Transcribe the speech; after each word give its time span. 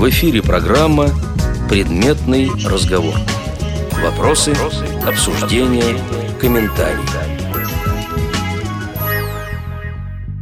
В 0.00 0.08
эфире 0.08 0.42
программа 0.42 1.10
«Предметный 1.68 2.48
разговор». 2.64 3.14
Вопросы, 4.02 4.54
обсуждения, 5.06 5.94
комментарии. 6.40 7.04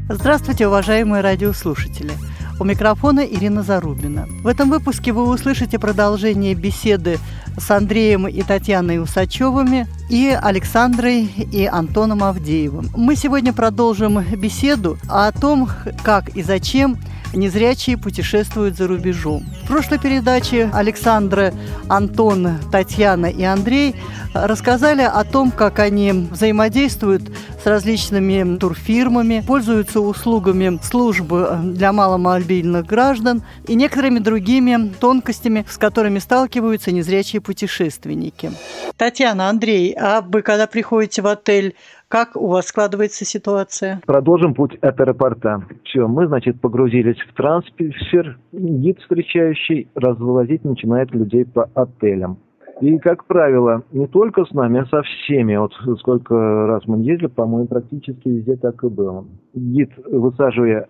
Здравствуйте, 0.08 0.68
уважаемые 0.68 1.22
радиослушатели. 1.22 2.12
У 2.60 2.64
микрофона 2.64 3.26
Ирина 3.26 3.64
Зарубина. 3.64 4.28
В 4.44 4.46
этом 4.46 4.70
выпуске 4.70 5.10
вы 5.10 5.28
услышите 5.28 5.80
продолжение 5.80 6.54
беседы 6.54 7.18
с 7.56 7.68
Андреем 7.72 8.28
и 8.28 8.42
Татьяной 8.42 9.02
Усачевыми 9.02 9.88
и 10.08 10.38
Александрой 10.40 11.24
и 11.24 11.66
Антоном 11.66 12.22
Авдеевым. 12.22 12.90
Мы 12.96 13.16
сегодня 13.16 13.52
продолжим 13.52 14.20
беседу 14.36 14.98
о 15.08 15.32
том, 15.32 15.68
как 16.04 16.28
и 16.36 16.44
зачем 16.44 16.96
незрячие 17.32 17.96
путешествуют 17.96 18.76
за 18.76 18.86
рубежом. 18.86 19.44
В 19.64 19.68
прошлой 19.68 19.98
передаче 19.98 20.70
Александра, 20.72 21.52
Антон, 21.88 22.58
Татьяна 22.72 23.26
и 23.26 23.42
Андрей 23.42 23.96
рассказали 24.34 25.02
о 25.02 25.24
том, 25.24 25.50
как 25.50 25.78
они 25.78 26.12
взаимодействуют 26.30 27.22
с 27.62 27.66
различными 27.66 28.56
турфирмами, 28.56 29.42
пользуются 29.46 30.00
услугами 30.00 30.78
службы 30.82 31.58
для 31.62 31.92
маломобильных 31.92 32.86
граждан 32.86 33.42
и 33.66 33.74
некоторыми 33.74 34.18
другими 34.18 34.92
тонкостями, 35.00 35.64
с 35.68 35.76
которыми 35.76 36.18
сталкиваются 36.18 36.92
незрячие 36.92 37.40
путешественники. 37.40 38.52
Татьяна, 38.96 39.48
Андрей, 39.48 39.94
а 39.98 40.20
вы 40.20 40.42
когда 40.42 40.66
приходите 40.66 41.22
в 41.22 41.26
отель, 41.26 41.74
как 42.08 42.36
у 42.36 42.46
вас 42.48 42.66
складывается 42.66 43.24
ситуация? 43.24 44.00
Продолжим 44.06 44.54
путь 44.54 44.76
от 44.76 44.98
аэропорта. 45.00 45.62
Все, 45.84 46.08
мы, 46.08 46.26
значит, 46.26 46.60
погрузились 46.60 47.18
в 47.20 47.34
трансфер. 47.34 48.38
Гид 48.52 48.98
встречающий 49.00 49.88
развозить 49.94 50.64
начинает 50.64 51.10
людей 51.12 51.44
по 51.44 51.68
отелям. 51.74 52.38
И, 52.80 52.98
как 52.98 53.24
правило, 53.26 53.82
не 53.92 54.06
только 54.06 54.44
с 54.44 54.52
нами, 54.52 54.80
а 54.80 54.86
со 54.86 55.02
всеми. 55.02 55.56
Вот 55.56 55.72
сколько 55.98 56.34
раз 56.66 56.86
мы 56.86 56.98
ездили, 56.98 57.26
по-моему, 57.26 57.66
практически 57.66 58.28
везде 58.28 58.56
так 58.56 58.82
и 58.84 58.88
было. 58.88 59.26
Гид, 59.54 59.90
высаживая 60.06 60.88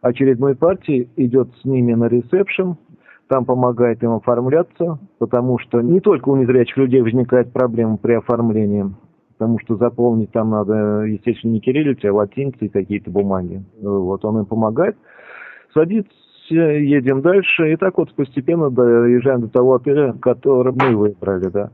очередной 0.00 0.56
партии, 0.56 1.08
идет 1.16 1.50
с 1.60 1.64
ними 1.64 1.94
на 1.94 2.06
ресепшн, 2.08 2.76
там 3.28 3.44
помогает 3.44 4.02
им 4.02 4.12
оформляться, 4.12 4.98
потому 5.18 5.58
что 5.58 5.82
не 5.82 6.00
только 6.00 6.30
у 6.30 6.36
незрячих 6.36 6.78
людей 6.78 7.02
возникает 7.02 7.52
проблема 7.52 7.98
при 7.98 8.14
оформлении 8.14 8.86
потому 9.38 9.58
что 9.60 9.76
заполнить 9.76 10.32
там 10.32 10.50
надо, 10.50 11.02
естественно, 11.02 11.52
не 11.52 11.60
кириллицей, 11.60 12.10
а 12.10 12.14
латинцей 12.14 12.68
какие-то 12.68 13.10
бумаги. 13.10 13.62
Вот 13.80 14.24
он 14.24 14.40
им 14.40 14.46
помогает. 14.46 14.96
Садится, 15.72 16.10
едем 16.50 17.22
дальше, 17.22 17.72
и 17.72 17.76
так 17.76 17.98
вот 17.98 18.12
постепенно 18.14 18.68
доезжаем 18.70 19.42
до 19.42 19.48
того 19.48 19.76
отеля, 19.76 20.12
который 20.20 20.72
мы 20.72 20.96
выбрали, 20.96 21.48
да. 21.50 21.70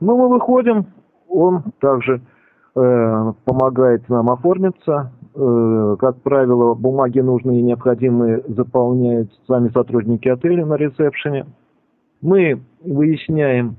Ну, 0.00 0.16
мы 0.16 0.28
выходим, 0.28 0.86
он 1.28 1.64
также 1.80 2.20
э, 2.76 3.32
помогает 3.44 4.08
нам 4.08 4.30
оформиться. 4.30 5.12
Э, 5.34 5.96
как 5.98 6.22
правило, 6.22 6.74
бумаги 6.74 7.18
нужные 7.18 7.60
и 7.60 7.64
необходимые 7.64 8.44
заполняют 8.46 9.32
сами 9.48 9.70
сотрудники 9.70 10.28
отеля 10.28 10.64
на 10.64 10.74
ресепшене. 10.74 11.46
Мы 12.20 12.60
выясняем, 12.84 13.76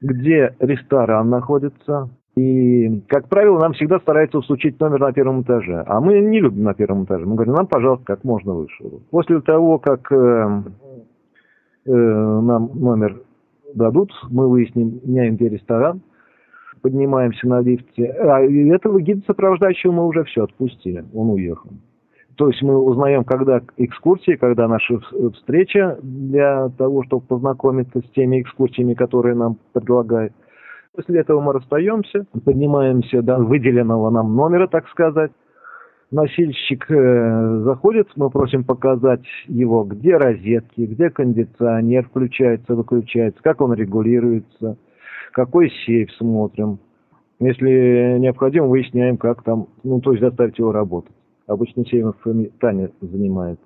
где 0.00 0.56
ресторан 0.58 1.30
находится, 1.30 2.10
и, 2.34 3.02
как 3.08 3.28
правило, 3.28 3.58
нам 3.60 3.74
всегда 3.74 3.98
стараются 4.00 4.40
всучить 4.40 4.80
номер 4.80 5.00
на 5.00 5.12
первом 5.12 5.42
этаже. 5.42 5.82
А 5.86 6.00
мы 6.00 6.18
не 6.20 6.40
любим 6.40 6.64
на 6.64 6.72
первом 6.72 7.04
этаже. 7.04 7.26
Мы 7.26 7.34
говорим, 7.34 7.54
нам, 7.54 7.66
пожалуйста, 7.66 8.06
как 8.06 8.24
можно 8.24 8.54
выше. 8.54 8.84
После 9.10 9.40
того, 9.42 9.78
как 9.78 10.10
э, 10.10 10.62
э, 11.86 11.90
нам 11.92 12.70
номер 12.74 13.20
дадут, 13.74 14.12
мы 14.30 14.48
выясняем, 14.48 15.36
где 15.36 15.50
ресторан, 15.50 16.00
поднимаемся 16.80 17.46
на 17.46 17.60
лифте. 17.60 18.06
А 18.06 18.40
этого 18.40 19.00
гида 19.02 19.22
сопровождающего 19.26 19.92
мы 19.92 20.06
уже 20.06 20.24
все 20.24 20.44
отпустили. 20.44 21.04
Он 21.14 21.30
уехал. 21.30 21.70
То 22.36 22.48
есть 22.48 22.62
мы 22.62 22.78
узнаем, 22.78 23.24
когда 23.24 23.60
экскурсии, 23.76 24.36
когда 24.36 24.66
наша 24.68 24.98
встреча 25.34 25.98
для 26.02 26.70
того, 26.70 27.04
чтобы 27.04 27.26
познакомиться 27.26 28.00
с 28.00 28.10
теми 28.14 28.40
экскурсиями, 28.40 28.94
которые 28.94 29.34
нам 29.34 29.58
предлагают. 29.74 30.32
После 30.94 31.20
этого 31.20 31.40
мы 31.40 31.54
расстаемся, 31.54 32.26
поднимаемся 32.44 33.22
до 33.22 33.38
выделенного 33.38 34.10
нам 34.10 34.36
номера, 34.36 34.66
так 34.66 34.86
сказать. 34.88 35.32
Носильщик 36.10 36.84
э, 36.90 37.60
заходит, 37.64 38.08
мы 38.16 38.28
просим 38.28 38.64
показать 38.64 39.24
его, 39.46 39.84
где 39.84 40.18
розетки, 40.18 40.82
где 40.82 41.08
кондиционер 41.08 42.04
включается, 42.04 42.74
выключается, 42.74 43.42
как 43.42 43.62
он 43.62 43.72
регулируется, 43.72 44.76
какой 45.32 45.70
сейф 45.70 46.12
смотрим. 46.18 46.78
Если 47.40 48.18
необходимо, 48.18 48.66
выясняем, 48.66 49.16
как 49.16 49.42
там, 49.42 49.68
ну, 49.84 50.02
то 50.02 50.10
есть 50.12 50.22
заставить 50.22 50.58
его 50.58 50.72
работать. 50.72 51.14
Обычно 51.46 51.86
сейфами 51.86 52.52
Таня 52.60 52.90
занимается. 53.00 53.64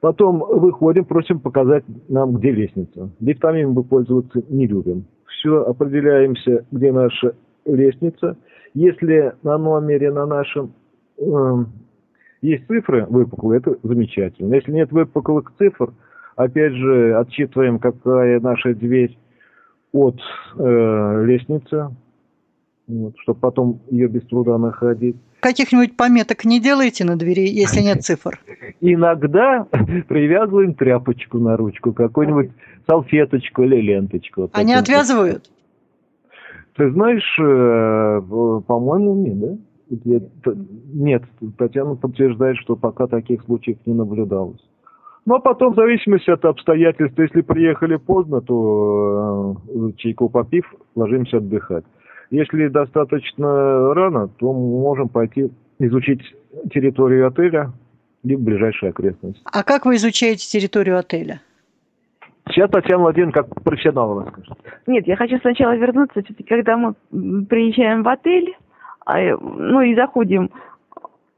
Потом 0.00 0.38
выходим, 0.38 1.04
просим 1.04 1.40
показать 1.40 1.82
нам, 2.08 2.34
где 2.34 2.52
лестница. 2.52 3.10
Лифтами 3.18 3.64
мы 3.64 3.82
пользоваться 3.82 4.40
не 4.48 4.68
любим 4.68 5.06
все 5.38 5.62
определяемся, 5.62 6.66
где 6.70 6.92
наша 6.92 7.34
лестница. 7.64 8.36
Если 8.74 9.34
на 9.42 9.58
номере 9.58 10.10
на 10.10 10.26
нашем 10.26 10.74
э, 11.18 11.64
есть 12.42 12.66
цифры 12.66 13.06
выпуклые, 13.06 13.58
это 13.58 13.76
замечательно. 13.82 14.54
Если 14.54 14.72
нет 14.72 14.92
выпуклых 14.92 15.52
цифр, 15.58 15.92
опять 16.36 16.72
же, 16.72 17.16
отчитываем, 17.16 17.78
какая 17.78 18.40
наша 18.40 18.74
дверь 18.74 19.18
от 19.92 20.20
э, 20.58 21.24
лестницы, 21.24 21.90
вот, 22.88 23.14
чтобы 23.22 23.40
потом 23.40 23.80
ее 23.90 24.08
без 24.08 24.22
труда 24.26 24.58
находить. 24.58 25.16
Каких-нибудь 25.40 25.96
пометок 25.96 26.44
не 26.44 26.60
делаете 26.60 27.04
на 27.04 27.16
двери, 27.16 27.48
если 27.48 27.80
нет 27.80 28.02
цифр? 28.02 28.38
Иногда 28.80 29.66
привязываем 30.08 30.74
тряпочку 30.74 31.38
на 31.38 31.56
ручку, 31.56 31.92
какую-нибудь 31.92 32.50
салфеточку 32.86 33.62
или 33.62 33.80
ленточку. 33.80 34.42
Вот 34.42 34.50
Они 34.54 34.74
отвязывают? 34.74 35.50
Ты 36.76 36.90
знаешь, 36.92 37.38
э, 37.40 38.62
по-моему, 38.66 39.14
нет, 39.14 39.38
да? 39.40 40.52
Нет, 40.92 41.22
Татьяна 41.58 41.94
подтверждает, 41.94 42.56
что 42.58 42.76
пока 42.76 43.06
таких 43.06 43.42
случаев 43.44 43.78
не 43.86 43.94
наблюдалось. 43.94 44.60
Ну, 45.24 45.36
а 45.36 45.40
потом, 45.40 45.72
в 45.72 45.76
зависимости 45.76 46.30
от 46.30 46.44
обстоятельств, 46.44 47.18
если 47.18 47.40
приехали 47.40 47.96
поздно, 47.96 48.40
то 48.40 49.56
э, 49.68 49.92
чайку 49.96 50.28
попив, 50.28 50.72
ложимся 50.94 51.38
отдыхать. 51.38 51.84
Если 52.30 52.68
достаточно 52.68 53.94
рано, 53.94 54.28
то 54.28 54.52
мы 54.52 54.80
можем 54.80 55.08
пойти 55.08 55.50
изучить 55.78 56.22
территорию 56.72 57.28
отеля, 57.28 57.72
либо 58.24 58.42
ближайшие 58.42 58.90
окрестности. 58.90 59.40
А 59.44 59.62
как 59.62 59.86
вы 59.86 59.96
изучаете 59.96 60.46
территорию 60.46 60.98
отеля? 60.98 61.40
Сейчас 62.48 62.70
Татьяна 62.70 63.02
Владимировна 63.02 63.32
как 63.32 63.62
профессионал 63.62 64.22
расскажет. 64.22 64.56
Нет, 64.86 65.06
я 65.06 65.16
хочу 65.16 65.38
сначала 65.38 65.76
вернуться, 65.76 66.22
все-таки, 66.22 66.44
когда 66.44 66.76
мы 66.76 66.94
приезжаем 67.44 68.02
в 68.02 68.08
отель, 68.08 68.56
а, 69.04 69.18
ну 69.36 69.80
и 69.82 69.94
заходим 69.94 70.50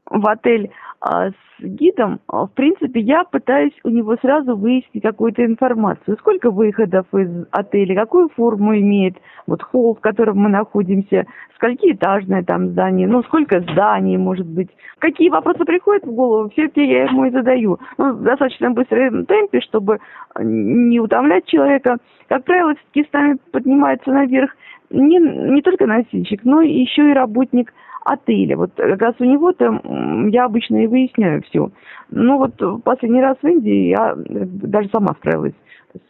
в 0.05 0.27
отель 0.27 0.71
а, 1.01 1.29
с 1.29 1.33
гидом, 1.59 2.19
а, 2.27 2.45
в 2.45 2.53
принципе, 2.53 2.99
я 2.99 3.23
пытаюсь 3.23 3.73
у 3.83 3.89
него 3.89 4.17
сразу 4.17 4.57
выяснить 4.57 5.01
какую-то 5.01 5.45
информацию. 5.45 6.17
Сколько 6.19 6.51
выходов 6.51 7.05
из 7.13 7.47
отеля, 7.51 7.95
какую 7.95 8.29
форму 8.29 8.75
имеет 8.77 9.15
вот 9.47 9.63
холл, 9.63 9.95
в 9.95 10.01
котором 10.01 10.39
мы 10.39 10.49
находимся, 10.49 11.25
сколькиэтажное 11.55 12.43
там 12.43 12.69
здание, 12.69 13.07
ну, 13.07 13.23
сколько 13.23 13.61
зданий 13.61 14.17
может 14.17 14.47
быть. 14.47 14.69
Какие 14.99 15.29
вопросы 15.29 15.63
приходят 15.63 16.03
в 16.03 16.11
голову, 16.11 16.49
все 16.49 16.65
это 16.65 16.81
я 16.81 17.05
ему 17.05 17.25
и 17.25 17.31
задаю. 17.31 17.79
Ну, 17.97 18.13
в 18.13 18.23
достаточно 18.23 18.71
быстром 18.71 19.25
темпе, 19.25 19.61
чтобы 19.61 19.99
не 20.37 20.99
утомлять 20.99 21.45
человека. 21.45 21.97
Как 22.27 22.43
правило, 22.43 22.75
все-таки 22.75 23.09
с 23.09 23.13
нами 23.13 23.37
поднимается 23.51 24.11
наверх 24.11 24.51
не, 24.89 25.19
не 25.19 25.61
только 25.61 25.85
носильщик, 25.85 26.43
но 26.43 26.61
еще 26.61 27.09
и 27.09 27.13
работник 27.13 27.73
отеля. 28.05 28.57
Вот 28.57 28.71
как 28.75 29.01
раз 29.01 29.15
у 29.19 29.25
него-то 29.25 29.81
я 30.29 30.45
обычно 30.45 30.83
и 30.83 30.87
выясняю 30.87 31.41
все. 31.43 31.71
Ну 32.09 32.37
вот 32.37 32.83
последний 32.83 33.21
раз 33.21 33.37
в 33.41 33.47
Индии 33.47 33.89
я 33.89 34.15
даже 34.15 34.89
сама 34.89 35.13
справилась 35.19 35.53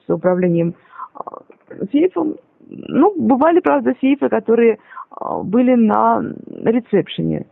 с 0.05 0.13
управлением 0.13 0.75
а, 1.13 1.41
сейфом. 1.91 2.35
Ну, 2.67 3.15
бывали, 3.19 3.61
правда, 3.61 3.95
сейфы, 3.99 4.29
которые 4.29 4.79
а, 5.09 5.41
были 5.41 5.73
на 5.75 6.21
ресепшене. 6.47 7.47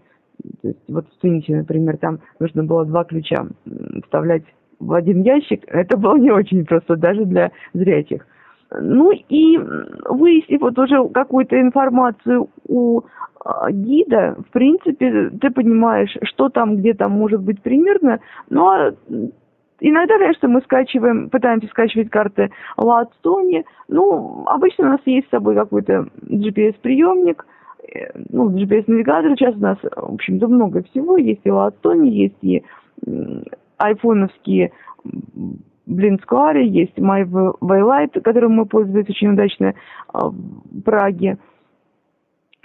То 0.62 0.68
есть, 0.68 0.80
вот 0.88 1.08
в 1.08 1.22
Тунисе, 1.22 1.56
например, 1.56 1.98
там 1.98 2.20
нужно 2.40 2.64
было 2.64 2.86
два 2.86 3.04
ключа 3.04 3.48
вставлять 4.04 4.44
в 4.80 4.94
один 4.94 5.24
ящик. 5.24 5.64
Это 5.68 5.98
было 5.98 6.16
не 6.18 6.32
очень 6.32 6.66
просто 6.66 6.96
даже 6.96 7.26
для 7.26 7.52
зрячих. 7.74 8.26
Ну 8.72 9.12
и 9.12 9.58
выяснив 9.58 10.62
вот 10.62 10.78
уже 10.78 11.08
какую-то 11.10 11.60
информацию 11.60 12.50
у 12.68 13.02
а, 13.44 13.72
гида, 13.72 14.36
в 14.48 14.52
принципе, 14.52 15.30
ты 15.30 15.50
понимаешь, 15.52 16.16
что 16.24 16.50
там, 16.50 16.78
где 16.78 16.94
там 16.94 17.12
может 17.12 17.42
быть 17.42 17.62
примерно, 17.62 18.20
но 18.50 18.92
Иногда, 19.80 20.18
конечно, 20.18 20.48
мы 20.48 20.62
скачиваем, 20.62 21.30
пытаемся 21.30 21.68
скачивать 21.68 22.10
карты 22.10 22.50
Ладстони. 22.78 23.64
Ну, 23.88 24.44
обычно 24.48 24.88
у 24.88 24.90
нас 24.94 25.02
есть 25.06 25.28
с 25.28 25.30
собой 25.30 25.54
какой-то 25.54 26.08
GPS-приемник, 26.24 27.46
э, 27.84 28.10
ну, 28.30 28.50
GPS-навигатор. 28.50 29.36
Сейчас 29.36 29.56
у 29.56 29.60
нас, 29.60 29.78
в 29.84 30.14
общем-то, 30.16 30.48
много 30.48 30.82
всего. 30.82 31.18
Есть 31.18 31.42
и 31.44 31.52
Ладстони, 31.52 32.10
есть 32.10 32.38
и 32.42 32.64
айфоновские 33.78 34.72
Блин 35.88 36.20
Скваре, 36.22 36.68
есть 36.68 36.98
My 36.98 37.24
Waylight, 37.62 38.20
которым 38.22 38.56
мы 38.56 38.66
пользуемся 38.66 39.10
очень 39.10 39.30
удачно 39.30 39.74
а, 40.10 40.28
в 40.30 40.82
Праге. 40.84 41.38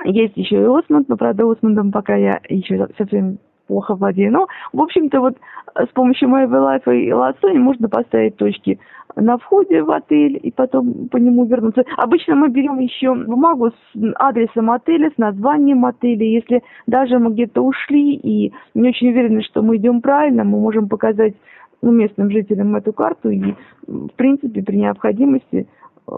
Есть 0.05 0.37
еще 0.37 0.61
и 0.61 0.65
Осмонд, 0.65 1.09
но, 1.09 1.17
правда, 1.17 1.49
Осмондом 1.49 1.93
пока 1.93 2.17
я 2.17 2.41
еще 2.49 2.89
совсем 2.99 3.39
плохо 3.69 3.95
владею. 3.95 4.33
Но, 4.33 4.49
в 4.73 4.83
общем-то, 4.83 5.21
вот 5.21 5.37
с 5.77 5.89
помощью 5.95 6.31
My 6.31 6.49
Life 6.49 6.93
и 6.93 7.13
Лассони 7.13 7.59
можно 7.59 7.89
поставить 7.89 8.37
точки 8.37 8.81
на 9.15 9.39
входе 9.39 9.83
в 9.83 9.91
отель 9.93 10.41
и 10.43 10.51
потом 10.51 11.09
по 11.09 11.17
нему 11.17 11.45
вернуться. 11.45 11.85
Обычно 11.99 12.35
мы 12.35 12.49
берем 12.49 12.81
еще 12.81 13.15
бумагу 13.15 13.71
с 13.71 14.15
адресом 14.17 14.73
отеля, 14.73 15.11
с 15.15 15.19
названием 15.19 15.85
отеля. 15.85 16.25
Если 16.25 16.63
даже 16.89 17.21
мы 17.21 17.33
где-то 17.33 17.63
ушли 17.63 18.15
и 18.15 18.53
не 18.75 18.89
очень 18.89 19.11
уверены, 19.11 19.43
что 19.43 19.63
мы 19.63 19.77
идем 19.77 20.01
правильно, 20.01 20.43
мы 20.43 20.59
можем 20.59 20.89
показать 20.89 21.35
ну, 21.83 21.91
местным 21.91 22.31
жителям 22.31 22.75
эту 22.77 22.93
карту 22.93 23.31
и, 23.31 23.55
в 23.87 24.13
принципе, 24.17 24.63
при 24.63 24.77
необходимости 24.77 25.67
э, 26.07 26.13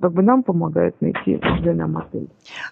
как 0.00 0.12
бы 0.12 0.22
нам 0.22 0.42
помогают 0.42 1.00
найти 1.00 1.40
для 1.60 1.74
нам 1.74 1.98
отель. 1.98 2.28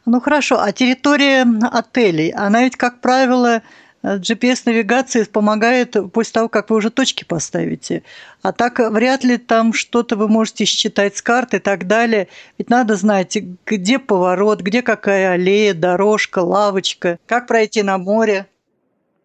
Ну 0.07 0.21
хорошо, 0.21 0.61
а 0.61 0.73
территория 0.73 1.45
отелей, 1.73 2.31
она 2.31 2.63
ведь, 2.63 2.77
как 2.77 3.01
правило, 3.01 3.63
GPS-навигация 4.03 5.27
помогает 5.31 5.97
после 6.13 6.33
того, 6.33 6.49
как 6.49 6.71
вы 6.71 6.77
уже 6.77 6.91
точки 6.91 7.25
поставите. 7.25 8.03
А 8.43 8.53
так 8.53 8.79
вряд 8.79 9.25
ли 9.25 9.37
там 9.37 9.73
что-то 9.75 10.17
вы 10.17 10.27
можете 10.29 10.65
считать 10.65 11.17
с 11.17 11.23
карты 11.23 11.59
и 11.59 11.61
так 11.61 11.87
далее. 11.87 12.29
Ведь 12.57 12.71
надо 12.71 12.97
знать, 12.97 13.37
где 13.67 13.99
поворот, 13.99 14.63
где 14.63 14.81
какая 14.81 15.33
аллея, 15.33 15.75
дорожка, 15.75 16.39
лавочка, 16.39 17.19
как 17.27 17.47
пройти 17.47 17.83
на 17.83 17.99
море 17.99 18.47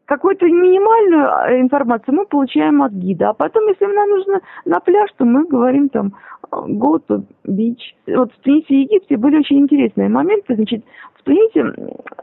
какую-то 0.06 0.46
минимальную 0.46 1.34
а, 1.34 1.60
информацию 1.60 2.16
мы 2.16 2.26
получаем 2.26 2.82
от 2.82 2.92
гида. 2.94 3.30
А 3.30 3.34
потом, 3.34 3.68
если 3.68 3.86
нам 3.86 4.10
нужно 4.10 4.42
на 4.66 4.80
пляж, 4.80 5.10
то 5.18 5.26
мы 5.26 5.46
говорим 5.46 5.90
там 5.90 6.14
go 6.52 7.00
to 7.08 7.24
beach. 7.48 7.82
Вот 8.08 8.32
в 8.32 8.40
Тунисе 8.42 8.74
и 8.74 8.82
Египте 8.82 9.18
были 9.18 9.40
очень 9.40 9.60
интересные 9.60 10.10
моменты. 10.10 10.56
Значит, 10.56 10.84
в 11.16 11.24
Тунисе 11.24 11.66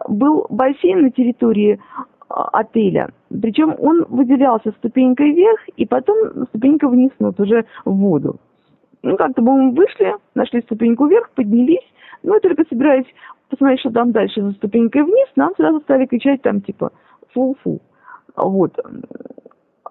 был 0.08 0.46
бассейн 0.48 1.02
на 1.02 1.10
территории 1.10 1.80
а, 2.28 2.48
отеля. 2.60 3.10
Причем 3.28 3.74
он 3.78 4.04
выделялся 4.08 4.70
ступенькой 4.78 5.32
вверх 5.32 5.60
и 5.76 5.86
потом 5.86 6.46
ступенька 6.48 6.88
вниз, 6.88 7.10
ну, 7.18 7.28
вот 7.28 7.40
уже 7.40 7.64
в 7.84 7.92
воду. 7.92 8.36
Ну, 9.02 9.16
как-то 9.16 9.42
мы 9.42 9.72
вышли, 9.72 10.14
нашли 10.36 10.60
ступеньку 10.62 11.06
вверх, 11.06 11.30
поднялись, 11.30 11.84
ну, 12.22 12.36
и 12.36 12.40
только 12.40 12.64
собираясь 12.68 13.06
посмотреть, 13.48 13.80
что 13.80 13.90
там 13.90 14.12
дальше 14.12 14.40
за 14.40 14.52
ступенькой 14.52 15.02
вниз, 15.02 15.28
нам 15.36 15.52
сразу 15.56 15.80
стали 15.80 16.06
кричать 16.06 16.40
там, 16.42 16.60
типа, 16.60 16.92
фу-фу. 17.32 17.80
Вот. 18.36 18.78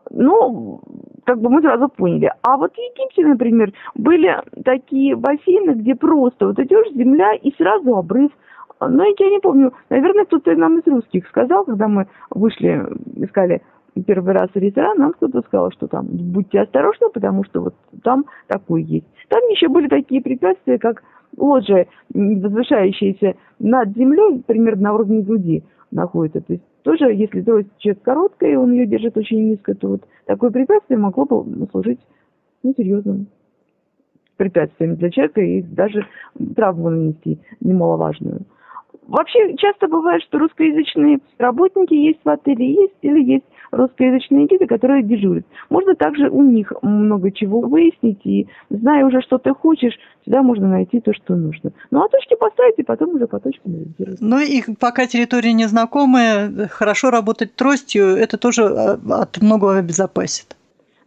Ну, 0.09 0.81
как 1.25 1.39
бы 1.39 1.49
мы 1.49 1.61
сразу 1.61 1.87
поняли. 1.89 2.31
А 2.41 2.57
вот 2.57 2.73
в 2.73 2.77
Египте, 2.77 3.25
например, 3.25 3.71
были 3.95 4.35
такие 4.63 5.15
бассейны, 5.15 5.71
где 5.71 5.95
просто 5.95 6.47
вот 6.47 6.59
идешь, 6.59 6.91
земля 6.93 7.33
и 7.33 7.53
сразу 7.55 7.95
обрыв. 7.95 8.31
Но 8.79 9.03
я 9.03 9.29
не 9.29 9.39
помню, 9.39 9.73
наверное, 9.89 10.25
кто-то 10.25 10.55
нам 10.55 10.79
из 10.79 10.87
русских 10.87 11.27
сказал, 11.27 11.65
когда 11.65 11.87
мы 11.87 12.07
вышли, 12.31 12.83
искали 13.15 13.61
первый 14.05 14.33
раз 14.33 14.49
ресторан, 14.55 14.97
нам 14.97 15.13
кто-то 15.13 15.41
сказал, 15.41 15.71
что 15.71 15.87
там 15.87 16.07
будьте 16.09 16.61
осторожны, 16.61 17.09
потому 17.13 17.43
что 17.43 17.61
вот 17.61 17.75
там 18.03 18.25
такой 18.47 18.83
есть. 18.83 19.05
Там 19.29 19.41
еще 19.49 19.67
были 19.67 19.87
такие 19.87 20.21
препятствия, 20.21 20.79
как 20.79 21.03
лоджия, 21.37 21.87
возвышающаяся 22.13 23.35
над 23.59 23.95
землей, 23.95 24.43
примерно 24.47 24.83
на 24.83 24.93
уровне 24.95 25.21
груди 25.21 25.63
находится. 25.91 26.41
То 26.41 26.53
есть 26.53 26.63
тоже, 26.83 27.13
если 27.13 27.41
трость 27.41 27.69
человек 27.77 28.01
короткая, 28.03 28.53
и 28.53 28.55
он 28.55 28.71
ее 28.71 28.85
держит 28.85 29.17
очень 29.17 29.49
низко, 29.49 29.75
то 29.75 29.89
вот 29.89 30.07
такое 30.25 30.49
препятствие 30.49 30.97
могло 30.97 31.25
бы 31.25 31.67
служить 31.71 31.99
ну, 32.63 32.73
серьезным 32.75 33.27
препятствием 34.37 34.95
для 34.95 35.11
человека 35.11 35.41
и 35.41 35.61
даже 35.61 36.05
травму 36.55 36.89
нанести 36.89 37.39
немаловажную. 37.59 38.41
Вообще 39.11 39.55
часто 39.57 39.87
бывает, 39.87 40.23
что 40.23 40.39
русскоязычные 40.39 41.19
работники 41.37 41.93
есть 41.93 42.19
в 42.23 42.29
отеле, 42.29 42.73
есть 42.73 42.95
или 43.01 43.21
есть 43.21 43.45
русскоязычные 43.71 44.47
гиды, 44.47 44.67
которые 44.67 45.03
дежурят. 45.03 45.45
Можно 45.69 45.95
также 45.95 46.29
у 46.29 46.41
них 46.41 46.71
много 46.81 47.31
чего 47.31 47.59
выяснить, 47.59 48.19
и 48.25 48.47
зная 48.69 49.05
уже, 49.05 49.21
что 49.21 49.37
ты 49.37 49.53
хочешь, 49.53 49.93
всегда 50.21 50.41
можно 50.41 50.69
найти 50.69 51.01
то, 51.01 51.13
что 51.13 51.35
нужно. 51.35 51.71
Ну, 51.89 52.01
а 52.01 52.07
точки 52.07 52.35
поставить, 52.35 52.75
и 52.77 52.83
потом 52.83 53.15
уже 53.15 53.27
по 53.27 53.39
точкам 53.39 53.73
ориентироваться. 53.73 54.23
Ну, 54.23 54.39
и 54.39 54.61
пока 54.79 55.05
территория 55.07 55.51
незнакомая, 55.51 56.67
хорошо 56.69 57.11
работать 57.11 57.55
тростью, 57.55 58.15
это 58.15 58.37
тоже 58.37 58.63
а, 58.63 58.97
от 59.21 59.41
многого 59.41 59.77
обезопасит. 59.77 60.55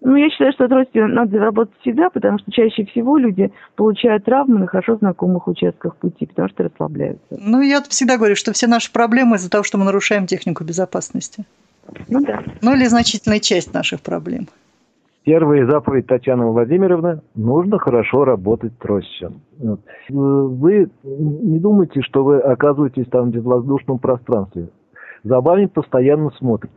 Ну, 0.04 0.16
я 0.16 0.28
считаю, 0.28 0.52
что 0.52 0.68
тростью 0.68 1.08
надо 1.08 1.38
работать 1.38 1.74
всегда, 1.80 2.10
потому 2.10 2.38
что 2.38 2.52
чаще 2.52 2.84
всего 2.84 3.16
люди 3.16 3.50
получают 3.74 4.24
травмы 4.24 4.58
на 4.58 4.66
хорошо 4.66 4.96
знакомых 4.96 5.48
участках 5.48 5.96
пути, 5.96 6.26
потому 6.26 6.48
что 6.50 6.64
расслабляются. 6.64 7.24
Ну, 7.30 7.62
я 7.62 7.80
всегда 7.80 8.18
говорю, 8.18 8.36
что 8.36 8.52
все 8.52 8.66
наши 8.66 8.92
проблемы 8.92 9.36
из-за 9.36 9.50
того, 9.50 9.64
что 9.64 9.78
мы 9.78 9.86
нарушаем 9.86 10.26
технику 10.26 10.62
безопасности. 10.62 11.46
Ну 12.08 12.20
да. 12.22 12.42
Ну 12.60 12.74
или 12.74 12.84
значительная 12.84 13.40
часть 13.40 13.72
наших 13.72 14.02
проблем. 14.02 14.46
Первая 15.24 15.66
заповедь 15.66 16.06
Татьяны 16.06 16.44
Владимировны– 16.46 17.22
нужно 17.34 17.78
хорошо 17.78 18.26
работать 18.26 18.78
тростью. 18.78 19.40
Вы 20.10 20.90
не 21.02 21.58
думайте, 21.58 22.02
что 22.02 22.24
вы 22.24 22.40
оказываетесь 22.40 23.06
там 23.10 23.30
в 23.30 23.34
безвоздушном 23.34 23.98
пространстве. 23.98 24.68
За 25.24 25.40
вами 25.40 25.66
постоянно 25.66 26.30
смотрят. 26.32 26.70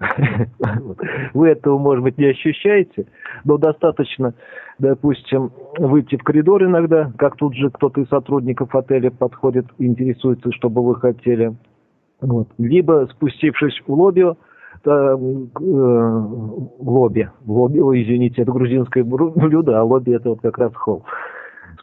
Вы 1.33 1.49
этого, 1.49 1.77
может 1.77 2.01
быть, 2.01 2.17
не 2.17 2.27
ощущаете, 2.27 3.05
но 3.43 3.57
достаточно, 3.57 4.33
допустим, 4.79 5.51
выйти 5.77 6.15
в 6.15 6.23
коридор 6.23 6.63
иногда, 6.63 7.11
как 7.17 7.35
тут 7.35 7.55
же 7.55 7.69
кто-то 7.69 7.99
из 7.99 8.07
сотрудников 8.07 8.73
отеля 8.73 9.11
подходит, 9.11 9.65
интересуется, 9.79 10.53
что 10.53 10.69
бы 10.69 10.81
вы 10.81 10.95
хотели. 10.95 11.55
Вот. 12.21 12.47
Либо 12.57 13.09
спустившись 13.11 13.81
в 13.85 13.91
лобби, 13.91 14.23
э, 14.85 15.15
лобби, 16.79 17.29
лобби, 17.45 17.79
ой, 17.79 18.03
извините, 18.03 18.43
это 18.43 18.51
грузинское 18.53 19.03
блюдо, 19.03 19.77
а 19.77 19.83
лобби 19.83 20.15
это 20.15 20.29
вот 20.29 20.39
как 20.39 20.57
раз 20.57 20.73
холл. 20.73 21.03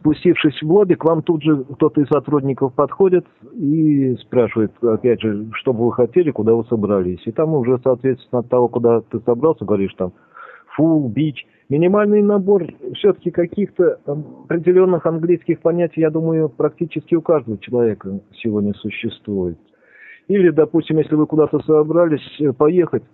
Спустившись 0.04 0.60
в 0.60 0.70
лобби, 0.70 0.96
к 0.96 1.04
вам 1.06 1.22
тут 1.22 1.42
же 1.42 1.64
кто-то 1.64 2.02
из 2.02 2.08
сотрудников 2.08 2.74
подходит 2.74 3.24
и 3.54 4.14
спрашивает, 4.16 4.70
опять 4.82 5.22
же, 5.22 5.48
что 5.54 5.72
бы 5.72 5.86
вы 5.86 5.92
хотели, 5.94 6.30
куда 6.30 6.52
вы 6.52 6.62
собрались. 6.64 7.22
И 7.24 7.32
там 7.32 7.54
уже, 7.54 7.80
соответственно, 7.82 8.40
от 8.40 8.50
того, 8.50 8.68
куда 8.68 9.00
ты 9.00 9.18
собрался, 9.20 9.64
говоришь 9.64 9.94
там 9.94 10.12
full, 10.78 11.10
beach. 11.10 11.38
Минимальный 11.70 12.20
набор 12.20 12.66
все-таки 12.96 13.30
каких-то 13.30 13.98
определенных 14.04 15.06
английских 15.06 15.60
понятий, 15.60 16.02
я 16.02 16.10
думаю, 16.10 16.50
практически 16.50 17.14
у 17.14 17.22
каждого 17.22 17.56
человека 17.56 18.20
сегодня 18.42 18.74
существует. 18.74 19.56
Или, 20.28 20.50
допустим, 20.50 20.98
если 20.98 21.14
вы 21.14 21.26
куда-то 21.26 21.60
собрались 21.60 22.40
э, 22.40 22.52
поехать, 22.52 23.04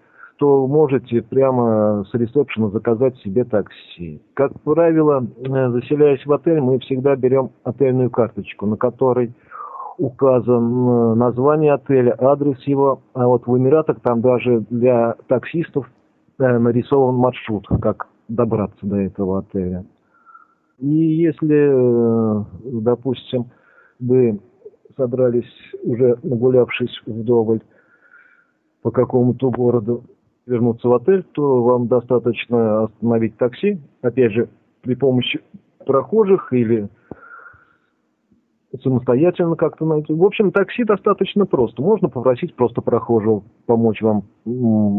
то 0.40 0.66
можете 0.66 1.20
прямо 1.20 2.02
с 2.10 2.14
ресепшена 2.14 2.70
заказать 2.70 3.14
себе 3.18 3.44
такси. 3.44 4.22
Как 4.32 4.58
правило, 4.62 5.22
э, 5.22 5.70
заселяясь 5.70 6.24
в 6.24 6.32
отель, 6.32 6.60
мы 6.60 6.78
всегда 6.78 7.14
берем 7.14 7.50
отельную 7.62 8.10
карточку, 8.10 8.64
на 8.64 8.78
которой 8.78 9.34
указан 9.98 10.88
э, 10.88 11.14
название 11.16 11.74
отеля, 11.74 12.16
адрес 12.18 12.58
его. 12.62 13.02
А 13.12 13.26
вот 13.26 13.46
в 13.46 13.58
Эмиратах 13.58 14.00
там 14.00 14.22
даже 14.22 14.64
для 14.70 15.14
таксистов 15.28 15.86
нарисован 16.38 17.16
маршрут, 17.16 17.68
как 17.82 18.08
добраться 18.28 18.78
до 18.80 18.96
этого 18.96 19.40
отеля. 19.40 19.84
И 20.78 20.88
если, 20.88 22.46
допустим, 22.80 23.50
вы 23.98 24.40
собрались, 24.96 25.52
уже 25.84 26.16
нагулявшись 26.22 27.02
вдоволь 27.04 27.60
по 28.80 28.90
какому-то 28.90 29.50
городу, 29.50 30.04
вернуться 30.50 30.88
в 30.88 30.92
отель, 30.92 31.22
то 31.32 31.62
вам 31.62 31.86
достаточно 31.86 32.84
остановить 32.84 33.36
такси, 33.36 33.78
опять 34.02 34.32
же, 34.32 34.48
при 34.82 34.94
помощи 34.94 35.40
прохожих 35.86 36.52
или 36.52 36.88
самостоятельно 38.82 39.56
как-то 39.56 39.84
найти. 39.84 40.12
В 40.12 40.24
общем, 40.24 40.52
такси 40.52 40.84
достаточно 40.84 41.46
просто. 41.46 41.82
Можно 41.82 42.08
попросить 42.08 42.54
просто 42.54 42.82
прохожего 42.82 43.42
помочь 43.66 44.00
вам 44.02 44.24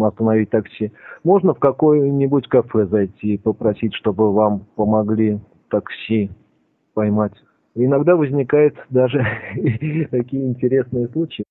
остановить 0.03 0.49
такси. 0.49 0.91
Можно 1.23 1.53
в 1.53 1.59
какое-нибудь 1.59 2.47
кафе 2.47 2.85
зайти 2.85 3.35
и 3.35 3.37
попросить, 3.37 3.93
чтобы 3.93 4.33
вам 4.33 4.65
помогли 4.75 5.39
такси 5.69 6.31
поймать. 6.93 7.33
Иногда 7.75 8.15
возникают 8.15 8.75
даже 8.89 9.25
такие 10.11 10.47
интересные 10.47 11.07
случаи. 11.07 11.45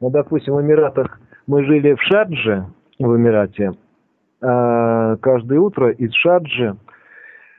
Ну, 0.00 0.10
допустим, 0.10 0.54
в 0.54 0.62
Эмиратах 0.62 1.20
мы 1.46 1.64
жили 1.64 1.94
в 1.94 2.02
Шардже, 2.02 2.66
в 2.98 3.16
Эмирате, 3.16 3.72
А 4.40 5.16
каждое 5.16 5.58
утро 5.58 5.90
из 5.90 6.12
Шарджи 6.14 6.76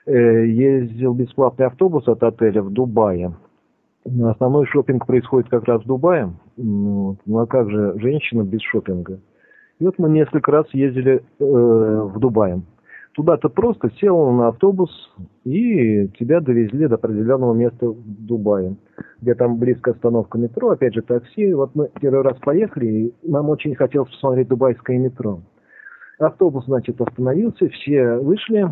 э, 0.05 0.45
ездил 0.47 1.13
бесплатный 1.13 1.67
автобус 1.67 2.07
от 2.07 2.23
отеля 2.23 2.61
в 2.61 2.71
Дубае. 2.71 3.33
Основной 4.05 4.67
шопинг 4.67 5.07
происходит 5.07 5.49
как 5.49 5.65
раз 5.65 5.81
в 5.81 5.87
Дубае. 5.87 6.31
Ну, 6.57 7.17
а 7.33 7.47
как 7.47 7.69
же 7.69 7.99
женщина 7.99 8.43
без 8.43 8.61
шопинга? 8.61 9.19
И 9.79 9.85
вот 9.85 9.97
мы 9.97 10.09
несколько 10.09 10.51
раз 10.51 10.67
ездили 10.73 11.15
э, 11.39 11.43
в 11.43 12.19
Дубае. 12.19 12.61
Туда 13.15 13.37
ты 13.37 13.47
просто 13.47 13.89
сел 14.01 14.29
на 14.31 14.49
автобус 14.49 14.91
и 15.45 16.09
тебя 16.19 16.41
довезли 16.41 16.85
до 16.87 16.95
определенного 16.95 17.53
места 17.53 17.87
в 17.87 18.03
Дубае, 18.05 18.75
где 19.21 19.33
там 19.35 19.57
близко 19.57 19.91
остановка 19.91 20.37
метро, 20.37 20.71
опять 20.71 20.93
же 20.93 21.01
такси. 21.01 21.53
Вот 21.53 21.73
мы 21.75 21.89
первый 22.01 22.23
раз 22.23 22.37
поехали, 22.39 22.85
и 22.85 23.13
нам 23.23 23.49
очень 23.49 23.73
хотелось 23.73 24.09
посмотреть 24.09 24.49
дубайское 24.49 24.97
метро. 24.97 25.39
Автобус, 26.19 26.65
значит, 26.65 26.99
остановился, 26.99 27.69
все 27.69 28.17
вышли, 28.17 28.67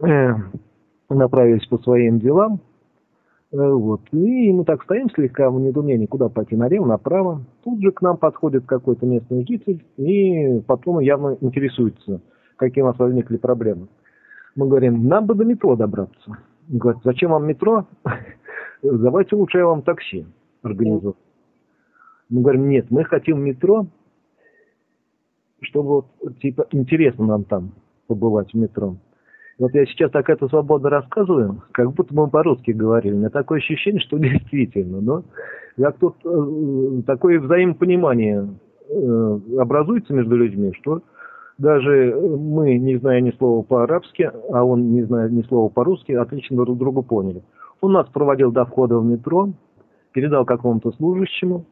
э, 0.00 0.34
направились 1.08 1.66
по 1.66 1.78
своим 1.78 2.18
делам. 2.18 2.60
Э, 3.50 3.56
вот. 3.56 4.02
И 4.12 4.52
мы 4.52 4.66
так 4.66 4.82
стоим 4.82 5.08
слегка 5.14 5.48
в 5.48 5.58
недоумении, 5.58 6.04
куда 6.04 6.28
пойти, 6.28 6.54
налево, 6.54 6.84
направо. 6.84 7.46
Тут 7.64 7.80
же 7.80 7.92
к 7.92 8.02
нам 8.02 8.18
подходит 8.18 8.66
какой-то 8.66 9.06
местный 9.06 9.46
житель 9.48 9.82
и 9.96 10.60
потом 10.66 10.98
явно 10.98 11.38
интересуется– 11.40 12.20
какие 12.56 12.82
у 12.82 12.86
нас 12.86 12.98
возникли 12.98 13.36
проблемы. 13.36 13.88
Мы 14.54 14.68
говорим, 14.68 15.06
нам 15.06 15.26
бы 15.26 15.34
до 15.34 15.44
метро 15.44 15.76
добраться. 15.76 16.38
Он 16.70 16.78
говорит, 16.78 17.02
зачем 17.04 17.30
вам 17.30 17.46
метро? 17.46 17.86
Давайте 18.82 19.36
лучше 19.36 19.58
я 19.58 19.66
вам 19.66 19.82
такси 19.82 20.26
организую. 20.62 21.16
Мы 22.28 22.42
говорим, 22.42 22.68
нет, 22.68 22.90
мы 22.90 23.04
хотим 23.04 23.42
метро, 23.42 23.86
чтобы 25.60 25.88
вот, 25.88 26.38
типа, 26.40 26.66
интересно 26.72 27.26
нам 27.26 27.44
там 27.44 27.72
побывать 28.08 28.52
в 28.52 28.56
метро. 28.56 28.96
Вот 29.58 29.72
я 29.74 29.86
сейчас 29.86 30.10
так 30.10 30.28
это 30.28 30.48
свободно 30.48 30.90
рассказываю, 30.90 31.62
как 31.72 31.92
будто 31.92 32.14
мы 32.14 32.28
по-русски 32.28 32.72
говорили. 32.72 33.14
У 33.14 33.18
меня 33.18 33.30
такое 33.30 33.58
ощущение, 33.58 34.00
что 34.00 34.18
действительно, 34.18 35.00
но 35.00 35.24
как 35.76 35.98
тут 35.98 36.16
э, 36.24 37.02
такое 37.06 37.40
взаимопонимание 37.40 38.48
э, 38.88 39.38
образуется 39.58 40.12
между 40.12 40.36
людьми, 40.36 40.72
что 40.80 41.02
даже 41.58 42.14
мы, 42.14 42.76
не 42.78 42.98
зная 42.98 43.20
ни 43.20 43.30
слова 43.32 43.62
по-арабски, 43.62 44.30
а 44.52 44.64
он, 44.64 44.92
не 44.92 45.02
зная 45.04 45.28
ни 45.28 45.42
слова 45.42 45.68
по-русски, 45.68 46.12
отлично 46.12 46.56
друг 46.56 46.76
друга 46.76 47.02
поняли. 47.02 47.42
Он 47.80 47.92
нас 47.92 48.06
проводил 48.08 48.52
до 48.52 48.64
входа 48.64 48.98
в 48.98 49.04
метро, 49.04 49.50
передал 50.12 50.44
какому-то 50.44 50.92
служащему. 50.92 51.64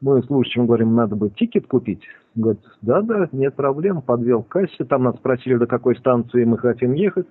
Мы 0.00 0.22
служащему 0.22 0.66
говорим, 0.66 0.94
надо 0.94 1.16
бы 1.16 1.30
тикет 1.30 1.66
купить. 1.66 2.02
Говорит, 2.34 2.60
да-да, 2.82 3.28
нет 3.32 3.54
проблем, 3.54 4.00
подвел 4.00 4.42
к 4.42 4.48
кассе. 4.48 4.84
Там 4.84 5.04
нас 5.04 5.16
спросили, 5.16 5.56
до 5.56 5.66
какой 5.66 5.96
станции 5.96 6.44
мы 6.44 6.58
хотим 6.58 6.92
ехать. 6.92 7.26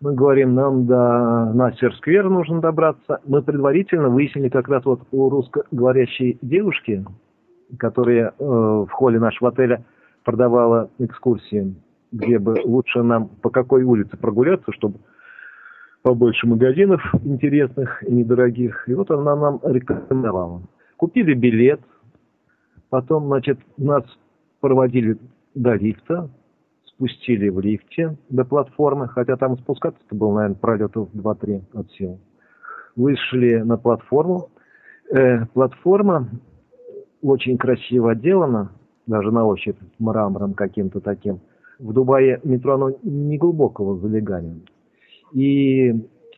Мы 0.00 0.14
говорим, 0.14 0.54
нам 0.54 0.86
до 0.86 1.52
Нассер-сквер 1.54 2.28
нужно 2.28 2.60
добраться. 2.60 3.20
Мы 3.26 3.42
предварительно 3.42 4.08
выяснили 4.08 4.48
как 4.48 4.68
раз 4.68 4.84
вот 4.84 5.02
у 5.12 5.30
русскоговорящей 5.30 6.38
девушки, 6.42 7.04
которая 7.78 8.34
э, 8.38 8.44
в 8.44 8.88
холле 8.90 9.20
нашего 9.20 9.50
отеля 9.50 9.84
продавала 10.24 10.90
экскурсии, 10.98 11.74
где 12.12 12.38
бы 12.38 12.56
лучше 12.64 13.02
нам 13.02 13.28
по 13.28 13.50
какой 13.50 13.84
улице 13.84 14.16
прогуляться, 14.16 14.72
чтобы 14.72 14.98
побольше 16.02 16.46
магазинов 16.46 17.00
интересных 17.24 18.02
и 18.06 18.12
недорогих. 18.12 18.88
И 18.88 18.94
вот 18.94 19.10
она 19.10 19.36
нам 19.36 19.60
рекомендовала. 19.62 20.62
Купили 20.96 21.34
билет, 21.34 21.80
потом, 22.90 23.26
значит, 23.26 23.58
нас 23.76 24.04
проводили 24.60 25.18
до 25.54 25.74
лифта, 25.74 26.30
спустили 26.86 27.48
в 27.48 27.60
лифте 27.60 28.16
до 28.28 28.44
платформы, 28.44 29.08
хотя 29.08 29.36
там 29.36 29.58
спускаться-то 29.58 30.14
было, 30.14 30.36
наверное, 30.36 30.56
пролетов 30.56 31.08
2-3 31.14 31.62
от 31.74 31.90
сил. 31.92 32.20
Вышли 32.96 33.56
на 33.56 33.76
платформу. 33.76 34.50
Э, 35.10 35.46
платформа 35.46 36.28
очень 37.22 37.58
красиво 37.58 38.12
отделана, 38.12 38.70
даже 39.06 39.30
на 39.30 39.44
ощупь 39.44 39.76
мрамором 39.98 40.54
каким-то 40.54 41.00
таким. 41.00 41.40
В 41.78 41.92
Дубае 41.92 42.40
метро 42.44 42.74
оно 42.74 42.92
не 43.02 43.36
глубокого 43.36 43.98
залегания. 43.98 44.56
И 45.32 45.92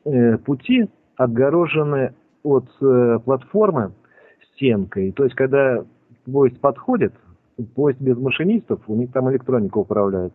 э, 0.04 0.38
пути 0.38 0.88
отгорожены 1.16 2.14
от 2.42 2.66
э, 2.80 3.18
платформы 3.24 3.92
стенкой. 4.52 5.12
То 5.12 5.24
есть, 5.24 5.36
когда 5.36 5.84
поезд 6.24 6.58
подходит, 6.60 7.12
поезд 7.74 8.00
без 8.00 8.16
машинистов, 8.16 8.80
у 8.86 8.94
них 8.96 9.12
там 9.12 9.30
электроника 9.30 9.78
управляет. 9.78 10.32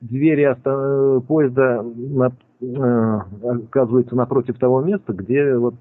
Двери 0.00 0.44
оста- 0.44 1.20
поезда 1.26 1.82
на, 1.82 2.32
э, 2.60 3.20
оказываются 3.42 4.14
напротив 4.14 4.58
того 4.58 4.82
места, 4.82 5.12
где 5.12 5.56
вот 5.56 5.74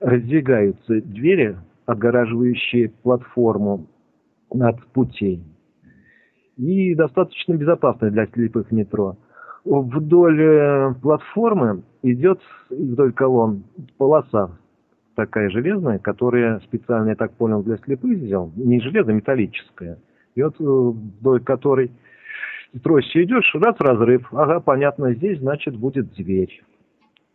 раздвигаются 0.00 1.00
двери, 1.00 1.56
отгораживающие 1.86 2.90
платформу 3.02 3.86
от 4.50 4.84
путей. 4.92 5.42
И 6.56 6.94
достаточно 6.94 7.54
безопасное 7.54 8.10
для 8.10 8.26
слепых 8.26 8.70
метро. 8.70 9.16
Вдоль 9.64 10.40
э, 10.40 10.94
платформы 11.00 11.82
идет, 12.02 12.40
вдоль 12.70 13.12
колонн, 13.12 13.64
полоса 13.96 14.58
такая 15.14 15.48
железная, 15.50 15.98
которая 15.98 16.60
специально, 16.60 17.10
я 17.10 17.14
так 17.14 17.32
понял, 17.32 17.62
для 17.62 17.76
слепых 17.78 18.18
сделал. 18.18 18.52
Не 18.56 18.80
железная, 18.80 19.14
металлическая. 19.14 19.98
И 20.34 20.42
вот 20.42 20.54
э, 20.60 20.64
вдоль 20.64 21.42
которой 21.42 21.90
тростью 22.82 23.24
идешь, 23.24 23.54
раз 23.54 23.76
разрыв. 23.78 24.26
Ага, 24.32 24.60
понятно, 24.60 25.14
здесь, 25.14 25.38
значит, 25.38 25.76
будет 25.76 26.12
дверь. 26.14 26.62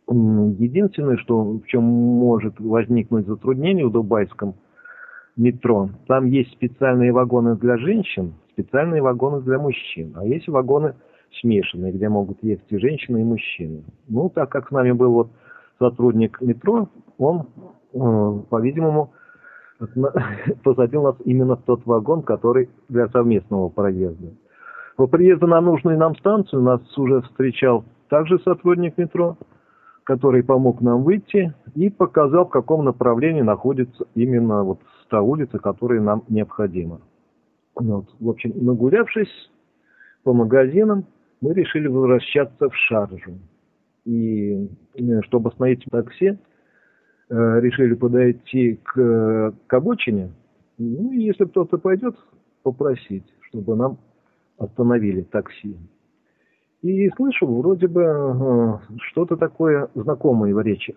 Единственное, 0.08 1.16
что 1.18 1.58
в 1.58 1.66
чем 1.66 1.84
может 1.84 2.58
возникнуть 2.58 3.26
затруднение 3.26 3.86
в 3.86 3.92
дубайском 3.92 4.54
метро. 5.36 5.90
Там 6.06 6.26
есть 6.26 6.52
специальные 6.52 7.12
вагоны 7.12 7.56
для 7.56 7.76
женщин, 7.78 8.34
специальные 8.52 9.02
вагоны 9.02 9.40
для 9.42 9.58
мужчин. 9.58 10.14
А 10.16 10.24
есть 10.24 10.48
вагоны 10.48 10.94
смешанные, 11.40 11.92
где 11.92 12.08
могут 12.08 12.42
ехать 12.42 12.66
и 12.70 12.78
женщины, 12.78 13.20
и 13.20 13.24
мужчины. 13.24 13.84
Ну, 14.08 14.30
так 14.30 14.50
как 14.50 14.68
с 14.68 14.70
нами 14.70 14.92
был 14.92 15.12
вот 15.12 15.30
сотрудник 15.78 16.40
метро, 16.40 16.88
он, 17.18 17.46
э, 17.94 18.40
по-видимому, 18.50 19.12
посадил 20.64 21.02
нас 21.02 21.16
именно 21.24 21.56
в 21.56 21.62
тот 21.62 21.86
вагон, 21.86 22.22
который 22.22 22.68
для 22.88 23.08
совместного 23.08 23.68
проезда. 23.68 24.28
По 24.96 25.06
приезду 25.06 25.46
на 25.46 25.60
нужную 25.60 25.98
нам 25.98 26.14
станцию 26.16 26.62
нас 26.62 26.82
уже 26.98 27.22
встречал 27.22 27.84
также 28.08 28.38
сотрудник 28.40 28.98
метро, 28.98 29.38
который 30.04 30.42
помог 30.42 30.80
нам 30.82 31.04
выйти 31.04 31.54
и 31.74 31.88
показал, 31.88 32.46
в 32.46 32.50
каком 32.50 32.84
направлении 32.84 33.40
находится 33.40 34.04
именно 34.14 34.64
вот 34.64 34.80
та 35.10 35.20
улица, 35.20 35.58
которая 35.58 36.00
нам 36.00 36.24
необходима. 36.28 37.00
Вот. 37.74 38.06
В 38.18 38.28
общем, 38.28 38.52
нагулявшись 38.54 39.50
по 40.22 40.32
магазинам, 40.32 41.04
мы 41.40 41.52
решили 41.54 41.88
возвращаться 41.88 42.68
в 42.68 42.74
Шаржу. 42.74 43.38
И 44.04 44.68
э, 44.94 45.20
чтобы 45.22 45.50
остановить 45.50 45.84
такси, 45.90 46.38
э, 47.28 47.60
решили 47.60 47.94
подойти 47.94 48.80
к, 48.82 49.54
к 49.66 49.74
обочине. 49.74 50.32
Ну, 50.78 51.12
и 51.12 51.22
если 51.22 51.44
кто-то 51.44 51.78
пойдет, 51.78 52.16
попросить, 52.62 53.24
чтобы 53.48 53.76
нам 53.76 53.98
остановили 54.58 55.22
такси. 55.22 55.76
И 56.82 57.08
слышу, 57.10 57.46
вроде 57.46 57.88
бы 57.88 58.02
э, 58.02 58.96
что-то 59.08 59.36
такое 59.36 59.88
знакомое 59.94 60.54
в 60.54 60.60
речи 60.60 60.94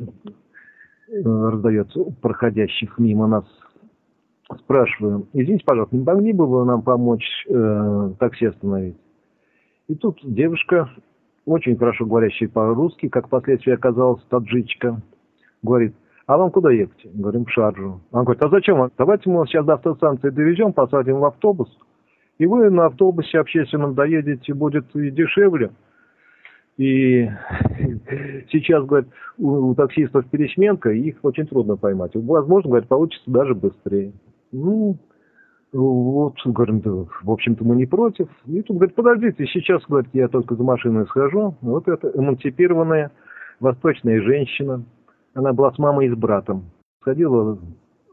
раздается 1.23 2.03
проходящих 2.21 2.97
мимо 2.97 3.27
нас 3.27 3.45
спрашиваю, 4.59 5.27
извините, 5.33 5.63
пожалуйста, 5.65 5.95
не 5.95 6.03
могли 6.03 6.33
бы 6.33 6.45
вы 6.45 6.65
нам 6.65 6.81
помочь 6.81 7.45
э, 7.49 8.11
такси 8.19 8.45
остановить? 8.47 8.97
И 9.87 9.95
тут 9.95 10.19
девушка, 10.23 10.89
очень 11.45 11.77
хорошо 11.77 12.05
говорящая 12.05 12.49
по-русски, 12.49 13.09
как 13.09 13.27
впоследствии 13.27 13.73
оказалась 13.73 14.23
таджичка, 14.29 15.01
говорит, 15.61 15.95
а 16.25 16.37
вам 16.37 16.51
куда 16.51 16.71
ехать? 16.71 17.05
Говорим, 17.13 17.45
в 17.45 17.51
Шарджу. 17.51 18.01
Она 18.11 18.23
говорит, 18.23 18.43
а 18.43 18.49
зачем? 18.49 18.89
Давайте 18.97 19.29
мы 19.29 19.39
вас 19.39 19.49
сейчас 19.49 19.65
до 19.65 19.73
автостанции 19.73 20.29
довезем, 20.29 20.71
посадим 20.71 21.19
в 21.19 21.25
автобус, 21.25 21.69
и 22.37 22.45
вы 22.45 22.69
на 22.69 22.85
автобусе 22.85 23.39
общественном 23.39 23.93
доедете, 23.93 24.53
будет 24.53 24.95
и 24.95 25.11
дешевле. 25.11 25.71
И 26.77 27.25
сейчас, 28.51 28.85
говорит, 28.85 29.09
у, 29.37 29.69
у 29.69 29.75
таксистов 29.75 30.25
пересменка, 30.29 30.89
их 30.89 31.17
очень 31.23 31.45
трудно 31.45 31.75
поймать. 31.75 32.11
Возможно, 32.15 32.69
говорит, 32.69 32.89
получится 32.89 33.29
даже 33.29 33.53
быстрее. 33.53 34.13
Ну, 34.53 34.97
вот, 35.73 36.35
говорим, 36.45 36.79
да, 36.81 36.91
в 37.23 37.31
общем-то, 37.31 37.65
мы 37.65 37.75
не 37.75 37.87
против. 37.87 38.29
И 38.45 38.61
тут 38.61 38.77
говорит, 38.77 38.95
подождите, 38.95 39.45
сейчас, 39.47 39.83
говорит, 39.89 40.11
я 40.13 40.27
только 40.27 40.55
за 40.55 40.63
машиной 40.63 41.07
схожу. 41.07 41.55
Вот 41.61 41.87
эта 41.87 42.11
эмансипированная 42.13 43.11
восточная 43.59 44.21
женщина, 44.21 44.83
она 45.33 45.53
была 45.53 45.71
с 45.71 45.79
мамой 45.79 46.05
и 46.05 46.11
с 46.11 46.15
братом. 46.15 46.65
Сходила 47.01 47.57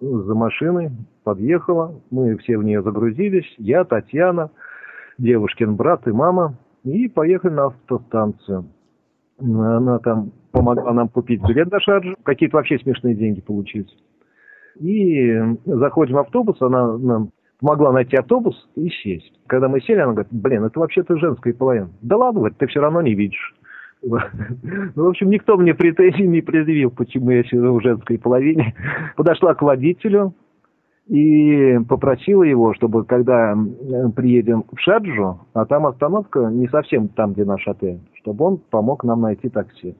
за 0.01 0.35
машиной, 0.35 0.91
подъехала, 1.23 2.01
мы 2.11 2.39
все 2.39 2.57
в 2.57 2.65
нее 2.65 2.83
загрузились, 2.83 3.55
я, 3.59 3.85
Татьяна, 3.85 4.51
девушкин 5.19 5.77
брат 5.77 6.09
и 6.09 6.13
мама. 6.13 6.57
И 6.83 7.09
поехали 7.09 7.53
на 7.53 7.67
автостанцию. 7.67 8.65
Она 9.39 9.99
там 9.99 10.33
помогла 10.51 10.95
нам 10.95 11.11
купить 11.11 11.43
билет 11.47 11.69
до 11.69 11.79
Шарджи. 11.79 12.17
Какие-то 12.23 12.57
вообще 12.57 12.79
смешные 12.79 13.15
деньги 13.15 13.43
получились. 13.43 13.95
И 14.81 15.39
заходим 15.67 16.15
в 16.15 16.19
автобус, 16.19 16.61
она 16.61 16.97
нам 16.97 17.31
помогла 17.61 17.93
найти 17.93 18.17
автобус 18.17 18.69
и 18.75 18.89
сесть. 18.89 19.33
Когда 19.47 19.69
мы 19.69 19.81
сели, 19.83 19.99
она 19.99 20.13
говорит, 20.13 20.33
блин, 20.33 20.65
это 20.65 20.81
вообще-то 20.81 21.19
женская 21.19 21.53
половина. 21.53 21.91
Да 22.01 22.17
ладно, 22.17 22.51
ты 22.51 22.67
все 22.67 22.81
равно 22.81 23.03
не 23.03 23.15
видишь. 23.15 23.55
Ну, 24.03 25.05
в 25.05 25.09
общем, 25.09 25.29
никто 25.29 25.59
мне 25.59 25.75
претензий 25.75 26.27
не 26.27 26.41
предъявил, 26.41 26.91
почему 26.91 27.31
я 27.31 27.45
сижу 27.45 27.75
в 27.75 27.83
женской 27.83 28.19
половине. 28.19 28.75
Подошла 29.17 29.55
к 29.55 29.61
водителю 29.61 30.35
и 31.07 31.79
попросила 31.87 32.43
его, 32.43 32.73
чтобы 32.73 33.05
когда 33.05 33.55
приедем 34.17 34.65
в 34.73 34.81
Шаджу, 34.81 35.41
а 35.53 35.67
там 35.67 35.87
остановка 35.87 36.49
не 36.51 36.67
совсем 36.69 37.09
там, 37.09 37.35
где 37.35 37.45
наш 37.45 37.69
отель, 37.69 38.01
чтобы 38.15 38.47
он 38.47 38.57
помог 38.71 39.05
нам 39.05 39.21
найти 39.21 39.51
такси. 39.51 39.95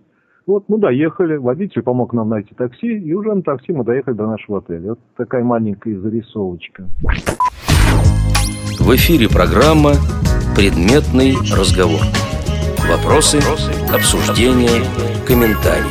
Вот, 0.51 0.65
мы 0.67 0.79
доехали, 0.79 1.37
водитель 1.37 1.81
помог 1.83 2.13
нам 2.13 2.29
найти 2.29 2.57
такси, 2.57 2.89
и 2.89 3.15
уже 3.15 3.33
на 3.33 3.41
такси 3.41 3.73
мы 3.73 3.85
доехали 3.85 4.17
до 4.17 4.27
нашего 4.27 4.59
отеля. 4.59 4.89
Вот 4.89 4.99
такая 5.17 5.45
маленькая 5.45 5.97
зарисовочка. 6.01 6.89
В 8.81 8.97
эфире 8.97 9.29
программа 9.29 9.93
«Предметный 10.57 11.37
разговор». 11.57 12.01
Вопросы, 12.91 13.39
обсуждения, 13.95 14.83
комментарии. 15.25 15.87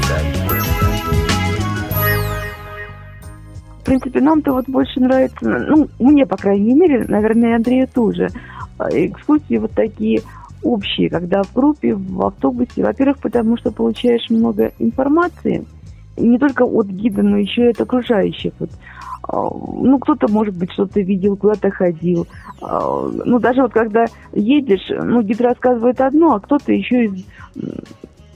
В 3.79 3.85
принципе, 3.85 4.19
нам-то 4.19 4.51
вот 4.51 4.65
больше 4.67 4.99
нравится, 4.99 5.37
ну, 5.69 5.87
мне, 5.99 6.25
по 6.25 6.35
крайней 6.35 6.73
мере, 6.73 7.05
наверное, 7.07 7.51
и 7.51 7.53
Андрею 7.53 7.87
тоже, 7.87 8.27
а, 8.77 8.89
экскурсии 8.89 9.55
вот 9.55 9.71
такие 9.71 10.21
общие, 10.63 11.09
когда 11.09 11.43
в 11.43 11.53
группе, 11.53 11.95
в 11.95 12.25
автобусе. 12.25 12.83
Во-первых, 12.83 13.19
потому 13.19 13.57
что 13.57 13.71
получаешь 13.71 14.29
много 14.29 14.71
информации, 14.79 15.65
не 16.17 16.37
только 16.37 16.63
от 16.63 16.87
гида, 16.87 17.23
но 17.23 17.37
еще 17.37 17.67
и 17.67 17.71
от 17.71 17.81
окружающих. 17.81 18.53
Вот, 18.59 18.69
а, 19.23 19.41
ну, 19.41 19.99
кто-то, 19.99 20.31
может 20.31 20.55
быть, 20.55 20.71
что-то 20.71 21.01
видел, 21.01 21.37
куда-то 21.37 21.69
ходил. 21.69 22.27
А, 22.61 23.07
ну, 23.25 23.39
даже 23.39 23.61
вот 23.61 23.71
когда 23.71 24.05
едешь, 24.33 24.89
ну, 24.89 25.21
гид 25.21 25.41
рассказывает 25.41 26.01
одно, 26.01 26.35
а 26.35 26.39
кто-то 26.39 26.71
еще 26.71 27.05
из 27.05 27.25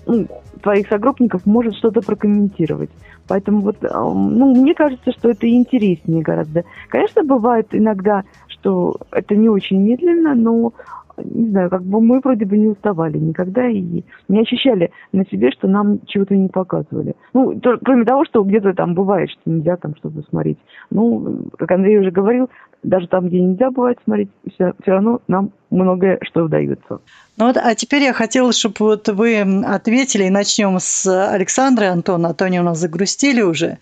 ну, 0.06 0.28
твоих 0.62 0.88
согруппников 0.88 1.46
может 1.46 1.76
что-то 1.76 2.02
прокомментировать. 2.02 2.90
Поэтому 3.28 3.62
вот, 3.62 3.78
а, 3.84 4.02
ну, 4.02 4.54
мне 4.54 4.74
кажется, 4.74 5.12
что 5.12 5.30
это 5.30 5.48
интереснее 5.48 6.22
гораздо. 6.22 6.64
Конечно, 6.90 7.24
бывает 7.24 7.68
иногда, 7.72 8.24
что 8.48 8.96
это 9.12 9.36
не 9.36 9.50
очень 9.50 9.80
медленно, 9.80 10.36
но 10.36 10.74
не 11.18 11.50
знаю, 11.50 11.70
как 11.70 11.84
бы 11.84 12.02
мы 12.02 12.20
вроде 12.20 12.46
бы 12.46 12.58
не 12.58 12.68
уставали 12.68 13.18
никогда 13.18 13.68
и 13.68 14.04
не 14.28 14.42
ощущали 14.42 14.92
на 15.12 15.26
себе, 15.26 15.52
что 15.52 15.68
нам 15.68 16.00
чего-то 16.08 16.36
не 16.36 16.50
показывали. 16.50 17.16
Ну, 17.34 17.60
то, 17.60 17.78
кроме 17.84 18.06
того, 18.06 18.26
что 18.26 18.44
где-то 18.44 18.74
там 18.74 18.94
бывает, 18.96 19.30
что 19.30 19.42
нельзя 19.50 19.78
там 19.78 19.96
что-то 19.96 20.22
смотреть. 20.30 20.58
Ну, 20.90 21.50
как 21.58 21.72
Андрей 21.72 22.00
уже 22.00 22.12
говорил, 22.12 22.50
даже 22.84 23.08
там, 23.08 23.28
где 23.28 23.40
нельзя 23.40 23.72
бывает 23.72 24.00
смотреть, 24.04 24.30
все, 24.54 24.74
все 24.82 24.92
равно 24.92 25.22
нам 25.28 25.52
многое 25.70 26.20
что 26.22 26.44
удается. 26.44 27.00
Ну 27.38 27.48
вот, 27.48 27.58
а 27.58 27.76
теперь 27.76 28.04
я 28.04 28.14
хотела, 28.14 28.52
чтобы 28.52 28.76
вот 28.80 29.08
вы 29.10 29.42
ответили, 29.42 30.26
и 30.26 30.30
начнем 30.30 30.78
с 30.80 31.08
Александра 31.32 31.92
Антона, 31.92 32.30
а 32.30 32.34
то 32.34 32.46
они 32.46 32.60
у 32.60 32.64
нас 32.64 32.80
загрустили 32.80 33.42
уже. 33.42 33.78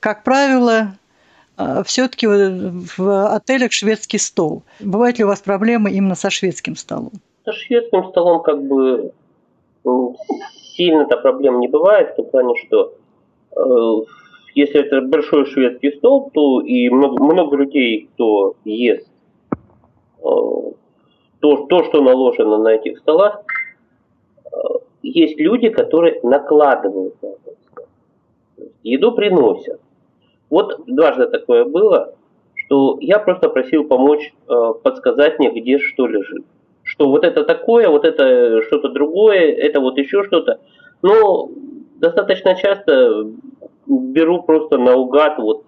Как 0.00 0.24
правило, 0.24 0.94
все-таки 1.84 2.26
в 2.26 3.34
отелях 3.34 3.72
шведский 3.72 4.18
стол. 4.18 4.62
Бывают 4.80 5.18
ли 5.18 5.24
у 5.24 5.28
вас 5.28 5.40
проблемы 5.40 5.90
именно 5.90 6.14
со 6.14 6.30
шведским 6.30 6.76
столом? 6.76 7.12
Со 7.44 7.52
шведским 7.52 8.08
столом 8.10 8.42
как 8.42 8.62
бы 8.62 9.12
ну, 9.84 10.16
сильно-то 10.76 11.16
проблем 11.18 11.60
не 11.60 11.68
бывает, 11.68 12.12
в 12.12 12.16
том 12.16 12.26
плане, 12.26 12.54
что 12.64 12.94
э, 13.56 14.06
если 14.54 14.80
это 14.80 15.00
большой 15.02 15.46
шведский 15.46 15.92
стол, 15.92 16.30
то 16.32 16.60
и 16.60 16.88
много, 16.88 17.22
много 17.22 17.56
людей, 17.56 18.08
кто 18.14 18.54
ест 18.64 19.08
э, 20.18 20.22
то, 20.22 20.72
то, 21.40 21.84
что 21.84 22.02
наложено 22.02 22.58
на 22.58 22.68
этих 22.68 22.98
столах, 22.98 23.42
э, 24.44 24.48
есть 25.02 25.38
люди, 25.38 25.68
которые 25.68 26.20
накладывают 26.22 27.20
на 27.22 27.28
этот 27.28 27.58
стол. 27.70 27.86
Еду 28.82 29.12
приносят. 29.12 29.80
Вот 30.52 30.84
дважды 30.86 31.28
такое 31.28 31.64
было, 31.64 32.14
что 32.54 32.98
я 33.00 33.18
просто 33.18 33.48
просил 33.48 33.84
помочь, 33.84 34.34
э, 34.50 34.72
подсказать 34.82 35.38
мне, 35.38 35.50
где 35.50 35.78
что 35.78 36.06
лежит. 36.06 36.44
Что 36.82 37.08
вот 37.08 37.24
это 37.24 37.42
такое, 37.44 37.88
вот 37.88 38.04
это 38.04 38.60
что-то 38.64 38.90
другое, 38.90 39.50
это 39.50 39.80
вот 39.80 39.96
еще 39.96 40.24
что-то. 40.24 40.60
Но 41.00 41.48
достаточно 41.96 42.54
часто 42.54 43.30
беру 43.86 44.42
просто 44.42 44.76
наугад 44.76 45.38
вот 45.38 45.64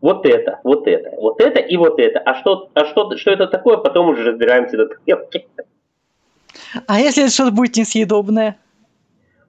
вот 0.00 0.26
это, 0.26 0.58
вот 0.64 0.88
это, 0.88 1.10
вот 1.16 1.40
это 1.40 1.60
и 1.60 1.76
вот 1.76 2.00
это. 2.00 2.18
А 2.18 2.34
что, 2.34 2.70
а 2.74 2.86
что, 2.86 3.16
что 3.16 3.30
это 3.30 3.46
такое, 3.46 3.76
потом 3.76 4.08
уже 4.08 4.24
разбираемся 4.24 4.78
до 4.78 4.86
тарелки. 4.86 5.46
А 6.88 6.98
если 6.98 7.28
что-то 7.28 7.52
будет 7.52 7.76
несъедобное? 7.76 8.58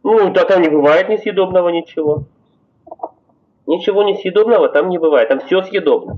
Ну, 0.03 0.31
тогда 0.31 0.57
не 0.57 0.69
бывает 0.69 1.09
несъедобного 1.09 1.69
ничего. 1.69 2.25
Ничего 3.69 4.01
несъедобного 4.01 4.67
там 4.69 4.89
не 4.89 4.97
бывает, 4.97 5.29
там 5.29 5.41
все 5.41 5.61
съедобно. 5.61 6.17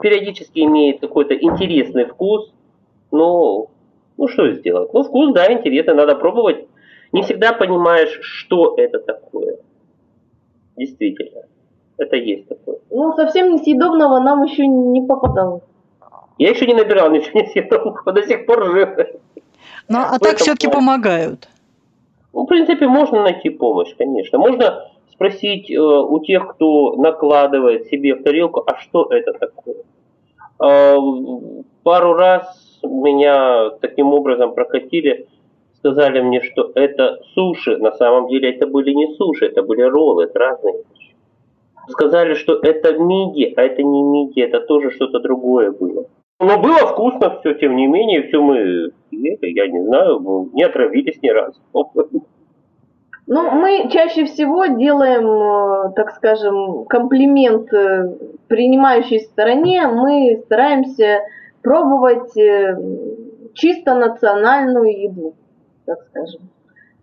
Периодически 0.00 0.60
имеет 0.60 1.00
какой-то 1.00 1.34
интересный 1.34 2.06
вкус, 2.06 2.50
но 3.10 3.66
ну 4.16 4.28
что 4.28 4.50
сделать? 4.52 4.94
Ну 4.94 5.02
вкус, 5.02 5.34
да, 5.34 5.52
интересно, 5.52 5.92
надо 5.92 6.14
пробовать. 6.16 6.66
Не 7.12 7.20
всегда 7.20 7.52
понимаешь, 7.52 8.18
что 8.22 8.72
это 8.78 8.98
такое. 8.98 9.58
Действительно, 10.74 11.42
это 11.98 12.16
есть 12.16 12.48
такое. 12.48 12.78
Ну, 12.88 13.12
совсем 13.12 13.52
несъедобного 13.52 14.18
нам 14.20 14.42
еще 14.44 14.66
не 14.66 15.02
попадалось. 15.02 15.64
Я 16.38 16.48
еще 16.48 16.66
не 16.66 16.72
набирал 16.72 17.10
ничего 17.10 17.40
несъедобного, 17.40 18.10
до 18.10 18.22
сих 18.22 18.46
пор 18.46 18.72
жив. 18.72 18.88
Ну, 19.86 19.98
а 19.98 20.18
так 20.18 20.38
все-таки 20.38 20.68
помогают. 20.68 21.50
Ну, 22.32 22.44
в 22.44 22.46
принципе, 22.46 22.88
можно 22.88 23.22
найти 23.22 23.50
помощь, 23.50 23.94
конечно. 23.98 24.38
Можно 24.38 24.91
спросить 25.22 25.70
э, 25.70 25.78
у 25.78 26.18
тех, 26.20 26.48
кто 26.48 26.96
накладывает 26.96 27.86
себе 27.86 28.14
в 28.14 28.22
тарелку, 28.22 28.64
а 28.66 28.76
что 28.78 29.06
это 29.10 29.32
такое. 29.32 29.76
Э, 30.60 30.96
пару 31.84 32.14
раз 32.14 32.80
меня 32.82 33.70
таким 33.80 34.08
образом 34.08 34.54
прокатили, 34.54 35.28
сказали 35.78 36.20
мне, 36.20 36.42
что 36.42 36.72
это 36.74 37.20
суши. 37.34 37.76
На 37.76 37.92
самом 37.92 38.28
деле 38.28 38.50
это 38.50 38.66
были 38.66 38.92
не 38.92 39.14
суши, 39.14 39.46
это 39.46 39.62
были 39.62 39.82
роллы, 39.82 40.24
это 40.24 40.38
разные 40.38 40.74
вещи. 40.74 41.14
Сказали, 41.88 42.34
что 42.34 42.54
это 42.54 42.98
миди, 42.98 43.52
а 43.56 43.62
это 43.62 43.82
не 43.82 44.02
миди, 44.02 44.40
это 44.40 44.60
тоже 44.60 44.90
что-то 44.90 45.20
другое 45.20 45.70
было. 45.70 46.06
Но 46.40 46.58
было 46.58 46.78
вкусно 46.88 47.38
все, 47.38 47.54
тем 47.54 47.76
не 47.76 47.86
менее, 47.86 48.22
все 48.24 48.40
мы, 48.42 48.90
я 49.12 49.68
не 49.68 49.84
знаю, 49.84 50.50
не 50.52 50.64
отравились 50.64 51.22
ни 51.22 51.28
разу. 51.28 51.60
Ну, 53.26 53.50
мы 53.50 53.88
чаще 53.90 54.24
всего 54.24 54.66
делаем, 54.66 55.90
э, 55.90 55.92
так 55.94 56.10
скажем, 56.12 56.84
комплимент 56.86 57.72
э, 57.72 58.14
принимающей 58.48 59.20
стороне. 59.20 59.86
Мы 59.86 60.42
стараемся 60.44 61.20
пробовать 61.62 62.36
э, 62.36 62.76
чисто 63.54 63.94
национальную 63.94 65.02
еду, 65.02 65.34
так 65.86 66.00
скажем. 66.10 66.40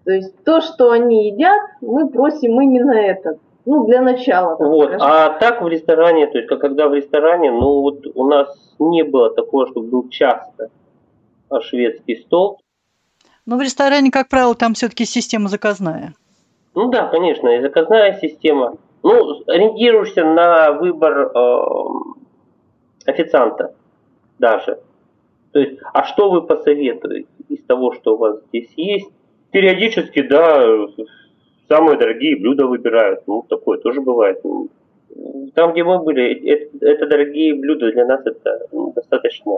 То 0.04 0.12
есть 0.12 0.44
то, 0.44 0.60
что 0.62 0.92
они 0.92 1.30
едят, 1.30 1.62
мы 1.82 2.10
просим 2.10 2.60
именно 2.62 2.94
это. 2.94 3.38
Ну, 3.66 3.86
для 3.86 4.02
начала. 4.02 4.58
вот. 4.58 4.90
Скажем. 4.90 5.08
А 5.08 5.30
так 5.40 5.62
в 5.62 5.68
ресторане, 5.68 6.28
то 6.28 6.38
есть 6.40 6.50
когда 6.50 6.88
в 6.88 6.94
ресторане, 6.94 7.52
ну 7.52 7.82
вот 7.82 8.06
у 8.16 8.26
нас 8.26 8.76
не 8.80 9.04
было 9.04 9.30
такого, 9.30 9.68
чтобы 9.68 9.88
был 9.88 10.10
часто 10.10 10.70
шведский 11.62 12.16
стол. 12.18 12.60
Но 13.50 13.58
в 13.58 13.62
ресторане, 13.62 14.12
как 14.12 14.30
правило, 14.30 14.54
там 14.54 14.76
все-таки 14.76 15.06
система 15.06 15.50
заказная. 15.50 16.14
Ну 16.76 16.92
да, 16.92 17.08
конечно, 17.08 17.50
и 17.50 17.62
заказная 17.62 18.20
система. 18.22 18.78
Ну, 19.02 19.42
ориентируешься 19.48 20.24
на 20.24 20.74
выбор 20.74 21.32
э, 21.36 21.62
официанта 23.08 23.74
даже. 24.38 24.80
То 25.52 25.60
есть, 25.62 25.80
а 25.94 26.04
что 26.04 26.30
вы 26.30 26.44
посоветуете 26.44 27.28
из 27.48 27.64
того, 27.64 27.94
что 27.94 28.14
у 28.14 28.18
вас 28.18 28.40
здесь 28.50 28.70
есть? 28.76 29.10
Периодически, 29.50 30.22
да, 30.22 30.86
самые 31.68 31.98
дорогие 31.98 32.40
блюда 32.40 32.68
выбирают. 32.68 33.22
Ну, 33.26 33.44
такое 33.50 33.80
тоже 33.80 34.00
бывает. 34.00 34.44
Там, 35.56 35.72
где 35.72 35.84
мы 35.84 36.04
были, 36.04 36.36
это, 36.52 36.86
это 36.86 37.08
дорогие 37.08 37.56
блюда, 37.56 37.92
для 37.92 38.06
нас 38.06 38.22
это 38.28 38.68
достаточно 38.96 39.54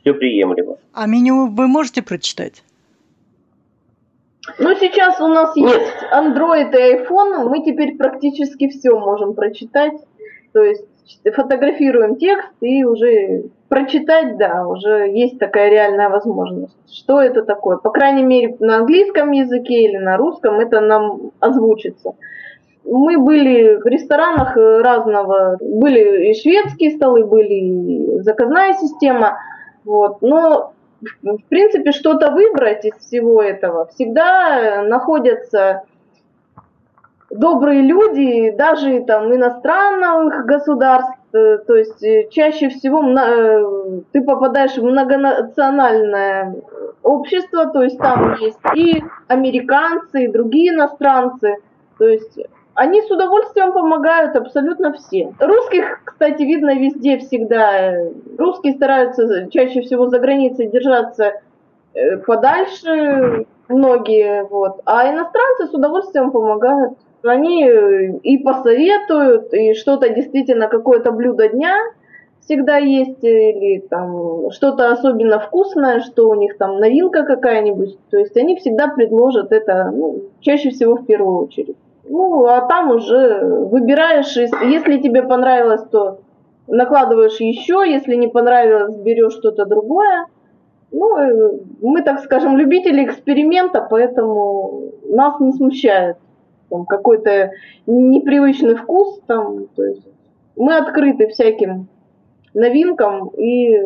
все 0.00 0.12
приемлемо. 0.12 0.78
А 0.92 1.06
меню 1.06 1.46
вы 1.46 1.68
можете 1.68 2.02
прочитать? 2.02 2.64
Ну, 4.58 4.74
сейчас 4.76 5.20
у 5.20 5.28
нас 5.28 5.56
есть 5.56 5.92
Android 6.12 6.70
и 6.72 6.96
iPhone, 6.96 7.48
мы 7.48 7.62
теперь 7.62 7.96
практически 7.96 8.68
все 8.68 8.98
можем 8.98 9.34
прочитать. 9.34 9.94
То 10.52 10.62
есть 10.62 10.86
фотографируем 11.34 12.16
текст 12.16 12.50
и 12.60 12.84
уже 12.84 13.44
прочитать, 13.68 14.38
да, 14.38 14.66
уже 14.66 15.08
есть 15.10 15.38
такая 15.38 15.70
реальная 15.70 16.08
возможность. 16.08 16.76
Что 16.90 17.20
это 17.20 17.42
такое? 17.42 17.76
По 17.76 17.90
крайней 17.90 18.22
мере, 18.22 18.56
на 18.60 18.76
английском 18.76 19.32
языке 19.32 19.82
или 19.82 19.98
на 19.98 20.16
русском 20.16 20.60
это 20.60 20.80
нам 20.80 21.32
озвучится. 21.40 22.14
Мы 22.84 23.18
были 23.18 23.76
в 23.76 23.86
ресторанах 23.86 24.56
разного, 24.56 25.58
были 25.60 26.30
и 26.30 26.40
шведские 26.40 26.92
столы, 26.92 27.24
были 27.24 27.54
и 27.54 28.20
заказная 28.20 28.74
система, 28.74 29.38
вот, 29.84 30.22
но 30.22 30.72
в 31.22 31.42
принципе 31.48 31.92
что-то 31.92 32.30
выбрать 32.30 32.84
из 32.84 32.94
всего 32.94 33.42
этого. 33.42 33.86
Всегда 33.86 34.82
находятся 34.82 35.82
добрые 37.30 37.82
люди, 37.82 38.50
даже 38.56 39.00
там 39.02 39.34
иностранных 39.34 40.46
государств, 40.46 41.18
э, 41.32 41.58
то 41.58 41.74
есть 41.74 42.02
э, 42.02 42.28
чаще 42.30 42.68
всего 42.68 43.02
э, 43.02 44.00
ты 44.12 44.22
попадаешь 44.22 44.76
в 44.76 44.82
многонациональное 44.82 46.56
общество, 47.02 47.66
то 47.66 47.82
есть 47.82 47.98
там 47.98 48.36
есть 48.40 48.58
и 48.74 49.02
американцы, 49.28 50.24
и 50.24 50.28
другие 50.28 50.72
иностранцы, 50.72 51.56
то 51.98 52.06
есть 52.06 52.38
они 52.76 53.02
с 53.02 53.10
удовольствием 53.10 53.72
помогают 53.72 54.36
абсолютно 54.36 54.92
все. 54.92 55.32
Русских, 55.40 56.00
кстати, 56.04 56.42
видно 56.42 56.78
везде 56.78 57.18
всегда. 57.18 57.94
Русские 58.38 58.74
стараются 58.74 59.50
чаще 59.50 59.80
всего 59.80 60.08
за 60.08 60.18
границей 60.18 60.68
держаться 60.68 61.40
подальше, 62.26 63.46
многие, 63.68 64.44
вот. 64.44 64.80
А 64.84 65.10
иностранцы 65.10 65.66
с 65.66 65.74
удовольствием 65.74 66.30
помогают 66.30 66.98
они 67.22 67.68
э, 67.68 68.18
и 68.22 68.38
посоветуют, 68.38 69.52
и 69.52 69.74
что-то 69.74 70.08
действительно, 70.10 70.68
какое-то 70.68 71.12
блюдо 71.12 71.48
дня 71.48 71.74
всегда 72.40 72.76
есть, 72.76 73.24
э, 73.24 73.50
или 73.50 73.80
там 73.80 74.50
что-то 74.52 74.92
особенно 74.92 75.40
вкусное, 75.40 76.00
что 76.00 76.28
у 76.28 76.34
них 76.34 76.56
там 76.56 76.78
новинка 76.78 77.24
какая-нибудь. 77.24 77.98
То 78.10 78.18
есть 78.18 78.36
они 78.36 78.56
всегда 78.56 78.88
предложат 78.88 79.52
это, 79.52 79.90
ну, 79.92 80.22
чаще 80.40 80.70
всего 80.70 80.96
в 80.96 81.06
первую 81.06 81.44
очередь. 81.44 81.76
Ну, 82.08 82.46
а 82.46 82.60
там 82.62 82.90
уже 82.90 83.44
выбираешь, 83.44 84.36
если 84.36 84.98
тебе 84.98 85.22
понравилось, 85.22 85.82
то 85.90 86.20
накладываешь 86.68 87.40
еще, 87.40 87.84
если 87.86 88.14
не 88.14 88.28
понравилось, 88.28 88.96
берешь 88.96 89.34
что-то 89.34 89.66
другое. 89.66 90.26
Ну, 90.92 91.18
э, 91.18 91.58
мы, 91.82 92.02
так 92.02 92.20
скажем, 92.20 92.56
любители 92.56 93.04
эксперимента, 93.04 93.86
поэтому 93.88 94.92
нас 95.04 95.40
не 95.40 95.52
смущает 95.52 96.16
там, 96.70 96.86
какой-то 96.86 97.50
непривычный 97.86 98.76
вкус, 98.76 99.20
там, 99.26 99.66
то 99.74 99.84
есть 99.84 100.06
мы 100.56 100.76
открыты 100.76 101.28
всяким 101.28 101.88
новинкам 102.54 103.28
и 103.36 103.76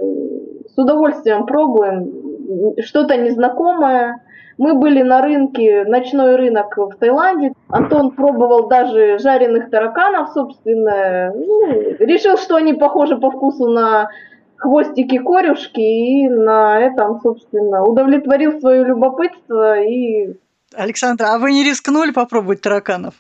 с 0.69 0.79
удовольствием 0.79 1.47
пробуем 1.47 2.77
что-то 2.81 3.17
незнакомое. 3.17 4.23
Мы 4.61 4.75
были 4.75 5.01
на 5.01 5.23
рынке, 5.23 5.85
ночной 5.85 6.37
рынок 6.37 6.77
в 6.77 6.93
Таиланде. 6.99 7.55
Антон 7.69 8.11
пробовал 8.11 8.69
даже 8.69 9.19
жареных 9.19 9.71
тараканов, 9.71 10.33
собственно. 10.35 11.33
Ну, 11.35 11.97
решил, 11.99 12.37
что 12.37 12.57
они 12.57 12.75
похожи 12.75 13.17
по 13.17 13.31
вкусу 13.31 13.71
на 13.71 14.11
хвостики 14.59 15.17
корюшки, 15.17 15.81
и 15.81 16.29
на 16.29 16.79
этом, 16.79 17.21
собственно, 17.23 17.83
удовлетворил 17.83 18.61
свое 18.61 18.85
любопытство 18.85 19.81
и 19.81 20.35
Александра, 20.77 21.29
а 21.33 21.39
вы 21.39 21.53
не 21.53 21.65
рискнули 21.65 22.11
попробовать 22.11 22.61
тараканов? 22.61 23.15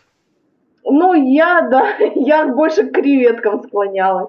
Ну, 0.84 1.14
я, 1.14 1.62
да, 1.62 1.96
я 2.16 2.48
больше 2.48 2.84
к 2.84 2.92
креветкам 2.92 3.62
склонялась. 3.62 4.28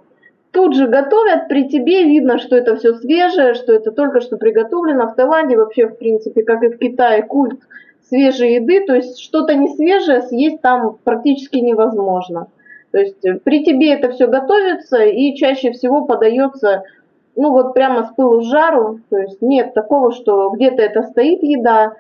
Тут 0.52 0.76
же 0.76 0.88
готовят, 0.88 1.48
при 1.48 1.70
тебе 1.70 2.04
видно, 2.04 2.38
что 2.38 2.58
это 2.58 2.76
все 2.76 2.94
свежее, 2.96 3.54
что 3.54 3.74
это 3.74 3.92
только 3.92 4.20
что 4.20 4.38
приготовлено. 4.38 5.08
В 5.08 5.16
Таиланде 5.16 5.56
вообще, 5.56 5.88
в 5.88 5.98
принципе, 5.98 6.44
как 6.44 6.62
и 6.64 6.68
в 6.68 6.78
Китае, 6.78 7.24
культ 7.24 7.62
свежей 8.10 8.56
еды, 8.56 8.86
то 8.86 8.94
есть 8.94 9.20
что-то 9.20 9.56
не 9.56 9.70
свежее 9.70 10.24
съесть 10.24 10.62
там 10.62 10.98
практически 11.06 11.58
невозможно. 11.58 12.48
То 12.92 13.00
есть 13.00 13.24
э, 13.24 13.36
при 13.36 13.64
тебе 13.64 13.94
это 13.94 14.12
все 14.12 14.28
готовится 14.28 15.06
и 15.06 15.34
чаще 15.36 15.72
всего 15.72 16.04
подается, 16.04 16.84
ну 17.38 17.52
вот 17.52 17.74
прямо 17.74 18.04
с 18.04 18.14
пылу 18.14 18.42
с 18.42 18.48
жару, 18.48 19.00
то 19.10 19.18
есть 19.18 19.42
нет 19.42 19.74
такого, 19.74 20.12
что 20.12 20.50
где-то 20.50 20.82
это 20.82 21.04
стоит 21.04 21.42
еда, 21.42 21.94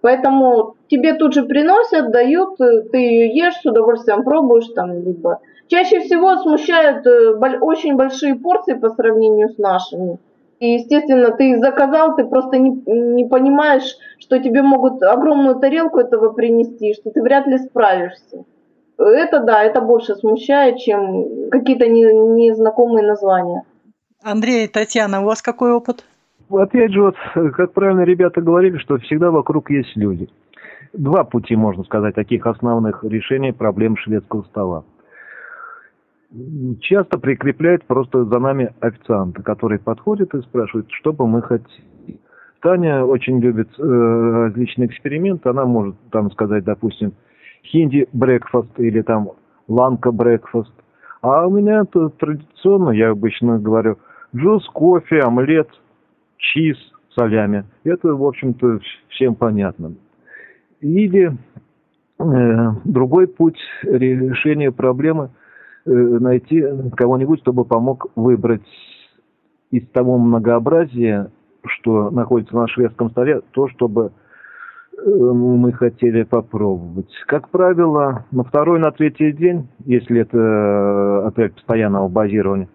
Поэтому 0.00 0.76
тебе 0.88 1.14
тут 1.14 1.34
же 1.34 1.42
приносят, 1.42 2.12
дают, 2.12 2.60
э, 2.60 2.82
ты 2.82 2.98
ее 2.98 3.36
ешь, 3.36 3.56
с 3.56 3.66
удовольствием 3.66 4.22
пробуешь 4.22 4.68
там, 4.74 5.02
либо... 5.02 5.40
Чаще 5.68 6.00
всего 6.00 6.36
смущают 6.38 7.06
э, 7.06 7.34
очень 7.60 7.96
большие 7.96 8.34
порции 8.34 8.74
по 8.74 8.90
сравнению 8.90 9.50
с 9.50 9.58
нашими. 9.58 10.18
И, 10.60 10.72
естественно, 10.72 11.30
ты 11.30 11.58
заказал, 11.60 12.16
ты 12.16 12.24
просто 12.24 12.58
не, 12.58 12.70
не 12.86 13.26
понимаешь, 13.26 13.96
что 14.18 14.38
тебе 14.38 14.62
могут 14.62 15.02
огромную 15.02 15.56
тарелку 15.56 16.00
этого 16.00 16.32
принести, 16.32 16.94
что 16.94 17.10
ты 17.10 17.22
вряд 17.22 17.46
ли 17.46 17.58
справишься. 17.58 18.44
Это 18.98 19.40
да, 19.40 19.62
это 19.62 19.80
больше 19.80 20.16
смущает, 20.16 20.78
чем 20.78 21.50
какие-то 21.50 21.86
не, 21.86 22.02
незнакомые 22.02 23.06
названия. 23.06 23.62
Андрей, 24.22 24.66
Татьяна, 24.66 25.20
у 25.20 25.26
вас 25.26 25.42
какой 25.42 25.72
опыт? 25.72 26.04
опять 26.50 26.92
же, 26.92 27.02
вот, 27.02 27.14
как 27.54 27.72
правильно 27.72 28.02
ребята 28.02 28.40
говорили, 28.40 28.78
что 28.78 28.96
всегда 28.98 29.30
вокруг 29.30 29.70
есть 29.70 29.94
люди. 29.96 30.28
Два 30.94 31.22
пути, 31.24 31.54
можно 31.54 31.84
сказать, 31.84 32.14
таких 32.14 32.46
основных 32.46 33.04
решений 33.04 33.52
проблем 33.52 33.96
шведского 33.96 34.42
стола. 34.44 34.84
Часто 36.80 37.18
прикрепляют 37.18 37.84
просто 37.84 38.24
за 38.24 38.38
нами 38.38 38.72
официанта, 38.80 39.42
который 39.42 39.78
подходит 39.78 40.34
и 40.34 40.42
спрашивает, 40.42 40.86
что 40.90 41.12
бы 41.12 41.26
мы 41.26 41.42
хотели. 41.42 42.20
Таня 42.60 43.04
очень 43.04 43.40
любит 43.40 43.68
э, 43.78 43.82
различные 43.82 44.88
эксперименты. 44.88 45.48
Она 45.48 45.64
может 45.64 45.96
там 46.10 46.30
сказать, 46.32 46.64
допустим, 46.64 47.12
хинди 47.64 48.08
брекфаст 48.12 48.68
или 48.78 49.00
там 49.02 49.30
ланка 49.68 50.10
брекфаст. 50.10 50.72
А 51.22 51.46
у 51.46 51.56
меня 51.56 51.82
это 51.82 52.08
традиционно, 52.10 52.90
я 52.90 53.10
обычно 53.10 53.58
говорю, 53.58 53.98
джуз, 54.34 54.68
кофе, 54.68 55.20
омлет– 55.20 55.68
чиз, 56.38 56.76
солями. 57.14 57.64
Это, 57.84 58.14
в 58.14 58.24
общем-то, 58.24 58.80
всем 59.08 59.34
понятно. 59.34 59.94
Или 60.80 61.32
э, 62.18 62.70
другой 62.84 63.26
путь 63.26 63.58
решения 63.82 64.70
проблемы 64.70 65.30
найти 65.88 66.64
кого-нибудь, 66.96 67.40
чтобы 67.40 67.64
помог 67.64 68.06
выбрать 68.16 68.62
из 69.70 69.86
того 69.88 70.18
многообразия, 70.18 71.30
что 71.66 72.10
находится 72.10 72.54
на 72.56 72.68
шведском 72.68 73.10
столе, 73.10 73.42
то, 73.52 73.68
чтобы 73.68 74.12
э, 74.96 75.10
мы 75.10 75.72
хотели 75.72 76.22
попробовать. 76.22 77.10
Как 77.26 77.48
правило, 77.50 78.24
на 78.30 78.44
второй, 78.44 78.78
на 78.78 78.90
третий 78.90 79.32
день, 79.32 79.68
если 79.84 80.20
это 80.20 80.38
э, 80.38 81.26
отель 81.28 81.50
постоянного 81.50 82.08
базирования, 82.08 82.68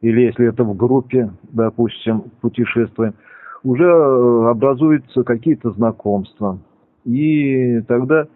или 0.00 0.22
если 0.22 0.48
это 0.48 0.64
в 0.64 0.76
группе, 0.76 1.30
допустим, 1.42 2.24
путешествуем, 2.40 3.14
уже 3.62 3.84
э, 3.84 4.50
образуются 4.50 5.22
какие-то 5.22 5.70
знакомства. 5.72 6.58
И 7.04 7.80
тогда 7.82 8.26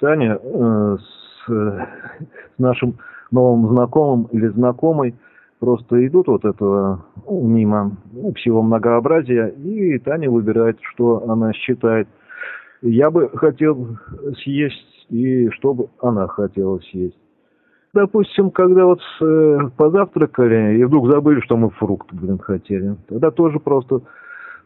Таня 0.00 0.38
э, 0.40 0.96
с, 0.98 1.50
с 1.50 2.58
нашим 2.58 2.98
новым 3.30 3.68
знакомым 3.68 4.24
или 4.32 4.48
знакомой 4.48 5.14
просто 5.58 6.06
идут 6.06 6.28
вот 6.28 6.44
этого 6.44 7.04
мимо 7.28 7.96
всего 8.36 8.62
многообразия, 8.62 9.48
и 9.48 9.98
Таня 9.98 10.30
выбирает, 10.30 10.78
что 10.82 11.28
она 11.28 11.52
считает. 11.52 12.08
Я 12.82 13.10
бы 13.10 13.30
хотел 13.34 13.96
съесть, 14.42 15.06
и 15.08 15.48
что 15.50 15.74
бы 15.74 15.88
она 16.00 16.28
хотела 16.28 16.78
съесть 16.90 17.16
допустим, 17.96 18.50
когда 18.50 18.84
вот 18.84 19.00
э, 19.22 19.58
позавтракали 19.76 20.78
и 20.78 20.84
вдруг 20.84 21.10
забыли, 21.10 21.40
что 21.40 21.56
мы 21.56 21.70
фрукт, 21.70 22.12
блин, 22.12 22.38
хотели, 22.38 22.94
тогда 23.08 23.30
тоже 23.30 23.58
просто 23.58 24.02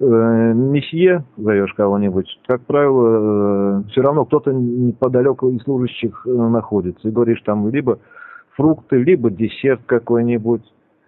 э, 0.01 0.05
месье 0.05 1.25
зовешь 1.37 1.73
кого-нибудь, 1.75 2.27
как 2.49 2.63
правило, 2.63 3.83
э, 3.85 3.91
все 3.91 4.03
равно 4.03 4.25
кто-то 4.25 4.53
неподалеку 4.53 5.49
из 5.51 5.63
служащих 5.63 6.27
э, 6.27 6.31
находится. 6.31 7.07
И 7.07 7.13
говоришь 7.13 7.41
там 7.43 7.69
либо 7.69 8.01
фрукты, 8.51 9.03
либо 9.03 9.31
десерт 9.31 9.83
какой-нибудь. 9.87 10.63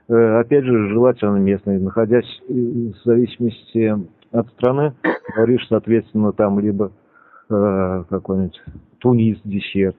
Э, 0.09 0.41
опять 0.41 0.65
же, 0.65 0.89
желательно 0.89 1.37
местный. 1.37 1.79
Находясь 1.79 2.41
в 2.49 2.95
зависимости 3.05 3.95
от 4.31 4.49
страны, 4.51 4.95
говоришь, 5.37 5.67
соответственно, 5.69 6.33
там 6.33 6.59
либо 6.59 6.93
э, 7.49 8.05
какой-нибудь 8.09 8.61
тунис 8.99 9.39
десерт, 9.45 9.97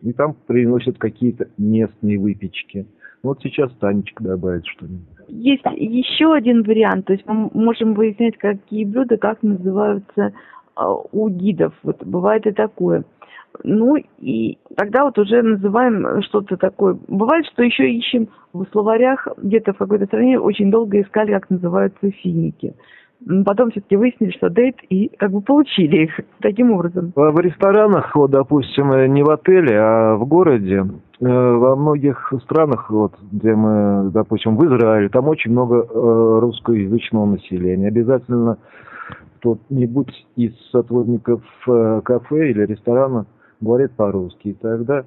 и 0.00 0.12
там 0.12 0.34
приносят 0.46 0.98
какие-то 0.98 1.48
местные 1.58 2.18
выпечки. 2.18 2.86
Вот 3.22 3.40
сейчас 3.42 3.72
Танечка 3.80 4.22
добавит 4.22 4.64
что-нибудь. 4.66 5.06
Есть 5.28 5.64
еще 5.76 6.32
один 6.32 6.62
вариант, 6.62 7.06
то 7.06 7.12
есть 7.12 7.26
мы 7.26 7.50
можем 7.52 7.94
выяснять, 7.94 8.38
какие 8.38 8.84
блюда 8.84 9.16
как 9.16 9.42
называются 9.42 10.32
а, 10.74 10.94
у 10.94 11.28
гидов. 11.28 11.74
Вот 11.82 12.02
бывает 12.04 12.46
и 12.46 12.52
такое. 12.52 13.04
Ну 13.64 13.96
и 14.18 14.58
тогда 14.76 15.04
вот 15.04 15.18
уже 15.18 15.42
называем 15.42 16.22
что-то 16.22 16.56
такое. 16.56 16.96
Бывает, 17.08 17.46
что 17.46 17.62
еще 17.62 17.90
ищем 17.90 18.28
в 18.52 18.64
словарях 18.70 19.26
где-то 19.36 19.72
в 19.72 19.78
какой-то 19.78 20.06
стране 20.06 20.38
очень 20.38 20.70
долго 20.70 21.00
искали, 21.00 21.32
как 21.32 21.50
называются 21.50 22.10
финики. 22.10 22.74
Потом 23.44 23.70
все-таки 23.72 23.96
выяснили, 23.96 24.30
что 24.30 24.48
дейт, 24.48 24.76
и 24.90 25.08
как 25.18 25.32
бы 25.32 25.40
получили 25.40 26.04
их 26.04 26.20
таким 26.40 26.70
образом. 26.70 27.12
В 27.16 27.40
ресторанах, 27.40 28.14
вот, 28.14 28.30
допустим, 28.30 29.12
не 29.12 29.24
в 29.24 29.30
отеле, 29.30 29.76
а 29.76 30.14
в 30.14 30.24
городе, 30.24 30.84
э, 31.20 31.26
во 31.26 31.74
многих 31.74 32.32
странах, 32.44 32.90
вот, 32.90 33.14
где 33.32 33.54
мы, 33.54 34.10
допустим, 34.12 34.56
в 34.56 34.64
Израиле, 34.66 35.08
там 35.08 35.26
очень 35.26 35.50
много 35.50 35.78
э, 35.78 36.38
русскоязычного 36.40 37.26
населения. 37.26 37.88
Обязательно 37.88 38.58
кто-нибудь 39.38 40.26
из 40.36 40.52
сотрудников 40.70 41.42
э, 41.66 42.00
кафе 42.04 42.50
или 42.50 42.66
ресторана 42.66 43.26
говорит 43.60 43.92
по-русски. 43.92 44.48
И 44.48 44.52
тогда, 44.54 45.04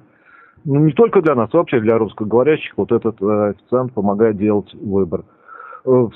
ну, 0.64 0.80
не 0.80 0.92
только 0.92 1.22
для 1.22 1.34
нас, 1.34 1.52
вообще 1.52 1.80
для 1.80 1.98
русскоговорящих, 1.98 2.72
вот 2.76 2.92
этот 2.92 3.22
официант 3.22 3.92
помогает 3.92 4.36
делать 4.36 4.72
выбор. 4.74 5.24
В 5.84 6.12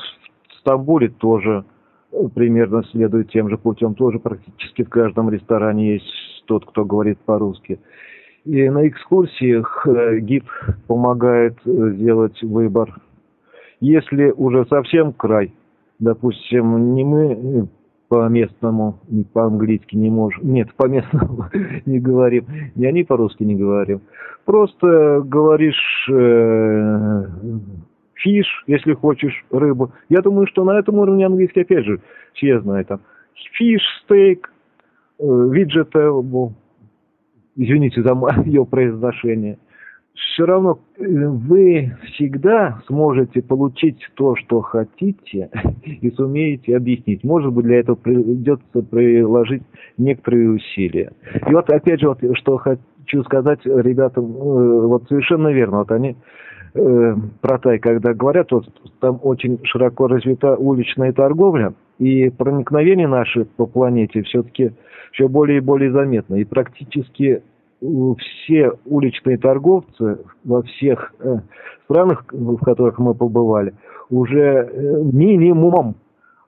Стамбуле 0.60 1.08
тоже 1.08 1.64
примерно 2.34 2.84
следует 2.84 3.30
тем 3.30 3.48
же 3.48 3.58
путем. 3.58 3.94
Тоже 3.94 4.18
практически 4.18 4.84
в 4.84 4.88
каждом 4.88 5.30
ресторане 5.30 5.94
есть 5.94 6.44
тот, 6.46 6.64
кто 6.64 6.84
говорит 6.84 7.18
по-русски. 7.20 7.80
И 8.44 8.68
на 8.70 8.86
экскурсиях 8.86 9.86
э, 9.88 10.20
гид 10.20 10.44
помогает 10.86 11.56
э, 11.64 11.90
сделать 11.94 12.40
выбор. 12.42 12.94
Если 13.80 14.30
уже 14.30 14.64
совсем 14.66 15.12
край, 15.12 15.52
допустим, 15.98 16.94
не 16.94 17.04
мы 17.04 17.68
э, 18.06 18.14
по 18.14 18.28
местному, 18.28 19.00
не 19.08 19.24
по-английски 19.24 19.96
не 19.96 20.10
можем, 20.10 20.52
нет, 20.52 20.72
по 20.74 20.86
местному 20.86 21.46
не 21.86 21.98
говорим, 21.98 22.46
не 22.74 22.86
они 22.86 23.04
по-русски 23.04 23.44
не 23.44 23.54
говорим, 23.54 24.00
просто 24.44 25.22
говоришь 25.24 26.08
фиш, 28.16 28.46
если 28.66 28.94
хочешь, 28.94 29.44
рыбу. 29.50 29.92
Я 30.08 30.20
думаю, 30.20 30.46
что 30.46 30.64
на 30.64 30.78
этом 30.78 30.98
уровне 30.98 31.26
английский, 31.26 31.60
опять 31.60 31.84
же, 31.84 32.00
все 32.34 32.60
знают 32.60 32.88
там. 32.88 33.00
Фиш, 33.52 33.82
стейк, 34.02 34.50
vegetable, 35.20 36.52
извините 37.56 38.02
за 38.02 38.14
мое 38.14 38.64
произношение. 38.70 39.58
Все 40.16 40.46
равно 40.46 40.78
э, 40.98 41.04
вы 41.06 41.94
всегда 42.06 42.80
сможете 42.86 43.42
получить 43.42 43.98
то, 44.14 44.34
что 44.36 44.62
хотите, 44.62 45.50
и 45.84 46.10
сумеете 46.12 46.76
объяснить. 46.76 47.22
Может 47.22 47.52
быть, 47.52 47.66
для 47.66 47.80
этого 47.80 47.96
придется 47.96 48.82
приложить 48.82 49.62
некоторые 49.98 50.50
усилия. 50.50 51.12
И 51.46 51.52
вот 51.52 51.68
опять 51.70 52.00
же, 52.00 52.08
вот, 52.08 52.18
что 52.38 52.56
хочу 52.56 53.22
сказать 53.24 53.60
ребятам, 53.64 54.24
э, 54.24 54.86
вот 54.86 55.04
совершенно 55.08 55.48
верно, 55.48 55.78
вот 55.78 55.92
они 55.92 56.16
э, 56.74 57.14
про 57.42 57.58
Тай, 57.58 57.78
когда 57.78 58.14
говорят, 58.14 58.52
вот 58.52 58.66
там 59.00 59.20
очень 59.22 59.60
широко 59.64 60.08
развита 60.08 60.56
уличная 60.56 61.12
торговля, 61.12 61.74
и 61.98 62.30
проникновение 62.30 63.08
наше 63.08 63.44
по 63.44 63.66
планете 63.66 64.22
все-таки 64.22 64.72
все 65.12 65.28
более 65.28 65.58
и 65.58 65.62
более 65.62 65.92
заметно. 65.92 66.36
И 66.36 66.44
практически 66.44 67.42
все 67.80 68.72
уличные 68.84 69.38
торговцы 69.38 70.18
во 70.44 70.62
всех 70.62 71.12
э, 71.20 71.40
странах, 71.84 72.24
в 72.30 72.58
которых 72.58 72.98
мы 72.98 73.14
побывали, 73.14 73.74
уже 74.10 74.40
э, 74.40 75.02
минимум 75.02 75.96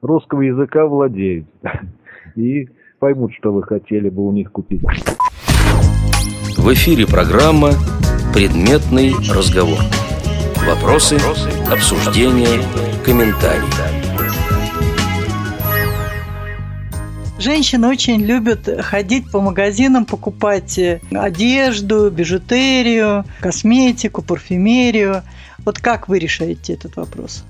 русского 0.01 0.43
языка 0.43 0.87
владеют. 0.87 1.47
И 2.37 2.69
поймут, 2.99 3.33
что 3.35 3.53
вы 3.53 3.63
хотели 3.63 4.09
бы 4.09 4.27
у 4.27 4.33
них 4.33 4.53
купить. 4.53 4.83
В 6.57 6.73
эфире 6.73 7.07
программа 7.07 7.71
«Предметный 8.35 9.13
разговор». 9.35 9.79
Вопросы, 10.67 11.17
обсуждения, 11.71 12.61
комментарии. 13.05 13.98
Женщины 17.39 17.87
очень 17.87 18.21
любят 18.25 18.69
ходить 18.81 19.31
по 19.31 19.41
магазинам, 19.41 20.07
покупать 20.07 20.77
э, 20.77 21.01
одежду, 21.13 22.11
бижутерию, 22.11 23.25
косметику, 23.41 24.23
парфюмерию. 24.23 25.23
Вот 25.65 25.79
как 25.79 26.09
вы 26.09 26.19
решаете 26.19 26.73
этот 26.73 26.97
вопрос? 26.97 27.45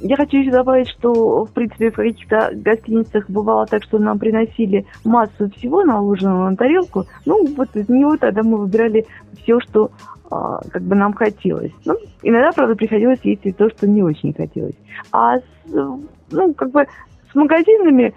Я 0.00 0.16
хочу 0.16 0.38
еще 0.38 0.50
добавить, 0.50 0.88
что, 0.88 1.44
в 1.44 1.52
принципе, 1.52 1.92
в 1.92 1.94
каких-то 1.94 2.50
гостиницах 2.52 3.30
бывало 3.30 3.66
так, 3.66 3.84
что 3.84 3.98
нам 3.98 4.18
приносили 4.18 4.84
массу 5.04 5.48
всего, 5.56 5.84
наложенного 5.84 6.50
на 6.50 6.56
тарелку. 6.56 7.06
Ну, 7.24 7.46
вот 7.56 7.74
из 7.76 7.88
него 7.88 8.16
тогда 8.16 8.42
мы 8.42 8.58
выбирали 8.58 9.06
все, 9.42 9.60
что 9.60 9.92
а, 10.28 10.60
как 10.72 10.82
бы 10.82 10.96
нам 10.96 11.12
хотелось. 11.14 11.72
Ну, 11.84 11.96
иногда, 12.22 12.50
правда, 12.50 12.74
приходилось 12.74 13.20
есть 13.22 13.42
и 13.44 13.52
то, 13.52 13.70
что 13.70 13.86
не 13.86 14.02
очень 14.02 14.34
хотелось. 14.34 14.74
А 15.12 15.36
ну, 15.66 16.52
как 16.54 16.70
бы 16.72 16.86
с 17.34 17.36
магазинами 17.36 18.14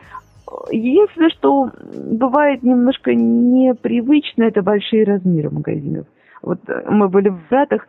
единственное, 0.72 1.30
что 1.30 1.72
бывает 2.12 2.64
немножко 2.64 3.14
непривычно, 3.14 4.44
это 4.44 4.62
большие 4.62 5.04
размеры 5.04 5.50
магазинов. 5.50 6.08
Вот 6.42 6.60
э, 6.70 6.84
мы 6.90 7.10
были 7.10 7.30
в 7.30 7.40
Братах, 7.50 7.88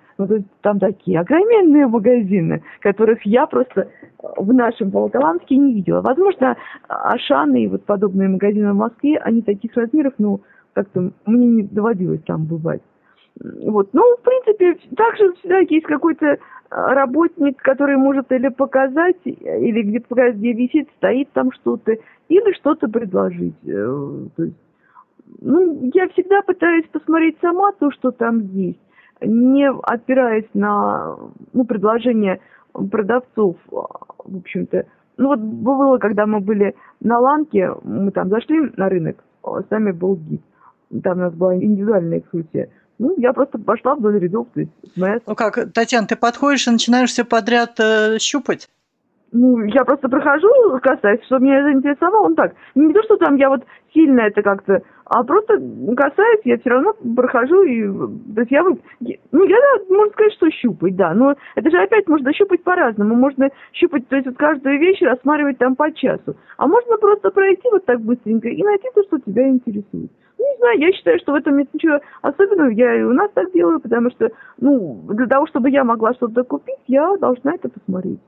там 0.63 0.81
такие 0.81 1.21
огроменные 1.21 1.87
магазины, 1.87 2.63
которых 2.81 3.25
я 3.25 3.47
просто 3.47 3.89
в 4.37 4.53
нашем 4.53 4.91
Волоколамске 4.91 5.57
не 5.57 5.75
видела. 5.75 6.01
Возможно, 6.01 6.57
Ашаны 6.89 7.63
и 7.63 7.69
вот 7.69 7.85
подобные 7.85 8.29
магазины 8.29 8.73
в 8.73 8.77
Москве, 8.77 9.19
они 9.19 9.43
таких 9.43 9.77
размеров, 9.77 10.15
ну, 10.19 10.41
как-то 10.73 11.13
мне 11.27 11.47
не 11.47 11.63
доводилось 11.63 12.23
там 12.23 12.47
бывать. 12.47 12.81
Вот. 13.41 13.91
Ну, 13.93 14.17
в 14.17 14.23
принципе, 14.23 14.77
также 14.97 15.33
всегда 15.35 15.59
есть 15.59 15.87
какой-то 15.87 16.39
работник, 16.71 17.61
который 17.63 17.97
может 17.97 18.31
или 18.33 18.49
показать, 18.49 19.17
или 19.25 19.83
где-то 19.83 20.33
где 20.33 20.53
висит, 20.53 20.89
стоит 20.97 21.31
там 21.33 21.53
что-то, 21.53 21.97
или 22.29 22.53
что-то 22.55 22.89
предложить. 22.89 23.57
Э, 23.67 24.27
то 24.37 24.43
есть 24.43 24.57
ну, 25.41 25.91
я 25.95 26.09
всегда 26.09 26.43
пытаюсь 26.43 26.87
посмотреть 26.89 27.39
сама 27.41 27.73
то, 27.73 27.91
что 27.91 28.11
там 28.11 28.41
есть, 28.41 28.81
не 29.21 29.71
опираясь 29.71 30.49
на 30.55 31.17
ну, 31.53 31.65
предложения 31.65 32.41
продавцов, 32.73 33.57
в 33.71 34.37
общем-то. 34.37 34.87
Ну 35.17 35.29
вот 35.29 35.41
было, 35.41 35.99
когда 35.99 36.27
мы 36.27 36.41
были 36.41 36.75
на 37.01 37.19
Ланке, 37.19 37.71
мы 37.83 38.11
там 38.13 38.29
зашли 38.29 38.71
на 38.77 38.89
рынок, 38.89 39.23
а 39.43 39.63
сами 39.69 39.91
был 39.91 40.17
гид. 40.17 40.43
Там 41.03 41.19
у 41.19 41.23
нас 41.23 41.35
была 41.35 41.57
индивидуальная 41.57 42.21
экскурсия. 42.21 42.69
Ну, 42.99 43.15
я 43.17 43.33
просто 43.33 43.59
пошла 43.59 43.95
вдоль 43.95 44.19
рядов, 44.19 44.49
то 44.53 44.61
есть 44.61 44.73
моя... 44.97 45.19
Ну 45.27 45.35
как, 45.35 45.73
Татьяна, 45.73 46.07
ты 46.07 46.17
подходишь 46.17 46.67
и 46.67 46.71
начинаешь 46.71 47.11
все 47.11 47.25
подряд 47.25 47.79
э, 47.79 48.19
щупать? 48.19 48.69
ну, 49.33 49.63
я 49.65 49.85
просто 49.85 50.09
прохожу, 50.09 50.49
касаюсь, 50.83 51.25
что 51.27 51.39
меня 51.39 51.63
заинтересовало, 51.63 52.27
он 52.27 52.35
так. 52.35 52.55
Не 52.75 52.93
то, 52.93 53.03
что 53.03 53.17
там 53.17 53.37
я 53.37 53.49
вот 53.49 53.63
сильно 53.93 54.21
это 54.23 54.43
как-то, 54.43 54.83
а 55.09 55.25
просто 55.25 55.61
касаюсь, 55.97 56.41
я 56.45 56.59
все 56.59 56.71
равно 56.71 56.95
прохожу, 57.17 57.63
и, 57.63 57.83
то 58.35 58.41
есть 58.41 58.51
я, 58.51 58.63
ну, 58.63 59.45
я, 59.45 59.57
можно 59.89 60.13
сказать, 60.13 60.33
что 60.35 60.51
щупать, 60.51 60.97
да, 60.97 61.15
но 61.15 61.35
это 61.55 61.71
же 61.71 61.79
опять 61.79 62.07
можно 62.09 62.33
щупать 62.33 62.63
по-разному, 62.63 63.15
можно 63.15 63.49
щупать, 63.73 64.07
то 64.09 64.17
есть 64.17 64.29
вот 64.29 64.37
каждую 64.37 64.79
вещь 64.79 65.01
рассматривать 65.01 65.59
там 65.59 65.77
по 65.77 65.91
часу, 65.93 66.37
а 66.59 66.67
можно 66.67 66.97
просто 66.99 67.31
пройти 67.31 67.69
вот 67.73 67.87
так 67.87 68.01
быстренько 68.01 68.49
и 68.49 68.63
найти 68.63 68.89
то, 68.95 69.03
что 69.05 69.19
тебя 69.19 69.49
интересует. 69.49 70.11
Ну, 70.39 70.45
не 70.45 70.57
знаю, 70.59 70.79
я 70.79 70.93
считаю, 70.93 71.19
что 71.21 71.33
в 71.33 71.37
этом 71.37 71.57
нет 71.57 71.69
ничего 71.73 72.01
особенного, 72.21 72.69
я 72.69 72.95
и 72.95 73.03
у 73.03 73.13
нас 73.13 73.31
так 73.33 73.51
делаю, 73.53 73.81
потому 73.81 74.11
что, 74.11 74.31
ну, 74.61 75.05
для 75.09 75.27
того, 75.27 75.47
чтобы 75.47 75.71
я 75.71 75.85
могла 75.85 76.13
что-то 76.15 76.45
купить, 76.45 76.79
я 76.87 77.17
должна 77.17 77.55
это 77.55 77.71
посмотреть. 77.71 78.21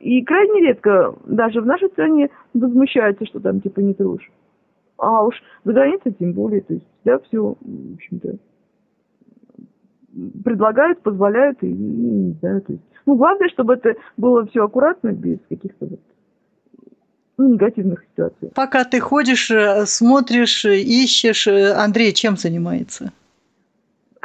И 0.00 0.24
крайне 0.24 0.60
редко 0.60 1.14
даже 1.26 1.60
в 1.60 1.66
нашей 1.66 1.88
стране 1.88 2.30
возмущаются, 2.54 3.26
что 3.26 3.40
там 3.40 3.60
типа 3.60 3.80
не 3.80 3.94
трожь. 3.94 4.30
А 4.98 5.24
уж 5.24 5.42
за 5.64 5.72
границей 5.72 6.12
тем 6.12 6.32
более, 6.32 6.62
то 6.62 6.74
есть 6.74 6.86
всегда 7.00 7.18
все, 7.20 7.56
в 7.60 7.94
общем-то, 7.94 8.36
предлагают, 10.44 11.02
позволяют, 11.02 11.62
и, 11.62 11.72
не 11.72 12.32
знаю, 12.40 12.62
то 12.62 12.72
есть, 12.72 12.84
ну, 13.04 13.16
главное, 13.16 13.48
чтобы 13.50 13.74
это 13.74 13.94
было 14.16 14.46
все 14.46 14.64
аккуратно, 14.64 15.12
без 15.12 15.38
каких-то 15.48 15.86
вот 15.86 16.00
ну, 17.38 17.52
негативных 17.52 18.02
ситуаций. 18.10 18.50
Пока 18.54 18.84
ты 18.84 18.98
ходишь, 18.98 19.50
э, 19.50 19.84
смотришь, 19.84 20.64
ищешь, 20.64 21.46
э, 21.46 21.72
Андрей 21.74 22.12
чем 22.12 22.36
занимается? 22.36 23.12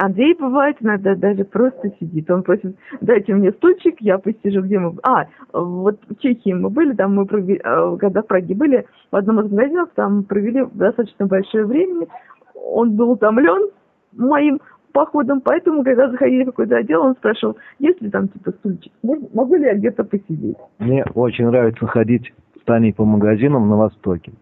Андрей 0.02 0.34
бывает 0.34 0.78
иногда 0.80 1.14
даже 1.14 1.44
просто 1.44 1.92
сидит. 2.00 2.28
Он 2.28 2.42
просит, 2.42 2.76
дайте 3.00 3.34
мне 3.34 3.52
стульчик, 3.52 4.00
я 4.00 4.18
посижу, 4.18 4.62
где 4.62 4.80
мы... 4.80 4.96
А, 5.04 5.26
вот 5.52 6.00
в 6.08 6.16
Чехии 6.16 6.52
мы 6.52 6.70
были, 6.70 6.92
там 6.92 7.14
мы 7.14 7.24
провели, 7.24 7.60
а, 7.62 7.96
когда 7.98 8.22
в 8.22 8.26
Праге 8.26 8.52
были, 8.56 8.84
в 9.12 9.16
одном 9.16 9.38
из 9.40 9.52
магазинов, 9.52 9.90
там 9.94 10.24
провели 10.24 10.66
достаточно 10.72 11.26
большое 11.26 11.66
время. 11.66 12.08
Он 12.56 12.96
был 12.96 13.12
утомлен 13.12 13.70
моим 14.16 14.60
походом, 14.92 15.40
поэтому, 15.40 15.84
когда 15.84 16.10
заходили 16.10 16.42
в 16.42 16.46
какой-то 16.46 16.78
отдел, 16.78 17.02
он 17.02 17.14
спрашивал, 17.14 17.56
есть 17.78 18.02
ли 18.02 18.10
там 18.10 18.26
типа 18.26 18.50
стульчик, 18.58 18.92
Можно, 19.04 19.28
могу 19.32 19.54
ли 19.54 19.66
я 19.66 19.74
где-то 19.74 20.02
посидеть? 20.02 20.56
Мне 20.80 21.04
очень 21.14 21.46
нравится 21.46 21.86
ходить 21.86 22.32
с 22.60 22.64
Таней 22.64 22.92
по 22.92 23.04
магазинам 23.04 23.68
на 23.68 23.76
Востоке. 23.76 24.32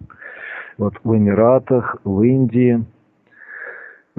Вот 0.79 0.94
в 1.05 1.14
Эмиратах, 1.14 1.99
в 2.03 2.23
Индии, 2.23 2.83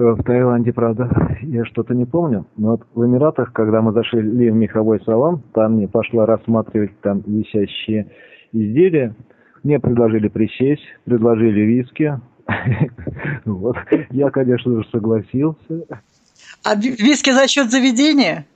В 0.02 0.22
Таиланде, 0.24 0.72
правда, 0.72 1.08
я 1.42 1.64
что-то 1.64 1.94
не 1.94 2.04
помню. 2.04 2.44
Но 2.56 2.72
вот 2.72 2.82
в 2.94 3.06
Эмиратах, 3.06 3.52
когда 3.52 3.80
мы 3.82 3.92
зашли 3.92 4.50
в 4.50 4.54
меховой 4.54 5.00
салон, 5.04 5.42
там 5.54 5.74
мне 5.74 5.86
пошла 5.86 6.26
рассматривать 6.26 6.98
там 7.00 7.22
висящие 7.24 8.10
изделия. 8.52 9.14
Мне 9.62 9.78
предложили 9.78 10.28
присесть, 10.28 10.82
предложили 11.04 11.60
виски. 11.60 12.20
Вот. 13.44 13.76
Я, 14.10 14.30
конечно 14.30 14.82
же, 14.82 14.88
согласился. 14.90 15.84
А 16.64 16.74
виски 16.74 17.30
за 17.30 17.46
счет 17.48 17.70
заведения? 17.70 18.46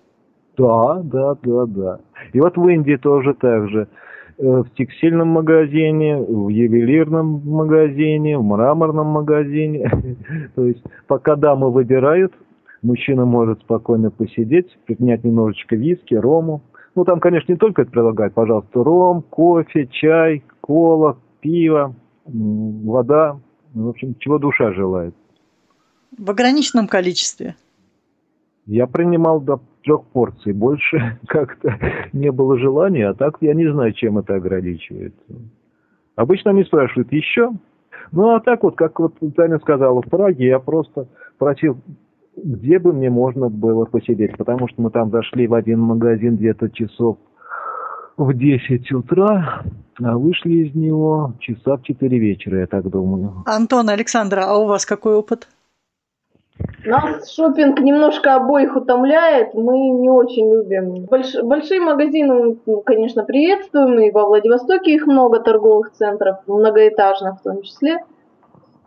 Да, 0.56 1.00
да, 1.02 1.36
да, 1.42 1.66
да. 1.66 2.00
И 2.32 2.40
вот 2.40 2.56
в 2.56 2.68
Индии 2.68 2.96
тоже 2.96 3.34
так 3.34 3.68
же. 3.68 3.88
Э, 4.38 4.62
в 4.62 4.74
текстильном 4.76 5.28
магазине, 5.28 6.16
в 6.18 6.48
ювелирном 6.48 7.40
магазине, 7.46 8.36
в 8.36 8.42
мраморном 8.42 9.06
магазине. 9.06 9.90
То 10.54 10.66
есть 10.66 10.82
пока 11.06 11.36
дамы 11.36 11.70
выбирают, 11.70 12.34
мужчина 12.82 13.24
может 13.24 13.60
спокойно 13.60 14.10
посидеть, 14.10 14.66
принять 14.84 15.24
немножечко 15.24 15.76
виски, 15.76 16.14
рому. 16.14 16.62
Ну, 16.94 17.04
там, 17.04 17.18
конечно, 17.20 17.50
не 17.52 17.58
только 17.58 17.82
это 17.82 17.90
предлагают, 17.90 18.34
пожалуйста, 18.34 18.82
ром, 18.82 19.22
кофе, 19.22 19.86
чай, 19.86 20.42
кола, 20.60 21.18
пиво, 21.40 21.94
вода. 22.26 23.38
В 23.72 23.88
общем, 23.88 24.16
чего 24.18 24.38
душа 24.38 24.72
желает. 24.72 25.14
В 26.16 26.30
ограниченном 26.30 26.88
количестве. 26.88 27.54
Я 28.66 28.86
принимал 28.86 29.40
до 29.40 29.60
трех 29.86 30.04
порций. 30.08 30.52
Больше 30.52 31.18
как-то 31.28 31.78
не 32.12 32.30
было 32.30 32.58
желания, 32.58 33.08
а 33.08 33.14
так 33.14 33.36
я 33.40 33.54
не 33.54 33.70
знаю, 33.72 33.92
чем 33.92 34.18
это 34.18 34.34
ограничивается. 34.34 35.22
Обычно 36.16 36.50
они 36.50 36.64
спрашивают 36.64 37.12
еще. 37.12 37.52
Ну, 38.12 38.34
а 38.34 38.40
так 38.40 38.62
вот, 38.62 38.76
как 38.76 38.98
вот 39.00 39.14
Таня 39.34 39.58
сказала, 39.58 40.02
в 40.02 40.08
Праге 40.08 40.46
я 40.46 40.58
просто 40.58 41.08
просил, 41.38 41.78
где 42.36 42.78
бы 42.78 42.92
мне 42.92 43.10
можно 43.10 43.48
было 43.48 43.84
посидеть, 43.84 44.36
потому 44.36 44.68
что 44.68 44.82
мы 44.82 44.90
там 44.90 45.10
зашли 45.10 45.46
в 45.46 45.54
один 45.54 45.80
магазин 45.80 46.36
где-то 46.36 46.70
часов 46.70 47.18
в 48.16 48.32
10 48.32 48.92
утра, 48.92 49.62
а 50.02 50.18
вышли 50.18 50.66
из 50.66 50.74
него 50.74 51.34
часа 51.40 51.76
в 51.76 51.82
4 51.82 52.18
вечера, 52.18 52.60
я 52.60 52.66
так 52.66 52.88
думаю. 52.88 53.42
Антон, 53.46 53.88
Александра, 53.88 54.44
а 54.46 54.56
у 54.56 54.66
вас 54.66 54.86
какой 54.86 55.14
опыт? 55.14 55.48
Нас 56.84 57.32
шопинг 57.32 57.80
немножко 57.80 58.34
обоих 58.34 58.76
утомляет, 58.76 59.54
мы 59.54 59.76
не 59.90 60.08
очень 60.08 60.50
любим. 60.50 61.06
Больш, 61.06 61.34
большие 61.42 61.80
магазины, 61.80 62.58
ну, 62.64 62.80
конечно, 62.80 63.24
приветствуем, 63.24 63.98
и 63.98 64.10
во 64.10 64.26
Владивостоке 64.26 64.94
их 64.94 65.06
много 65.06 65.40
торговых 65.40 65.92
центров, 65.92 66.36
многоэтажных 66.46 67.40
в 67.40 67.42
том 67.42 67.62
числе. 67.62 67.98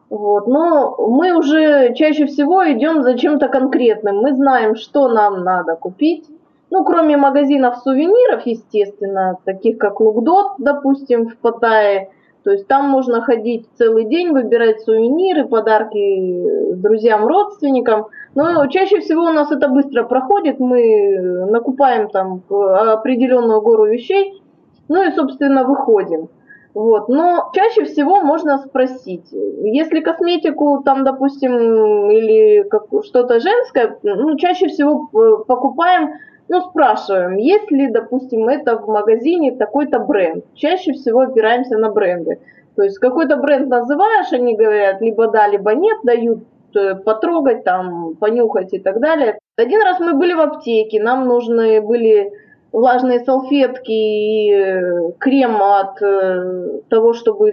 Вот. 0.09 0.47
Но 0.47 0.95
мы 0.97 1.37
уже 1.37 1.93
чаще 1.93 2.25
всего 2.25 2.63
идем 2.71 3.03
за 3.03 3.17
чем-то 3.17 3.47
конкретным. 3.49 4.17
Мы 4.17 4.33
знаем, 4.33 4.75
что 4.75 5.09
нам 5.09 5.43
надо 5.43 5.75
купить. 5.75 6.25
Ну, 6.71 6.83
кроме 6.83 7.17
магазинов 7.17 7.77
сувениров, 7.77 8.45
естественно, 8.45 9.37
таких 9.43 9.77
как 9.77 9.99
Лукдот, 9.99 10.53
допустим, 10.57 11.27
в 11.27 11.37
Паттайе, 11.37 12.09
то 12.43 12.51
есть 12.51 12.67
там 12.67 12.89
можно 12.89 13.21
ходить 13.21 13.67
целый 13.77 14.05
день, 14.05 14.31
выбирать 14.31 14.81
сувениры, 14.81 15.47
подарки 15.47 16.73
друзьям, 16.75 17.27
родственникам. 17.27 18.07
Но 18.35 18.65
чаще 18.67 18.99
всего 19.01 19.23
у 19.23 19.33
нас 19.33 19.51
это 19.51 19.67
быстро 19.67 20.03
проходит. 20.03 20.59
Мы 20.59 21.19
накупаем 21.49 22.09
там 22.09 22.41
определенную 22.49 23.61
гору 23.61 23.85
вещей, 23.85 24.41
ну 24.87 25.03
и, 25.03 25.11
собственно, 25.11 25.63
выходим. 25.63 26.29
Вот. 26.73 27.09
Но 27.09 27.49
чаще 27.53 27.83
всего 27.85 28.21
можно 28.21 28.59
спросить, 28.59 29.25
если 29.31 29.99
косметику 29.99 30.81
там, 30.83 31.03
допустим, 31.03 32.09
или 32.09 32.63
что-то 33.03 33.39
женское, 33.39 33.97
ну, 34.03 34.37
чаще 34.37 34.67
всего 34.67 35.09
э, 35.11 35.43
покупаем 35.45 36.13
ну, 36.49 36.61
спрашиваем, 36.61 37.37
есть 37.37 37.69
ли, 37.71 37.89
допустим, 37.89 38.47
это 38.49 38.77
в 38.77 38.87
магазине 38.87 39.55
такой-то 39.55 39.99
бренд. 39.99 40.43
Чаще 40.55 40.93
всего 40.93 41.21
опираемся 41.21 41.77
на 41.77 41.91
бренды. 41.91 42.39
То 42.75 42.83
есть 42.83 42.97
какой-то 42.97 43.37
бренд 43.37 43.69
называешь, 43.69 44.31
они 44.31 44.55
говорят, 44.55 44.99
либо 44.99 45.27
да, 45.27 45.47
либо 45.47 45.75
нет, 45.75 45.99
дают 46.03 46.43
э, 46.75 46.95
потрогать, 46.95 47.63
там, 47.63 48.15
понюхать 48.15 48.73
и 48.73 48.79
так 48.79 48.99
далее. 48.99 49.37
Один 49.57 49.81
раз 49.83 49.99
мы 49.99 50.13
были 50.13 50.33
в 50.33 50.39
аптеке, 50.39 51.01
нам 51.03 51.27
нужны 51.27 51.81
были 51.81 52.31
влажные 52.71 53.19
салфетки 53.19 53.91
и 53.91 54.51
э, 54.51 55.11
крем 55.19 55.61
от 55.61 56.01
э, 56.01 56.79
того, 56.89 57.13
чтобы 57.13 57.51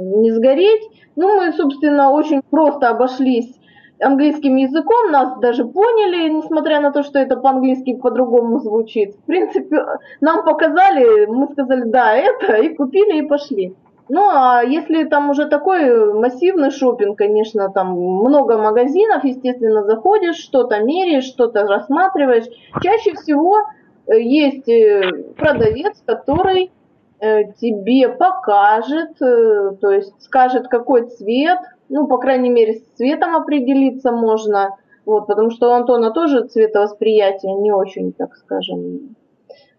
не 0.00 0.30
сгореть. 0.30 0.88
Ну, 1.16 1.36
мы, 1.36 1.52
собственно, 1.52 2.12
очень 2.12 2.40
просто 2.48 2.88
обошлись 2.88 3.57
английским 4.00 4.56
языком, 4.56 5.10
нас 5.10 5.38
даже 5.40 5.64
поняли, 5.64 6.28
несмотря 6.28 6.80
на 6.80 6.92
то, 6.92 7.02
что 7.02 7.18
это 7.18 7.36
по-английски 7.36 7.94
по-другому 7.94 8.60
звучит. 8.60 9.14
В 9.14 9.24
принципе, 9.24 9.84
нам 10.20 10.44
показали, 10.44 11.26
мы 11.26 11.48
сказали, 11.48 11.82
да, 11.84 12.14
это, 12.14 12.56
и 12.56 12.74
купили, 12.74 13.18
и 13.18 13.28
пошли. 13.28 13.74
Ну, 14.08 14.26
а 14.30 14.62
если 14.62 15.04
там 15.04 15.28
уже 15.28 15.46
такой 15.46 16.14
массивный 16.14 16.70
шопинг, 16.70 17.18
конечно, 17.18 17.70
там 17.70 17.92
много 17.92 18.56
магазинов, 18.56 19.24
естественно, 19.24 19.84
заходишь, 19.84 20.36
что-то 20.36 20.80
меряешь, 20.80 21.24
что-то 21.24 21.66
рассматриваешь. 21.66 22.46
Чаще 22.82 23.14
всего 23.14 23.58
э, 24.06 24.18
есть 24.18 24.66
э, 24.68 25.02
продавец, 25.36 26.02
который 26.06 26.70
э, 27.20 27.52
тебе 27.60 28.08
покажет, 28.08 29.18
то 29.18 29.90
есть 29.90 30.14
скажет, 30.22 30.68
какой 30.68 31.08
цвет, 31.10 31.58
ну, 31.88 32.06
по 32.06 32.18
крайней 32.18 32.50
мере, 32.50 32.74
с 32.74 32.96
цветом 32.96 33.36
определиться 33.36 34.12
можно, 34.12 34.76
вот, 35.04 35.26
потому 35.26 35.50
что 35.50 35.70
у 35.70 35.72
Антона 35.72 36.10
тоже 36.10 36.46
цветовосприятие 36.46 37.54
не 37.54 37.72
очень, 37.72 38.12
так 38.12 38.36
скажем. 38.36 39.16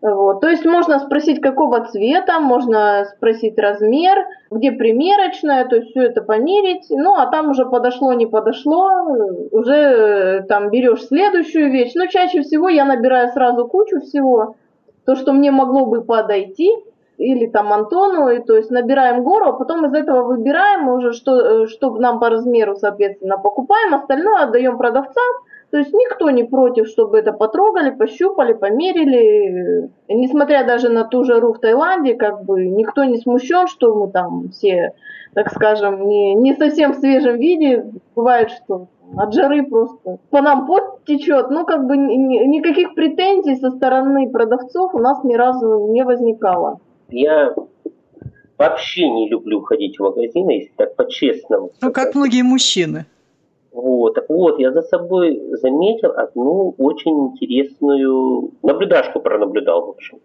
Вот. 0.02 0.40
То 0.40 0.48
есть 0.48 0.64
можно 0.66 1.00
спросить, 1.00 1.42
какого 1.42 1.86
цвета, 1.86 2.40
можно 2.40 3.06
спросить 3.18 3.60
размер, 3.60 4.26
где 4.50 4.72
примерочная, 4.72 5.66
то 5.66 5.76
есть 5.76 5.90
все 5.90 6.04
это 6.04 6.22
померить. 6.22 6.86
Ну, 6.90 7.16
а 7.16 7.26
там 7.26 7.50
уже 7.50 7.66
подошло, 7.66 8.14
не 8.14 8.26
подошло, 8.26 8.90
уже 9.52 9.76
э, 9.76 10.44
там 10.44 10.70
берешь 10.70 11.06
следующую 11.06 11.70
вещь. 11.70 11.96
Но 11.96 12.06
чаще 12.08 12.42
всего 12.44 12.70
я 12.70 12.86
набираю 12.86 13.28
сразу 13.34 13.68
кучу 13.68 14.00
всего, 14.00 14.56
то, 15.06 15.16
что 15.16 15.34
мне 15.34 15.52
могло 15.52 15.86
бы 15.86 16.02
подойти– 16.02 16.72
или 17.20 17.48
там 17.48 17.74
Антону, 17.74 18.30
и 18.30 18.40
то 18.40 18.56
есть 18.56 18.72
набираем 18.72 19.24
гору, 19.24 19.50
а 19.50 19.54
потом 19.54 19.86
из 19.86 19.94
этого 19.94 20.24
выбираем 20.24 20.88
уже, 20.88 21.12
что, 21.12 21.64
э, 21.64 21.68
что 21.68 21.94
нам 21.98 22.20
по 22.20 22.30
размеру, 22.30 22.76
соответственно, 22.78 23.38
покупаем, 23.38 23.94
остальное 23.94 24.44
отдаем 24.44 24.78
продавцам, 24.78 25.34
то 25.70 25.78
есть 25.78 25.94
никто 25.94 26.30
не 26.30 26.46
против, 26.46 26.88
чтобы 26.88 27.20
это 27.20 27.34
потрогали, 27.34 27.92
пощупали, 27.92 28.54
померили. 28.54 29.92
Несмотря 30.08 30.66
даже 30.66 30.90
на 30.90 31.04
ту 31.04 31.24
жару 31.26 31.54
в 31.54 31.60
Таиланде, 31.60 32.16
как 32.16 32.44
бы 32.46 32.66
никто 32.66 33.04
не 33.04 33.18
смущен, 33.18 33.68
что 33.68 33.94
мы 33.94 34.10
там 34.10 34.50
все, 34.50 34.94
так 35.36 35.52
скажем, 35.52 36.08
не, 36.08 36.34
не 36.34 36.56
совсем 36.56 36.94
в 36.94 37.00
свежем 37.00 37.36
виде. 37.36 37.86
Бывает, 38.16 38.50
что 38.50 38.88
от 39.18 39.34
жары 39.34 39.64
просто 39.64 40.18
по 40.32 40.42
нам 40.42 40.66
пот 40.66 41.04
течет. 41.06 41.52
Ну, 41.52 41.66
как 41.66 41.86
бы 41.86 41.98
ни, 41.98 42.46
никаких 42.48 42.96
претензий 42.96 43.58
со 43.58 43.70
стороны 43.70 44.30
продавцов 44.30 44.96
у 44.96 45.00
нас 45.00 45.24
ни 45.24 45.36
разу 45.36 45.88
не 45.92 46.04
возникало. 46.04 46.80
Я 47.12 47.54
вообще 48.58 49.10
не 49.10 49.30
люблю 49.30 49.62
ходить 49.62 49.98
в 49.98 50.04
магазины, 50.04 50.52
если 50.52 50.74
так 50.76 50.96
по-честному. 50.96 51.72
Ну, 51.82 51.92
как 51.92 52.14
многие 52.16 52.44
мужчины. 52.44 53.06
Вот, 53.72 54.16
так 54.16 54.30
вот, 54.30 54.60
я 54.60 54.72
за 54.72 54.82
собой 54.82 55.40
заметил 55.62 56.12
одну 56.12 56.76
очень 56.78 57.28
интересную 57.28 58.52
наблюдашку 58.64 59.20
пронаблюдал, 59.20 59.86
в 59.86 59.90
общем. 59.90 60.20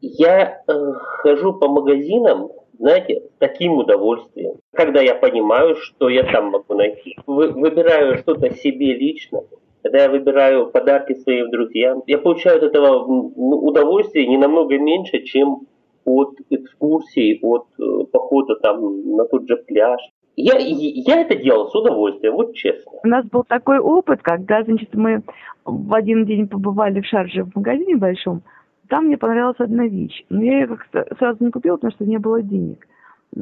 Я 0.00 0.62
э, 0.66 0.92
хожу 0.94 1.54
по 1.54 1.68
магазинам, 1.68 2.50
знаете, 2.78 3.20
с 3.20 3.38
таким 3.38 3.78
удовольствием, 3.78 4.54
когда 4.72 5.00
я 5.00 5.14
понимаю, 5.14 5.74
что 5.76 6.08
я 6.08 6.22
там 6.22 6.50
могу 6.50 6.74
найти. 6.74 7.16
Вы, 7.26 7.50
выбираю 7.50 8.18
что-то 8.18 8.54
себе 8.54 8.94
лично, 8.94 9.42
когда 9.82 10.04
я 10.04 10.08
выбираю 10.08 10.68
подарки 10.68 11.14
своим 11.14 11.50
друзьям, 11.50 12.02
я 12.06 12.18
получаю 12.18 12.58
от 12.58 12.62
этого 12.62 13.04
удовольствие 13.04 14.26
не 14.26 14.36
намного 14.36 14.78
меньше, 14.78 15.22
чем 15.22 15.66
от 16.06 16.36
экскурсий, 16.50 17.38
от 17.42 17.66
э, 17.78 18.04
похода 18.12 18.54
там 18.56 19.16
на 19.16 19.24
тот 19.26 19.46
же 19.46 19.56
пляж. 19.56 20.00
Я, 20.36 20.54
я 20.58 21.20
это 21.22 21.34
делал 21.36 21.68
с 21.68 21.74
удовольствием, 21.74 22.34
вот 22.34 22.54
честно. 22.54 22.92
У 23.02 23.08
нас 23.08 23.26
был 23.26 23.42
такой 23.44 23.78
опыт, 23.78 24.20
когда, 24.22 24.62
значит, 24.62 24.94
мы 24.94 25.22
в 25.64 25.94
один 25.94 26.26
день 26.26 26.46
побывали 26.46 27.00
в 27.00 27.06
Шарже 27.06 27.44
в 27.44 27.56
магазине 27.56 27.96
большом, 27.96 28.42
там 28.88 29.06
мне 29.06 29.16
понравилась 29.16 29.56
одна 29.58 29.86
вещь. 29.86 30.24
Но 30.28 30.42
я 30.42 30.60
ее 30.60 30.66
как-то 30.68 31.06
сразу 31.18 31.42
не 31.42 31.50
купила, 31.50 31.76
потому 31.76 31.92
что 31.92 32.04
не 32.04 32.18
было 32.18 32.42
денег. 32.42 32.86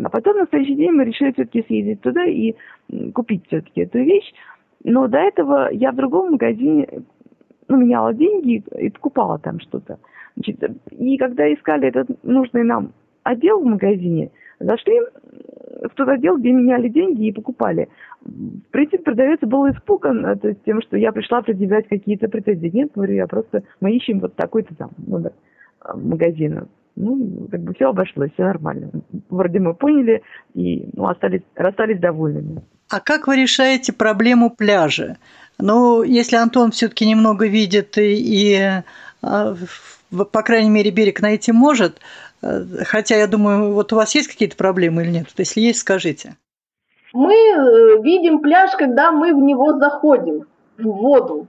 А 0.03 0.09
потом 0.09 0.39
на 0.39 0.47
следующий 0.47 0.77
день 0.77 0.93
мы 0.93 1.05
решили 1.05 1.33
все-таки 1.33 1.62
съездить 1.67 2.01
туда 2.01 2.25
и 2.25 2.55
купить 3.12 3.47
все-таки 3.47 3.83
эту 3.83 3.99
вещь. 3.99 4.33
Но 4.83 5.07
до 5.09 5.19
этого 5.19 5.71
я 5.73 5.93
в 5.93 5.97
другом 5.97 6.33
магазине 6.33 6.89
ну, 7.69 7.77
меняла 7.77 8.15
деньги 8.15 8.62
и 8.79 8.91
покупала 8.91 9.39
там 9.39 9.61
что-то. 9.61 9.99
Значит, 10.37 10.62
и 10.91 11.16
когда 11.16 11.53
искали 11.53 11.89
этот 11.89 12.22
нужный 12.24 12.64
нам 12.64 12.93
отдел 13.22 13.61
в 13.61 13.66
магазине, 13.66 14.30
зашли 14.61 15.01
кто-то 15.93 16.16
делал, 16.16 16.39
где 16.39 16.51
меняли 16.53 16.89
деньги 16.89 17.26
и 17.26 17.32
покупали. 17.32 17.89
В 18.22 18.70
принципе, 18.70 18.99
продавец 18.99 19.41
был 19.41 19.70
испуган 19.70 20.39
то 20.39 20.49
есть, 20.49 20.62
тем, 20.64 20.80
что 20.82 20.97
я 20.97 21.12
пришла 21.12 21.43
предъявлять 21.43 21.89
какие-то 21.89 22.28
претензии. 22.28 22.70
Нет, 22.72 22.93
говорю, 22.95 23.14
я 23.14 23.26
просто, 23.26 23.62
мы 23.80 23.93
ищем 23.93 24.20
вот 24.20 24.35
такой-то 24.35 24.74
там 24.74 24.91
номер 25.07 25.32
магазина. 25.95 26.68
Ну, 26.97 27.49
как 27.51 27.61
бы 27.61 27.74
все 27.74 27.89
обошлось, 27.89 28.30
все 28.35 28.45
нормально. 28.45 28.91
Вроде 29.28 29.59
мы 29.59 29.74
поняли 29.74 30.22
и 30.55 30.89
ну, 30.95 31.09
остались, 31.09 31.43
расстались 31.57 31.99
довольными. 31.99 32.62
А 32.89 33.01
как 33.01 33.26
вы 33.26 33.37
решаете 33.37 33.93
проблему 33.93 34.51
пляжа? 34.51 35.16
Ну, 35.59 36.03
если 36.03 36.37
Антон 36.37 36.70
все-таки 36.70 37.07
немного 37.07 37.47
видит 37.47 37.99
и, 37.99 38.14
и 38.14 38.82
а, 39.22 39.55
по 40.15 40.43
крайней 40.43 40.71
мере, 40.71 40.91
берег 40.91 41.21
найти 41.21 41.53
может, 41.53 42.01
э, 42.43 42.65
хотя 42.85 43.17
я 43.17 43.27
думаю, 43.27 43.73
вот 43.73 43.93
у 43.93 43.97
вас 43.97 44.15
есть 44.15 44.29
какие-то 44.29 44.57
проблемы 44.57 45.03
или 45.03 45.11
нет? 45.11 45.27
Если 45.37 45.61
есть, 45.61 45.81
скажите. 45.81 46.37
Мы 47.12 47.35
э, 47.35 48.03
видим 48.03 48.41
пляж, 48.41 48.73
когда 48.77 49.12
мы 49.12 49.35
в 49.35 49.39
него 49.39 49.79
заходим, 49.79 50.47
в 50.79 50.83
воду. 50.85 51.47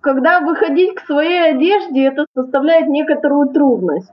Когда 0.00 0.40
выходить 0.40 0.94
к 0.94 1.06
своей 1.06 1.50
одежде, 1.50 2.06
это 2.06 2.26
составляет 2.34 2.88
некоторую 2.88 3.48
трудность. 3.48 4.10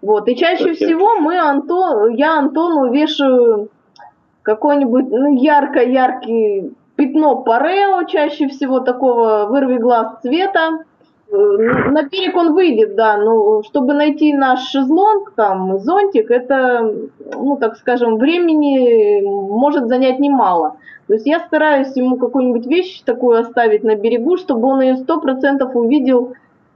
Вот. 0.00 0.28
И 0.28 0.36
чаще 0.36 0.72
всего 0.74 1.16
мы 1.16 1.38
Антон, 1.38 2.14
я 2.14 2.38
Антону 2.38 2.92
вешаю 2.92 3.68
какой-нибудь 4.42 5.08
ну, 5.10 5.36
ярко-яркий 5.36 6.72
пятно 6.96 7.36
парео, 7.42 8.04
чаще 8.04 8.48
всего 8.48 8.80
такого 8.80 9.46
вырви 9.46 9.78
глаз 9.78 10.20
цвета. 10.22 10.84
На 11.32 12.02
берег 12.02 12.36
он 12.36 12.52
выйдет, 12.52 12.94
да, 12.94 13.16
но 13.16 13.62
чтобы 13.62 13.94
найти 13.94 14.34
наш 14.34 14.68
шезлонг, 14.68 15.32
там, 15.34 15.78
зонтик, 15.78 16.30
это, 16.30 16.94
ну, 17.34 17.56
так 17.56 17.76
скажем, 17.76 18.18
времени 18.18 19.22
может 19.22 19.88
занять 19.88 20.18
немало. 20.18 20.76
То 21.06 21.14
есть 21.14 21.26
я 21.26 21.40
стараюсь 21.40 21.96
ему 21.96 22.18
какую-нибудь 22.18 22.66
вещь 22.66 23.00
такую 23.02 23.40
оставить 23.40 23.82
на 23.82 23.96
берегу, 23.96 24.36
чтобы 24.36 24.68
он 24.68 24.82
ее 24.82 24.96
сто 24.96 25.20
процентов 25.20 25.74
увидел, 25.74 26.34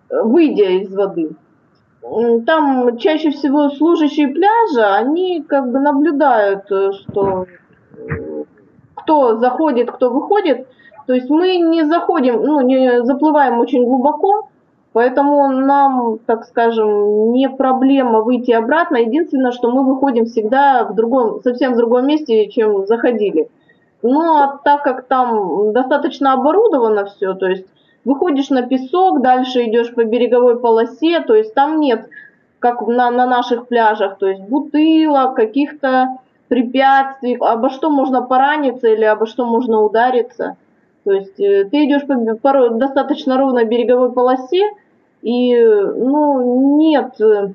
э, 0.09 0.23
выйдя 0.23 0.71
из 0.71 0.95
воды 0.95 1.37
там 2.47 2.99
чаще 2.99 3.31
всего 3.31 3.71
служащие 3.71 4.29
пляжа, 4.29 4.95
они 4.95 5.43
как 5.43 5.71
бы 5.71 5.81
наблюдают, 5.81 6.71
э, 6.71 6.93
что 6.93 7.47
э, 7.97 8.45
кто 8.95 9.39
заходит, 9.39 9.91
кто 9.91 10.11
выходит. 10.11 10.69
То 11.07 11.15
есть 11.15 11.31
мы 11.31 11.57
не 11.57 11.85
заходим, 11.85 12.43
ну, 12.43 12.61
не 12.61 13.05
заплываем 13.05 13.61
очень 13.61 13.85
глубоко, 13.85 14.49
поэтому 14.93 15.49
нам, 15.49 16.19
так 16.27 16.45
скажем, 16.45 17.33
не 17.33 17.49
проблема 17.49 18.23
выйти 18.23 18.51
обратно. 18.51 18.97
Единственное, 18.97 19.53
что 19.53 19.71
мы 19.71 19.85
выходим 19.85 20.27
всегда 20.27 20.85
в 20.85 20.95
другом, 20.95 21.41
совсем 21.43 21.75
в 21.75 21.77
другом 21.77 22.07
месте, 22.07 22.49
чем 22.49 22.87
заходили. 22.87 23.49
Но 24.03 24.43
а 24.43 24.61
так 24.63 24.83
как 24.83 25.07
там 25.07 25.73
достаточно 25.73 26.33
оборудовано 26.33 27.07
все, 27.07 27.35
то 27.35 27.47
есть 27.47 27.67
выходишь 28.05 28.51
на 28.51 28.63
песок, 28.63 29.23
дальше 29.23 29.65
идешь 29.65 29.95
по 29.95 30.05
береговой 30.05 30.61
полосе, 30.61 31.21
то 31.21 31.35
есть 31.35 31.55
там 31.55 31.81
нет, 31.81 32.09
как 32.59 32.87
на, 32.87 33.11
на 33.11 33.27
наших 33.27 33.69
пляжах, 33.69 34.19
то 34.19 34.27
есть 34.27 34.43
бутылок, 34.43 35.35
каких-то 35.35 36.19
препятствий, 36.49 37.37
обо 37.37 37.71
что 37.71 37.91
можно 37.91 38.23
пораниться 38.23 38.87
или 38.89 39.05
обо 39.05 39.27
что 39.27 39.45
можно 39.45 39.83
удариться. 39.83 40.57
То 41.07 41.13
есть 41.13 41.39
э, 41.39 41.67
ты 41.71 41.85
идешь 41.85 42.05
по, 42.05 42.17
по 42.35 42.71
достаточно 42.71 43.39
ровной 43.39 43.65
береговой 43.65 44.13
полосе, 44.13 44.73
и 45.23 45.57
ну, 45.57 46.79
нет, 46.79 47.21
э, 47.21 47.53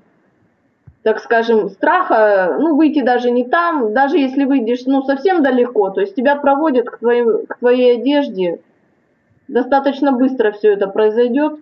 так 1.04 1.20
скажем, 1.20 1.70
страха, 1.70 2.56
ну, 2.62 2.78
выйти 2.78 3.02
даже 3.02 3.30
не 3.30 3.44
там, 3.44 3.94
даже 3.94 4.18
если 4.18 4.46
выйдешь, 4.46 4.86
ну, 4.86 5.02
совсем 5.02 5.44
далеко, 5.44 5.90
то 5.90 6.00
есть 6.00 6.16
тебя 6.16 6.38
проводят 6.38 6.90
к, 6.90 7.00
твоим, 7.00 7.46
к 7.46 7.58
твоей 7.58 7.98
одежде, 7.98 8.62
достаточно 9.50 10.14
быстро 10.14 10.54
все 10.54 10.72
это 10.72 10.88
произойдет. 10.88 11.60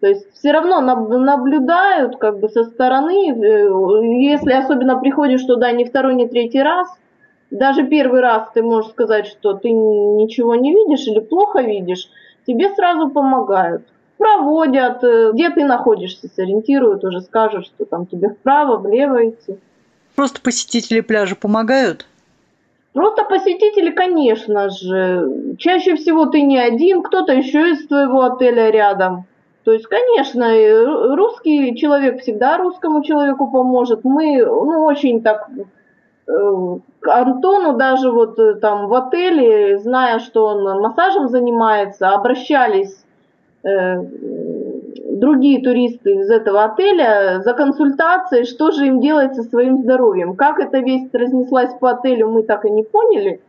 То 0.00 0.06
есть 0.06 0.32
все 0.32 0.52
равно 0.52 0.80
наблюдают 0.80 2.16
как 2.16 2.38
бы 2.38 2.48
со 2.48 2.64
стороны, 2.64 3.30
э, 3.30 4.22
если 4.22 4.52
особенно 4.52 4.98
приходишь 4.98 5.44
туда 5.44 5.70
не 5.72 5.84
второй, 5.84 6.14
не 6.14 6.26
третий 6.26 6.62
раз, 6.62 6.88
даже 7.50 7.84
первый 7.84 8.20
раз 8.20 8.48
ты 8.54 8.62
можешь 8.62 8.90
сказать, 8.90 9.26
что 9.26 9.54
ты 9.54 9.70
ничего 9.70 10.54
не 10.54 10.72
видишь 10.72 11.06
или 11.06 11.20
плохо 11.20 11.60
видишь, 11.60 12.08
тебе 12.46 12.70
сразу 12.74 13.08
помогают. 13.08 13.82
Проводят, 14.18 15.02
э, 15.02 15.32
где 15.32 15.50
ты 15.50 15.64
находишься, 15.64 16.28
сориентируют, 16.28 17.04
уже 17.04 17.20
скажут, 17.22 17.66
что 17.66 17.84
там 17.84 18.06
тебе 18.06 18.28
вправо, 18.28 18.76
влево 18.76 19.30
идти. 19.30 19.58
Просто 20.14 20.40
посетители 20.40 21.00
пляжа 21.00 21.36
помогают? 21.36 22.06
Просто 22.92 23.24
посетители, 23.24 23.90
конечно 23.90 24.68
же. 24.68 25.56
Чаще 25.58 25.94
всего 25.94 26.26
ты 26.26 26.42
не 26.42 26.58
один, 26.58 27.02
кто-то 27.02 27.32
еще 27.32 27.70
из 27.70 27.86
твоего 27.86 28.22
отеля 28.22 28.70
рядом. 28.70 29.24
То 29.64 29.72
есть, 29.72 29.86
конечно, 29.86 31.14
русский 31.14 31.76
человек 31.76 32.20
всегда 32.20 32.58
русскому 32.58 33.04
человеку 33.04 33.50
поможет. 33.50 34.04
Мы, 34.04 34.44
ну, 34.44 34.84
очень 34.84 35.22
так 35.22 35.48
Антону 37.02 37.76
даже 37.76 38.10
вот 38.10 38.38
э, 38.38 38.54
там 38.54 38.88
в 38.88 38.94
отеле, 38.94 39.78
зная, 39.78 40.18
что 40.18 40.46
он 40.46 40.80
массажем 40.80 41.28
занимается, 41.28 42.10
обращались 42.10 43.04
э, 43.64 44.02
другие 45.10 45.62
туристы 45.62 46.12
из 46.14 46.30
этого 46.30 46.64
отеля 46.64 47.40
за 47.42 47.52
консультацией, 47.54 48.44
что 48.44 48.70
же 48.70 48.86
им 48.86 49.00
делать 49.00 49.34
со 49.34 49.42
своим 49.42 49.78
здоровьем. 49.78 50.36
Как 50.36 50.60
эта 50.60 50.78
весть 50.78 51.14
разнеслась 51.14 51.72
по 51.74 51.90
отелю, 51.90 52.30
мы 52.30 52.42
так 52.42 52.64
и 52.64 52.70
не 52.70 52.82
поняли. 52.82 53.40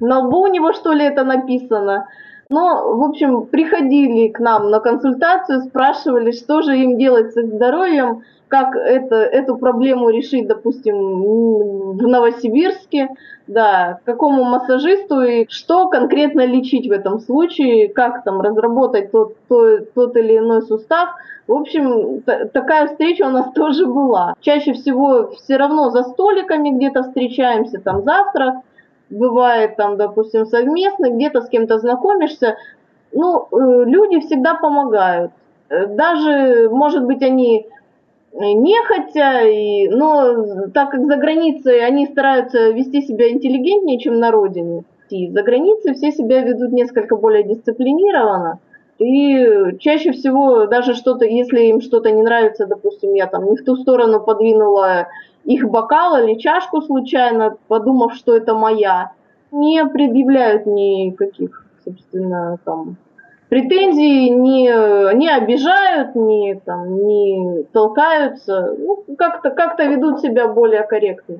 На 0.00 0.20
лбу 0.20 0.42
у 0.42 0.46
него, 0.46 0.72
что 0.72 0.92
ли, 0.92 1.04
это 1.04 1.24
написано. 1.24 2.08
Но, 2.50 2.96
в 2.96 3.04
общем, 3.04 3.46
приходили 3.46 4.28
к 4.28 4.40
нам 4.40 4.70
на 4.70 4.80
консультацию, 4.80 5.62
спрашивали, 5.62 6.32
что 6.32 6.62
же 6.62 6.78
им 6.78 6.96
делать 6.96 7.32
с 7.32 7.36
их 7.36 7.48
здоровьем, 7.48 8.22
как 8.48 8.74
это, 8.74 9.16
эту 9.16 9.56
проблему 9.56 10.08
решить, 10.08 10.48
допустим, 10.48 10.96
в 11.92 12.02
Новосибирске, 12.06 13.10
да, 13.46 14.00
какому 14.04 14.44
массажисту 14.44 15.22
и 15.22 15.46
что 15.50 15.88
конкретно 15.88 16.46
лечить 16.46 16.88
в 16.88 16.92
этом 16.92 17.20
случае, 17.20 17.88
как 17.88 18.24
там 18.24 18.40
разработать 18.40 19.10
тот, 19.10 19.36
тот, 19.48 19.92
тот 19.92 20.16
или 20.16 20.38
иной 20.38 20.62
сустав. 20.62 21.10
В 21.46 21.52
общем, 21.52 22.22
такая 22.52 22.88
встреча 22.88 23.24
у 23.24 23.30
нас 23.30 23.52
тоже 23.54 23.86
была. 23.86 24.34
Чаще 24.40 24.72
всего 24.72 25.32
все 25.32 25.58
равно 25.58 25.90
за 25.90 26.04
столиками 26.04 26.70
где-то 26.70 27.02
встречаемся, 27.02 27.78
там 27.78 28.02
завтрак, 28.02 28.56
бывает 29.10 29.76
там, 29.76 29.96
допустим, 29.96 30.46
совместно, 30.46 31.10
где-то 31.10 31.42
с 31.42 31.48
кем-то 31.48 31.78
знакомишься. 31.78 32.56
Ну, 33.12 33.46
э, 33.50 33.84
люди 33.84 34.20
всегда 34.20 34.54
помогают. 34.54 35.32
Э, 35.68 35.86
даже, 35.86 36.68
может 36.70 37.04
быть, 37.04 37.22
они 37.22 37.66
нехотя, 38.32 39.48
и, 39.48 39.88
но 39.88 40.68
так 40.74 40.90
как 40.90 41.06
за 41.06 41.16
границей 41.16 41.84
они 41.84 42.06
стараются 42.06 42.70
вести 42.70 43.02
себя 43.02 43.30
интеллигентнее, 43.30 43.98
чем 43.98 44.18
на 44.18 44.30
родине, 44.30 44.84
и 45.10 45.30
за 45.30 45.42
границей 45.42 45.94
все 45.94 46.12
себя 46.12 46.42
ведут 46.42 46.72
несколько 46.72 47.16
более 47.16 47.42
дисциплинированно, 47.42 48.60
и 48.98 49.76
чаще 49.78 50.12
всего 50.12 50.66
даже 50.66 50.94
что-то, 50.94 51.24
если 51.24 51.62
им 51.64 51.80
что-то 51.80 52.10
не 52.10 52.22
нравится, 52.22 52.66
допустим, 52.66 53.14
я 53.14 53.26
там 53.26 53.48
не 53.48 53.56
в 53.56 53.64
ту 53.64 53.76
сторону 53.76 54.20
подвинула 54.20 55.08
их 55.48 55.66
бокал 55.68 56.18
или 56.18 56.38
чашку 56.38 56.82
случайно, 56.82 57.56
подумав, 57.68 58.14
что 58.14 58.36
это 58.36 58.54
моя, 58.54 59.12
не 59.50 59.84
предъявляют 59.86 60.66
никаких, 60.66 61.64
собственно, 61.84 62.58
там 62.66 62.96
претензий 63.48 64.28
не, 64.28 64.68
не 65.14 65.30
обижают, 65.30 66.14
не, 66.14 66.60
там, 66.62 67.06
не 67.06 67.62
толкаются, 67.72 68.76
ну, 68.78 69.04
как-то 69.16 69.48
как 69.50 69.78
ведут 69.78 70.20
себя 70.20 70.48
более 70.48 70.82
корректно. 70.82 71.38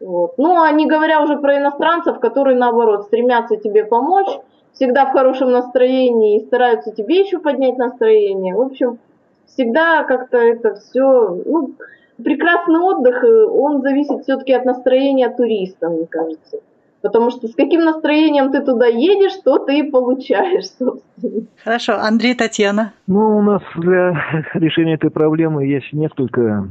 Вот. 0.00 0.38
Ну, 0.38 0.62
а 0.62 0.72
не 0.72 0.86
говоря 0.86 1.22
уже 1.22 1.36
про 1.36 1.58
иностранцев, 1.58 2.20
которые, 2.20 2.56
наоборот, 2.56 3.04
стремятся 3.04 3.56
тебе 3.56 3.84
помочь, 3.84 4.38
всегда 4.72 5.04
в 5.04 5.12
хорошем 5.12 5.50
настроении 5.50 6.38
и 6.38 6.46
стараются 6.46 6.92
тебе 6.92 7.20
еще 7.20 7.38
поднять 7.38 7.76
настроение. 7.76 8.54
В 8.54 8.62
общем, 8.62 8.98
всегда 9.46 10.02
как-то 10.04 10.38
это 10.38 10.76
все... 10.76 11.42
Ну, 11.44 11.74
прекрасный 12.22 12.80
отдых, 12.80 13.22
э, 13.24 13.44
он 13.46 13.82
зависит 13.82 14.22
все-таки 14.22 14.52
от 14.52 14.64
настроения 14.64 15.28
туриста, 15.30 15.88
мне 15.88 16.06
кажется. 16.06 16.58
Потому 17.02 17.30
что 17.30 17.48
с 17.48 17.54
каким 17.54 17.84
настроением 17.84 18.50
ты 18.50 18.62
туда 18.62 18.86
едешь, 18.86 19.38
то 19.44 19.58
ты 19.58 19.80
и 19.80 19.90
получаешь, 19.90 20.66
собственно. 20.78 21.46
Хорошо. 21.62 21.94
Андрей, 21.98 22.34
Татьяна? 22.34 22.92
Ну, 23.06 23.38
у 23.38 23.42
нас 23.42 23.62
для 23.76 24.14
решения 24.54 24.94
этой 24.94 25.10
проблемы 25.10 25.66
есть 25.66 25.92
несколько 25.92 26.68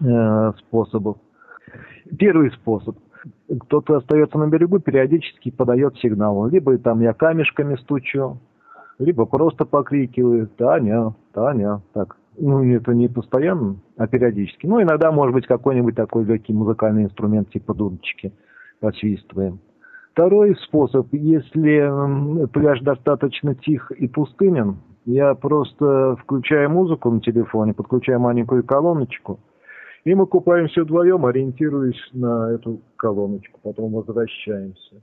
э, 0.00 0.52
способов. 0.58 1.16
Первый 2.18 2.50
способ. 2.52 2.96
Кто-то 3.48 3.96
остается 3.96 4.38
на 4.38 4.46
берегу, 4.46 4.78
периодически 4.78 5.50
подает 5.50 5.96
сигнал. 5.98 6.46
Либо 6.46 6.78
там 6.78 7.00
я 7.00 7.12
камешками 7.12 7.76
стучу, 7.76 8.38
либо 9.00 9.26
просто 9.26 9.64
покрикиваю 9.64 10.46
«Таня, 10.46 11.14
Таня». 11.32 11.80
Так, 11.92 12.16
ну, 12.40 12.64
это 12.64 12.92
не 12.94 13.08
постоянно, 13.08 13.76
а 13.96 14.06
периодически. 14.06 14.66
Ну, 14.66 14.82
иногда, 14.82 15.12
может 15.12 15.34
быть, 15.34 15.46
какой-нибудь 15.46 15.94
такой 15.94 16.24
легкий 16.24 16.52
музыкальный 16.52 17.04
инструмент 17.04 17.50
типа 17.50 17.74
дудочки– 17.74 18.32
посвистываем. 18.80 19.60
Второй 20.12 20.56
способ, 20.56 21.06
если 21.12 22.46
пляж 22.48 22.80
достаточно 22.80 23.54
тих 23.54 23.90
и 23.92 24.08
пустынен, 24.08 24.78
я 25.04 25.34
просто 25.34 26.16
включаю 26.22 26.70
музыку 26.70 27.10
на 27.10 27.20
телефоне, 27.20 27.74
подключаю 27.74 28.20
маленькую 28.20 28.64
колоночку, 28.64 29.38
и 30.04 30.14
мы 30.14 30.26
купаемся 30.26 30.82
вдвоем, 30.82 31.24
ориентируясь 31.26 32.10
на 32.12 32.50
эту 32.52 32.80
колоночку, 32.96 33.60
потом 33.62 33.92
возвращаемся. 33.92 34.96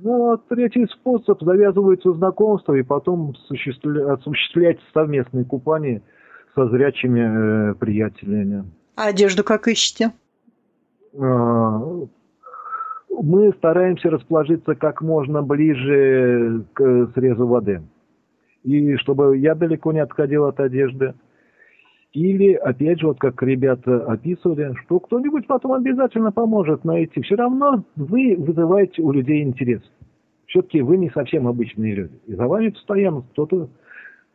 Ну, 0.00 0.32
а 0.32 0.38
третий 0.48 0.86
способ, 0.86 1.40
завязываются 1.40 2.12
знакомства, 2.12 2.74
и 2.74 2.82
потом 2.82 3.32
осуществлять 3.48 4.78
совместные 4.92 5.44
купания 5.44 6.02
со 6.54 6.68
зрячими 6.68 7.70
э, 7.70 7.74
приятелями. 7.74 8.64
А 8.96 9.08
одежду 9.08 9.42
как 9.42 9.68
ищете? 9.68 10.12
А, 11.18 11.80
мы 13.10 13.52
стараемся 13.58 14.10
расположиться 14.10 14.74
как 14.74 15.00
можно 15.00 15.42
ближе 15.42 16.64
к 16.72 17.10
срезу 17.14 17.46
воды. 17.46 17.82
И 18.62 18.96
чтобы 18.96 19.36
я 19.38 19.54
далеко 19.54 19.92
не 19.92 20.00
отходил 20.00 20.46
от 20.46 20.60
одежды. 20.60 21.14
Или, 22.12 22.54
опять 22.54 23.00
же, 23.00 23.08
вот 23.08 23.18
как 23.18 23.42
ребята 23.42 24.04
описывали, 24.06 24.72
что 24.84 25.00
кто-нибудь 25.00 25.48
потом 25.48 25.72
обязательно 25.72 26.30
поможет 26.30 26.84
найти. 26.84 27.20
Все 27.22 27.34
равно 27.34 27.84
вы 27.96 28.36
вызываете 28.38 29.02
у 29.02 29.10
людей 29.10 29.42
интерес. 29.42 29.82
Все-таки 30.46 30.80
вы 30.80 30.96
не 30.96 31.10
совсем 31.10 31.48
обычные 31.48 31.94
люди. 31.94 32.20
И 32.26 32.34
за 32.34 32.46
вами 32.46 32.68
постоянно 32.68 33.22
кто-то 33.22 33.68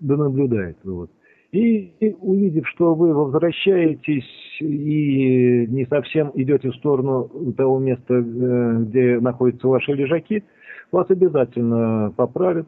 да 0.02 0.18
наблюдает. 0.18 0.78
Вот. 0.84 1.10
И, 1.52 2.16
увидев, 2.22 2.68
что 2.68 2.94
вы 2.94 3.12
возвращаетесь 3.12 4.62
и 4.62 5.66
не 5.68 5.86
совсем 5.88 6.32
идете 6.36 6.70
в 6.70 6.76
сторону 6.76 7.28
того 7.58 7.80
места, 7.80 8.14
э, 8.14 8.78
где 8.84 9.20
находятся 9.20 9.68
ваши 9.68 9.94
лежаки, 9.94 10.44
вас 10.92 11.10
обязательно 11.10 12.14
поправят. 12.16 12.68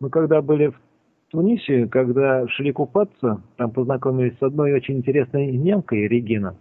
Мы 0.00 0.08
когда 0.08 0.40
были 0.40 0.68
в 0.68 0.80
Тунисе, 1.30 1.88
когда 1.88 2.48
шли 2.48 2.72
купаться, 2.72 3.42
там 3.56 3.70
познакомились 3.70 4.38
с 4.38 4.42
одной 4.42 4.72
очень 4.72 4.98
интересной 4.98 5.50
немкой, 5.52 6.08
Регина. 6.08 6.56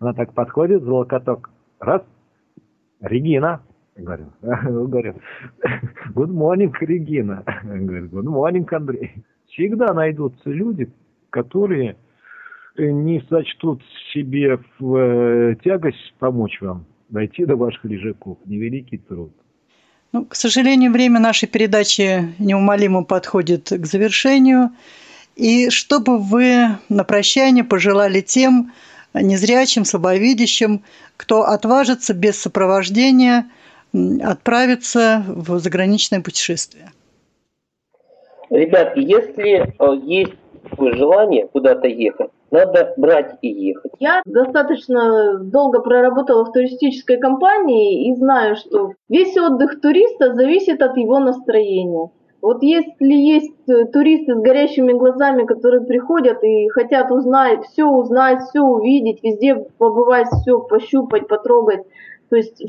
Она 0.00 0.12
так 0.12 0.32
подходит 0.32 0.82
за 0.82 0.92
локоток. 0.92 1.50
Раз. 1.78 2.02
Регина. 3.00 3.62
Говорю, 3.96 4.26
говорю, 4.42 5.14
good 6.14 6.30
morning, 6.30 6.72
Регина. 6.80 7.44
Говорю, 7.64 8.08
good 8.08 8.26
morning, 8.26 8.66
Андрей 8.74 9.24
всегда 9.56 9.92
найдутся 9.92 10.50
люди, 10.50 10.88
которые 11.30 11.96
э, 12.76 12.84
не 12.84 13.20
сочтут 13.28 13.82
себе 14.12 14.58
в 14.78 14.96
э, 14.96 15.56
тягость 15.64 16.14
помочь 16.18 16.60
вам 16.60 16.86
дойти 17.08 17.44
до 17.44 17.56
ваших 17.56 17.84
лежаков. 17.84 18.38
Невеликий 18.44 18.98
труд. 18.98 19.32
Ну, 20.12 20.24
к 20.24 20.34
сожалению, 20.34 20.92
время 20.92 21.20
нашей 21.20 21.48
передачи 21.48 22.34
неумолимо 22.38 23.04
подходит 23.04 23.70
к 23.70 23.86
завершению. 23.86 24.70
И 25.34 25.68
что 25.70 26.00
бы 26.00 26.18
вы 26.18 26.78
на 26.88 27.04
прощание 27.04 27.64
пожелали 27.64 28.20
тем 28.20 28.72
незрячим, 29.12 29.84
слабовидящим, 29.84 30.82
кто 31.16 31.42
отважится 31.42 32.14
без 32.14 32.38
сопровождения 32.38 33.46
отправиться 34.22 35.24
в 35.26 35.58
заграничное 35.58 36.20
путешествие? 36.20 36.90
Ребят, 38.50 38.96
если 38.96 39.74
э, 39.78 39.96
есть 40.04 40.34
желание 40.78 41.48
куда-то 41.48 41.88
ехать, 41.88 42.30
надо 42.50 42.94
брать 42.96 43.36
и 43.42 43.48
ехать. 43.48 43.92
Я 43.98 44.22
достаточно 44.24 45.38
долго 45.38 45.80
проработала 45.80 46.44
в 46.44 46.52
туристической 46.52 47.18
компании 47.18 48.08
и 48.08 48.14
знаю, 48.14 48.56
что 48.56 48.92
весь 49.08 49.36
отдых 49.36 49.80
туриста 49.80 50.34
зависит 50.34 50.80
от 50.82 50.96
его 50.96 51.18
настроения. 51.18 52.10
Вот 52.42 52.62
если 52.62 53.12
есть 53.12 53.68
э, 53.68 53.86
туристы 53.86 54.34
с 54.34 54.38
горящими 54.38 54.92
глазами, 54.92 55.44
которые 55.44 55.84
приходят 55.84 56.44
и 56.44 56.68
хотят 56.68 57.10
узнать, 57.10 57.64
все 57.66 57.84
узнать, 57.86 58.42
все 58.42 58.60
увидеть, 58.60 59.22
везде 59.22 59.56
побывать, 59.78 60.28
все 60.28 60.60
пощупать, 60.60 61.26
потрогать, 61.26 61.80
то 62.28 62.36
есть 62.36 62.60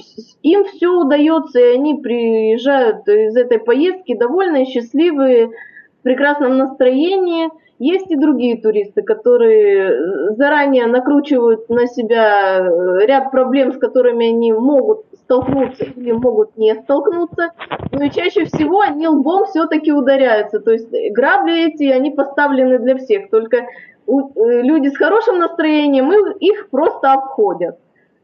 им 0.43 0.66
все 0.66 0.88
удается, 0.88 1.60
и 1.60 1.74
они 1.76 1.95
приезжают 1.95 3.08
из 3.08 3.36
этой 3.36 3.60
поездки 3.60 4.16
довольные, 4.16 4.66
счастливые, 4.66 5.47
в 5.47 6.03
прекрасном 6.03 6.58
настроении. 6.58 7.49
Есть 7.80 8.10
и 8.10 8.16
другие 8.16 8.60
туристы, 8.60 9.03
которые 9.03 10.34
заранее 10.36 10.88
накручивают 10.88 11.70
на 11.70 11.86
себя 11.86 12.60
ряд 13.05 13.30
проблем, 13.30 13.74
с 13.74 13.78
которыми 13.78 14.30
они 14.30 14.51
могут 14.51 15.05
столкнуться 15.14 15.84
или 15.84 16.12
могут 16.12 16.58
не 16.58 16.74
столкнуться. 16.74 17.51
Но 17.91 18.05
и 18.05 18.10
чаще 18.10 18.45
всего 18.45 18.82
они 18.82 19.08
лбом 19.08 19.45
все-таки 19.45 19.91
ударяются. 19.91 20.60
То 20.60 20.72
есть 20.72 20.89
грабли 21.12 21.68
эти, 21.68 21.84
они 21.84 22.10
поставлены 22.10 22.80
для 22.80 22.97
всех. 22.97 23.30
Только 23.30 23.58
э, 23.58 23.66
люди 24.08 24.88
с 24.88 24.97
хорошим 24.97 25.38
настроением 25.38 26.12
их 26.39 26.70
просто 26.72 27.14
обходят 27.14 27.78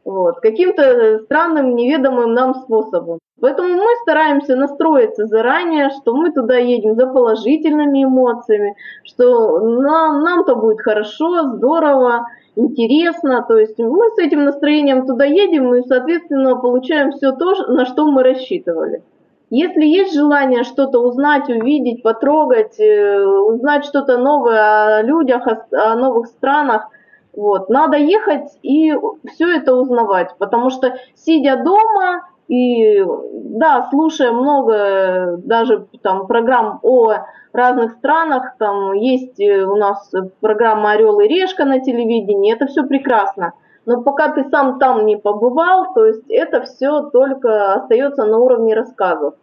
вот, 0.04 0.40
каким-то 0.40 1.20
странным, 1.20 1.74
неведомым 1.74 2.34
нам 2.34 2.54
способом. 2.54 3.18
Поэтому 3.40 3.68
мы 3.74 3.88
стараемся 4.02 4.56
настроиться 4.56 5.26
заранее, 5.26 5.90
что 5.90 6.14
мы 6.14 6.30
туда 6.30 6.56
едем 6.56 6.94
за 6.94 7.06
положительными 7.06 8.04
эмоциями, 8.04 8.76
что 9.02 9.60
нам, 9.60 10.22
нам-то 10.22 10.54
будет 10.56 10.80
хорошо, 10.80 11.54
здорово, 11.54 12.26
интересно. 12.56 13.44
То 13.46 13.58
есть 13.58 13.78
мы 13.78 14.10
с 14.14 14.18
этим 14.18 14.44
настроением 14.44 15.06
туда 15.06 15.24
едем 15.24 15.74
и, 15.74 15.82
соответственно, 15.82 16.56
получаем 16.56 17.12
все 17.12 17.32
то, 17.32 17.54
на 17.68 17.84
что 17.86 18.06
мы 18.06 18.22
рассчитывали. 18.22 19.02
Если 19.50 19.84
есть 19.84 20.14
желание 20.14 20.64
что-то 20.64 21.00
узнать, 21.00 21.48
увидеть, 21.48 22.02
потрогать, 22.02 22.80
э, 22.80 23.24
узнать 23.24 23.84
что-то 23.84 24.16
новое 24.16 24.98
о 24.98 25.02
людях, 25.02 25.46
о 25.70 25.94
новых 25.96 26.26
странах– 26.26 26.88
вот. 27.36 27.68
Надо 27.68 27.96
ехать 27.96 28.58
и 28.62 28.94
все 29.32 29.56
это 29.56 29.74
узнавать, 29.74 30.34
потому 30.38 30.70
что 30.70 30.94
сидя 31.14 31.56
дома 31.56 32.28
и, 32.48 33.02
да, 33.32 33.88
слушая 33.90 34.32
много 34.32 35.36
даже 35.38 35.86
там 36.02 36.26
программ 36.26 36.80
о 36.82 37.14
разных 37.52 37.92
странах, 37.92 38.56
там 38.58 38.92
есть 38.92 39.40
у 39.40 39.76
нас 39.76 40.12
программа 40.40 40.92
«Орел 40.92 41.20
и 41.20 41.28
решка» 41.28 41.64
на 41.64 41.80
телевидении, 41.80 42.52
это 42.52 42.66
все 42.66 42.84
прекрасно. 42.84 43.52
Но 43.86 44.02
пока 44.02 44.28
ты 44.28 44.44
сам 44.50 44.78
там 44.78 45.06
не 45.06 45.16
побывал, 45.16 45.92
то 45.94 46.04
есть 46.06 46.28
это 46.28 46.62
все 46.62 47.02
только 47.10 47.74
остается 47.74 48.24
на 48.24 48.38
уровне 48.38 48.74
рассказов 48.74 49.34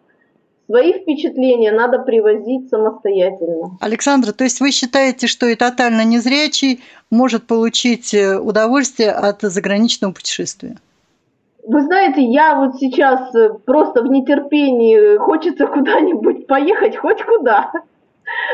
свои 0.72 0.94
впечатления 0.94 1.72
надо 1.72 2.00
привозить 2.00 2.70
самостоятельно. 2.70 3.78
Александра, 3.82 4.32
то 4.32 4.46
есть 4.46 4.62
вы 4.62 4.72
считаете, 4.72 5.28
что 5.28 5.46
и 5.48 5.56
тотально 5.56 6.06
незрячий 6.06 6.82
может 7.10 7.46
получить 7.46 8.14
э, 8.14 8.40
удовольствие 8.40 9.12
от 9.12 9.42
заграничного 9.42 10.14
путешествия? 10.14 10.78
Вы 11.68 11.82
знаете, 11.82 12.24
я 12.24 12.56
вот 12.56 12.78
сейчас 12.78 13.36
э, 13.36 13.50
просто 13.66 14.02
в 14.02 14.08
нетерпении, 14.08 15.18
хочется 15.18 15.68
куда-нибудь 15.76 16.48
поехать, 16.48 16.96
хоть 16.96 17.22
куда. 17.22 17.72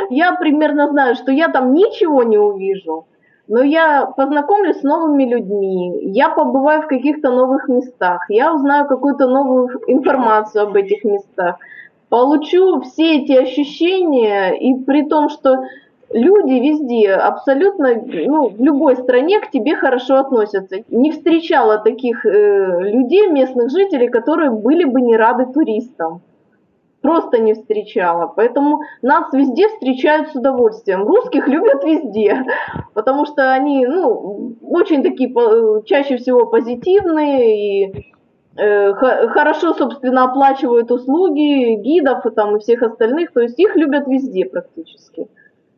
Я 0.09 0.33
примерно 0.33 0.89
знаю, 0.89 1.15
что 1.15 1.31
я 1.31 1.49
там 1.49 1.75
ничего 1.75 2.23
не 2.23 2.39
увижу, 2.39 3.05
но 3.47 3.61
я 3.61 4.07
познакомлюсь 4.07 4.79
с 4.79 4.83
новыми 4.83 5.25
людьми, 5.25 5.99
я 6.13 6.29
побываю 6.29 6.81
в 6.81 6.87
каких-то 6.87 7.29
новых 7.29 7.67
местах, 7.67 8.25
я 8.29 8.55
узнаю 8.55 8.87
какую-то 8.87 9.27
новую 9.27 9.69
информацию 9.85 10.63
об 10.63 10.75
этих 10.75 11.03
местах 11.03 11.57
получу 12.09 12.81
все 12.81 13.17
эти 13.17 13.33
ощущения, 13.33 14.51
и 14.51 14.75
при 14.83 15.03
том, 15.03 15.29
что 15.29 15.57
люди 16.11 16.53
везде, 16.53 17.11
абсолютно, 17.11 17.95
ну, 17.95 18.49
в 18.49 18.61
любой 18.61 18.95
стране 18.95 19.39
к 19.39 19.51
тебе 19.51 19.75
хорошо 19.75 20.17
относятся. 20.17 20.77
Не 20.89 21.11
встречала 21.11 21.79
таких 21.79 22.25
э, 22.25 22.91
людей, 22.91 23.29
местных 23.29 23.69
жителей, 23.71 24.07
которые 24.07 24.51
были 24.51 24.85
бы 24.85 25.01
не 25.01 25.17
рады 25.17 25.51
туристам. 25.51 26.21
Просто 27.01 27.39
не 27.39 27.53
встречала. 27.53 28.33
Поэтому 28.35 28.81
нас 29.01 29.31
везде 29.31 29.67
встречают 29.69 30.29
с 30.29 30.35
удовольствием. 30.35 31.03
Русских 31.03 31.47
любят 31.47 31.83
везде, 31.83 32.45
потому 32.93 33.25
что 33.25 33.51
они, 33.51 33.85
ну, 33.85 34.55
очень 34.61 35.03
такие 35.03 35.33
чаще 35.85 36.17
всего 36.17 36.45
позитивные 36.45 37.85
и 37.85 38.13
Э, 38.16 38.16
хорошо, 38.57 39.73
собственно, 39.73 40.25
оплачивают 40.25 40.91
услуги 40.91 41.75
гидов 41.75 42.25
и, 42.25 42.31
там, 42.31 42.55
и 42.55 42.59
всех 42.59 42.81
остальных, 42.81 43.31
то 43.31 43.41
есть 43.41 43.59
их 43.59 43.75
любят 43.75 44.07
везде 44.07 44.45
практически. 44.45 45.27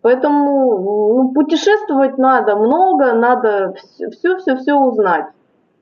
Поэтому 0.02 0.78
ну, 0.80 1.34
путешествовать 1.34 2.18
надо 2.18 2.56
много, 2.56 3.14
надо 3.14 3.76
все-все-все 4.12 4.76
узнать. 4.76 5.26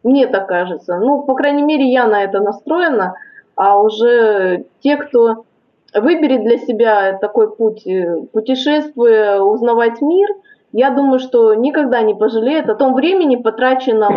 Мне 0.04 0.28
так 0.28 0.48
кажется. 0.48 0.98
Ну, 0.98 1.22
по 1.24 1.36
крайней 1.36 1.64
мере, 1.64 1.92
я 1.92 2.08
на 2.08 2.24
это 2.24 2.40
настроена, 2.40 3.16
а 3.56 3.80
уже 3.80 4.66
те, 4.80 4.98
кто 4.98 5.46
выберет 5.94 6.44
для 6.44 6.58
себя 6.58 7.18
такой 7.20 7.56
путь, 7.56 7.86
э, 7.86 8.24
путешествуя, 8.32 9.40
узнавать 9.40 10.02
мир, 10.02 10.30
я 10.72 10.92
думаю, 10.92 11.20
что 11.20 11.54
никогда 11.54 12.02
не 12.02 12.14
пожалеет 12.14 12.70
о 12.70 12.76
том 12.76 12.94
времени, 12.94 13.36
потраченном 13.36 14.14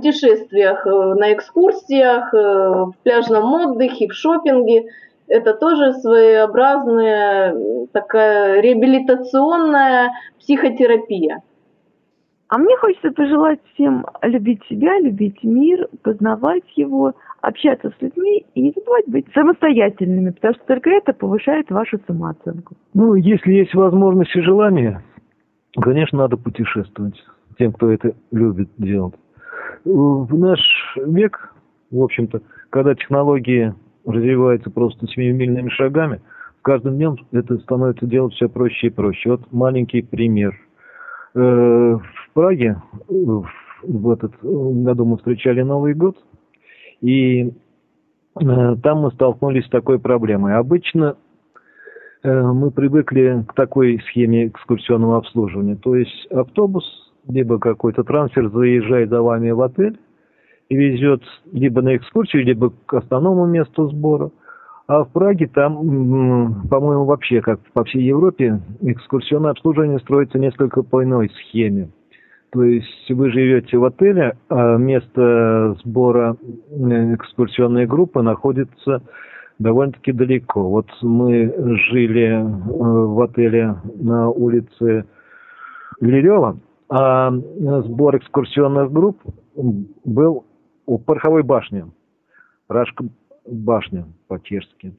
путешествиях, 0.00 0.84
на 0.84 1.32
экскурсиях, 1.32 2.32
в 2.32 2.94
пляжном 3.02 3.52
отдыхе, 3.52 4.08
в 4.08 4.14
шопинге. 4.14 4.86
Это 5.28 5.54
тоже 5.54 5.92
своеобразная 5.92 7.54
такая 7.92 8.60
реабилитационная 8.60 10.10
психотерапия. 10.40 11.42
А 12.48 12.58
мне 12.58 12.76
хочется 12.78 13.12
пожелать 13.12 13.60
всем 13.74 14.04
любить 14.22 14.60
себя, 14.68 14.98
любить 14.98 15.44
мир, 15.44 15.88
познавать 16.02 16.64
его, 16.74 17.12
общаться 17.42 17.92
с 17.96 18.02
людьми 18.02 18.44
и 18.54 18.62
не 18.62 18.72
забывать 18.74 19.06
быть 19.06 19.26
самостоятельными, 19.32 20.30
потому 20.30 20.54
что 20.54 20.64
только 20.66 20.90
это 20.90 21.12
повышает 21.12 21.70
вашу 21.70 22.00
самооценку. 22.08 22.74
Ну, 22.92 23.14
если 23.14 23.52
есть 23.52 23.72
возможность 23.74 24.34
и 24.34 24.40
желание, 24.40 25.00
конечно, 25.80 26.18
надо 26.18 26.36
путешествовать 26.36 27.14
тем, 27.56 27.72
кто 27.72 27.92
это 27.92 28.14
любит 28.32 28.68
делать. 28.78 29.14
В 29.84 30.38
наш 30.38 30.60
век, 30.96 31.54
в 31.90 32.02
общем-то, 32.02 32.42
когда 32.70 32.94
технологии 32.94 33.74
развиваются 34.04 34.70
просто 34.70 35.06
семимильными 35.08 35.68
шагами, 35.70 36.20
каждым 36.62 36.96
днем 36.96 37.16
это 37.32 37.58
становится 37.58 38.06
делать 38.06 38.34
все 38.34 38.48
проще 38.48 38.88
и 38.88 38.90
проще. 38.90 39.30
Вот 39.30 39.52
маленький 39.52 40.02
пример– 40.02 40.54
Э, 41.34 41.38
в 41.38 42.34
Праге 42.34 42.80
в 43.08 44.10
этот 44.10 44.32
году 44.42 45.04
мы 45.04 45.16
встречали 45.16 45.62
Новый 45.62 45.94
год, 45.94 46.16
и 47.00 47.48
э, 47.48 48.76
там 48.82 48.98
мы 48.98 49.10
столкнулись 49.12 49.66
с 49.66 49.70
такой 49.70 49.98
проблемой. 49.98 50.56
Обычно 50.56 51.16
э, 52.22 52.42
мы 52.42 52.70
привыкли 52.70 53.44
к 53.48 53.54
такой 53.54 54.00
схеме 54.08 54.48
экскурсионного 54.48 55.18
обслуживания. 55.18 55.76
То 55.76 55.94
есть 55.94 56.26
автобус, 56.30 57.09
либо 57.28 57.58
какой-то 57.58 58.02
трансфер 58.04 58.48
заезжает 58.50 59.10
за 59.10 59.22
вами 59.22 59.50
в 59.50 59.60
отель 59.60 59.98
и 60.68 60.76
везет 60.76 61.22
либо 61.52 61.82
на 61.82 61.96
экскурсию, 61.96 62.44
либо 62.44 62.72
к 62.86 62.94
основному 62.94 63.46
месту 63.46 63.88
сбора. 63.88 64.30
А 64.86 65.04
в 65.04 65.12
Праге 65.12 65.46
там, 65.46 66.68
по-моему, 66.68 67.04
вообще, 67.04 67.40
как 67.40 67.60
по 67.72 67.84
всей 67.84 68.02
Европе, 68.02 68.60
экскурсионное 68.80 69.52
обслуживание 69.52 70.00
строится 70.00 70.38
несколько 70.38 70.82
по 70.82 71.04
иной 71.04 71.30
схеме. 71.30 71.90
То 72.52 72.64
есть 72.64 73.08
вы 73.10 73.30
живете 73.30 73.76
в 73.78 73.84
отеле, 73.84 74.36
а 74.48 74.76
место 74.76 75.76
сбора 75.84 76.36
э, 76.42 77.14
экскурсионной 77.14 77.86
группы 77.86 78.22
находится 78.22 79.02
довольно-таки 79.60 80.10
далеко. 80.10 80.68
Вот 80.68 80.86
мы 81.02 81.54
жили 81.90 82.40
э, 82.40 82.42
в 82.42 83.20
отеле 83.20 83.76
на 83.94 84.30
улице 84.30 85.04
Лилева, 86.00 86.58
а 86.90 87.30
сбор 87.30 88.16
экскурсионных 88.16 88.92
групп 88.92 89.22
был 89.54 90.44
у 90.86 90.98
Пороховой 90.98 91.44
башни. 91.44 91.84
Рашка 92.68 93.04
башня 93.46 94.06
по-чешски. 94.26 94.96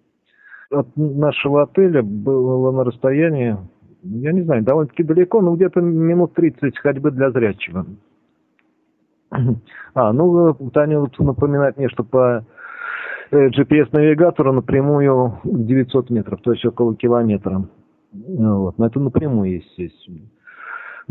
От 0.71 0.87
нашего 0.95 1.63
отеля 1.63 2.01
было 2.01 2.71
на 2.71 2.85
расстоянии, 2.85 3.57
я 4.03 4.31
не 4.31 4.41
знаю, 4.43 4.63
довольно-таки 4.63 5.03
далеко, 5.03 5.41
но 5.41 5.53
где-то 5.55 5.81
минут 5.81 6.33
30 6.33 6.77
ходьбы 6.77 7.11
для 7.11 7.29
зрячего. 7.31 7.85
А, 9.93 10.13
ну, 10.13 10.53
Таня 10.73 11.05
напоминает 11.19 11.75
мне, 11.75 11.89
что 11.89 12.05
по 12.05 12.45
э, 13.31 13.47
GPS-навигатору 13.49 14.53
напрямую 14.53 15.39
900 15.43 16.09
метров, 16.09 16.41
то 16.41 16.53
есть 16.53 16.65
около 16.65 16.95
километра. 16.95 17.67
Вот, 18.13 18.77
но 18.77 18.85
это 18.85 19.01
напрямую, 19.01 19.55
естественно. 19.55 20.21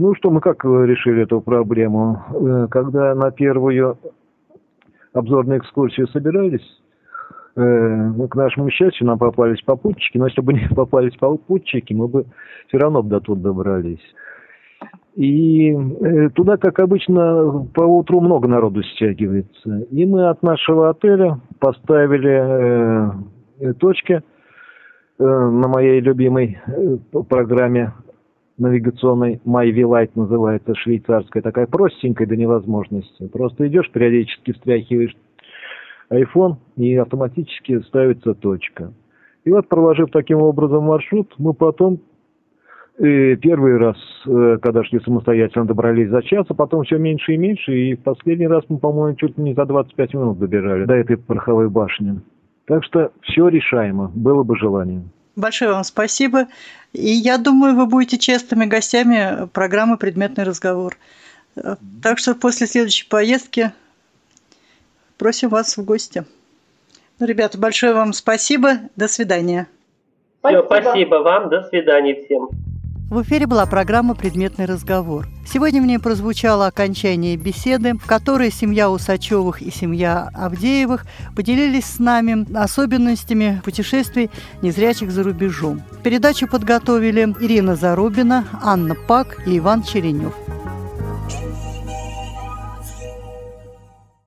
Ну 0.00 0.14
что, 0.14 0.30
мы 0.30 0.40
как 0.40 0.64
решили 0.64 1.24
эту 1.24 1.40
проблему? 1.40 2.22
Э, 2.32 2.68
когда 2.70 3.14
на 3.14 3.30
первую 3.30 3.98
обзорную 5.12 5.58
экскурсию 5.58 6.08
собирались, 6.08 6.80
Э, 7.56 8.12
ну, 8.16 8.28
к 8.28 8.36
нашему 8.36 8.70
счастью, 8.70 9.06
нам 9.06 9.18
попались 9.18 9.60
попутчики, 9.62 10.18
но 10.18 10.26
если 10.26 10.40
бы 10.40 10.52
не 10.52 10.68
попались 10.74 11.16
попутчики, 11.16 11.92
мы 11.92 12.08
бы 12.08 12.26
все 12.68 12.78
равно 12.78 13.02
бы 13.02 13.10
до 13.10 13.20
тут 13.20 13.42
добрались. 13.42 14.00
И 15.16 15.72
э, 15.72 16.30
туда, 16.30 16.56
как 16.56 16.78
обычно, 16.78 17.66
по 17.74 17.82
утру 17.82 18.20
много 18.20 18.48
народу 18.48 18.82
стягивается. 18.82 19.80
И 19.90 20.06
мы 20.06 20.28
от 20.28 20.42
нашего 20.42 20.90
отеля 20.90 21.40
поставили 21.58 22.30
э, 22.30 23.10
э 23.60 23.72
точки 23.74 24.12
э, 24.12 24.22
на 25.18 25.68
моей 25.68 26.00
любимой 26.00 26.58
э, 26.66 26.96
программе 27.28 27.92
навигационной 28.60 29.40
Light 29.44 30.10
называется, 30.14 30.74
швейцарская, 30.74 31.42
такая 31.42 31.66
простенькая 31.66 32.26
до 32.26 32.36
невозможности. 32.36 33.26
Просто 33.28 33.66
идешь, 33.66 33.90
периодически 33.90 34.52
встряхиваешь 34.52 35.16
iPhone 36.10 36.56
и 36.76 36.94
автоматически 36.96 37.80
ставится 37.82 38.34
точка. 38.34 38.92
И 39.44 39.50
вот, 39.50 39.68
проложив 39.68 40.10
таким 40.10 40.42
образом 40.42 40.84
маршрут, 40.84 41.34
мы 41.38 41.54
потом 41.54 42.00
э, 42.98 43.36
первый 43.36 43.78
раз, 43.78 43.96
э, 44.26 44.58
когда 44.60 44.84
шли 44.84 45.00
самостоятельно, 45.00 45.64
добрались 45.64 46.10
за 46.10 46.22
час, 46.22 46.46
а 46.48 46.54
потом 46.54 46.82
все 46.82 46.98
меньше 46.98 47.32
и 47.32 47.38
меньше, 47.38 47.74
и 47.74 47.96
в 47.96 48.02
последний 48.02 48.46
раз 48.46 48.64
мы, 48.68 48.78
по-моему, 48.78 49.16
чуть 49.16 49.38
не 49.38 49.54
за 49.54 49.64
25 49.64 50.14
минут 50.14 50.38
добежали 50.38 50.84
до 50.84 50.94
этой 50.94 51.16
пороховой 51.16 51.70
башни. 51.70 52.20
Так 52.66 52.84
что 52.84 53.12
все 53.22 53.48
решаемо, 53.48 54.12
было 54.14 54.42
бы 54.42 54.56
желание. 54.56 55.02
Большое 55.36 55.72
вам 55.72 55.84
спасибо. 55.84 56.48
И 56.92 57.10
я 57.10 57.38
думаю, 57.38 57.76
вы 57.76 57.86
будете 57.86 58.18
частыми 58.18 58.64
гостями 58.64 59.46
программы 59.52 59.96
«Предметный 59.96 60.44
разговор». 60.44 60.96
Так 62.02 62.18
что 62.18 62.34
после 62.34 62.66
следующей 62.66 63.06
поездки 63.08 63.72
просим 65.18 65.48
вас 65.48 65.76
в 65.76 65.84
гости. 65.84 66.24
Ну, 67.18 67.26
ребята, 67.26 67.58
большое 67.58 67.92
вам 67.92 68.12
спасибо. 68.12 68.78
До 68.96 69.08
свидания. 69.08 69.68
Спасибо. 70.38 70.62
Все, 70.64 70.80
спасибо 70.82 71.14
вам. 71.16 71.50
До 71.50 71.62
свидания 71.64 72.24
всем. 72.24 72.48
В 73.10 73.22
эфире 73.22 73.48
была 73.48 73.66
программа 73.66 74.14
«Предметный 74.14 74.66
разговор». 74.66 75.26
Сегодня 75.44 75.82
в 75.82 75.84
ней 75.84 75.98
прозвучало 75.98 76.68
окончание 76.68 77.36
беседы, 77.36 77.94
в 77.94 78.06
которой 78.06 78.52
семья 78.52 78.88
Усачевых 78.88 79.62
и 79.62 79.72
семья 79.72 80.30
Авдеевых 80.32 81.04
поделились 81.34 81.86
с 81.86 81.98
нами 81.98 82.46
особенностями 82.56 83.60
путешествий 83.64 84.30
незрячих 84.62 85.10
за 85.10 85.24
рубежом. 85.24 85.82
Передачу 86.04 86.46
подготовили 86.46 87.34
Ирина 87.40 87.74
Зарубина, 87.74 88.46
Анна 88.62 88.94
Пак 88.94 89.44
и 89.44 89.58
Иван 89.58 89.82
Черенев. 89.82 90.34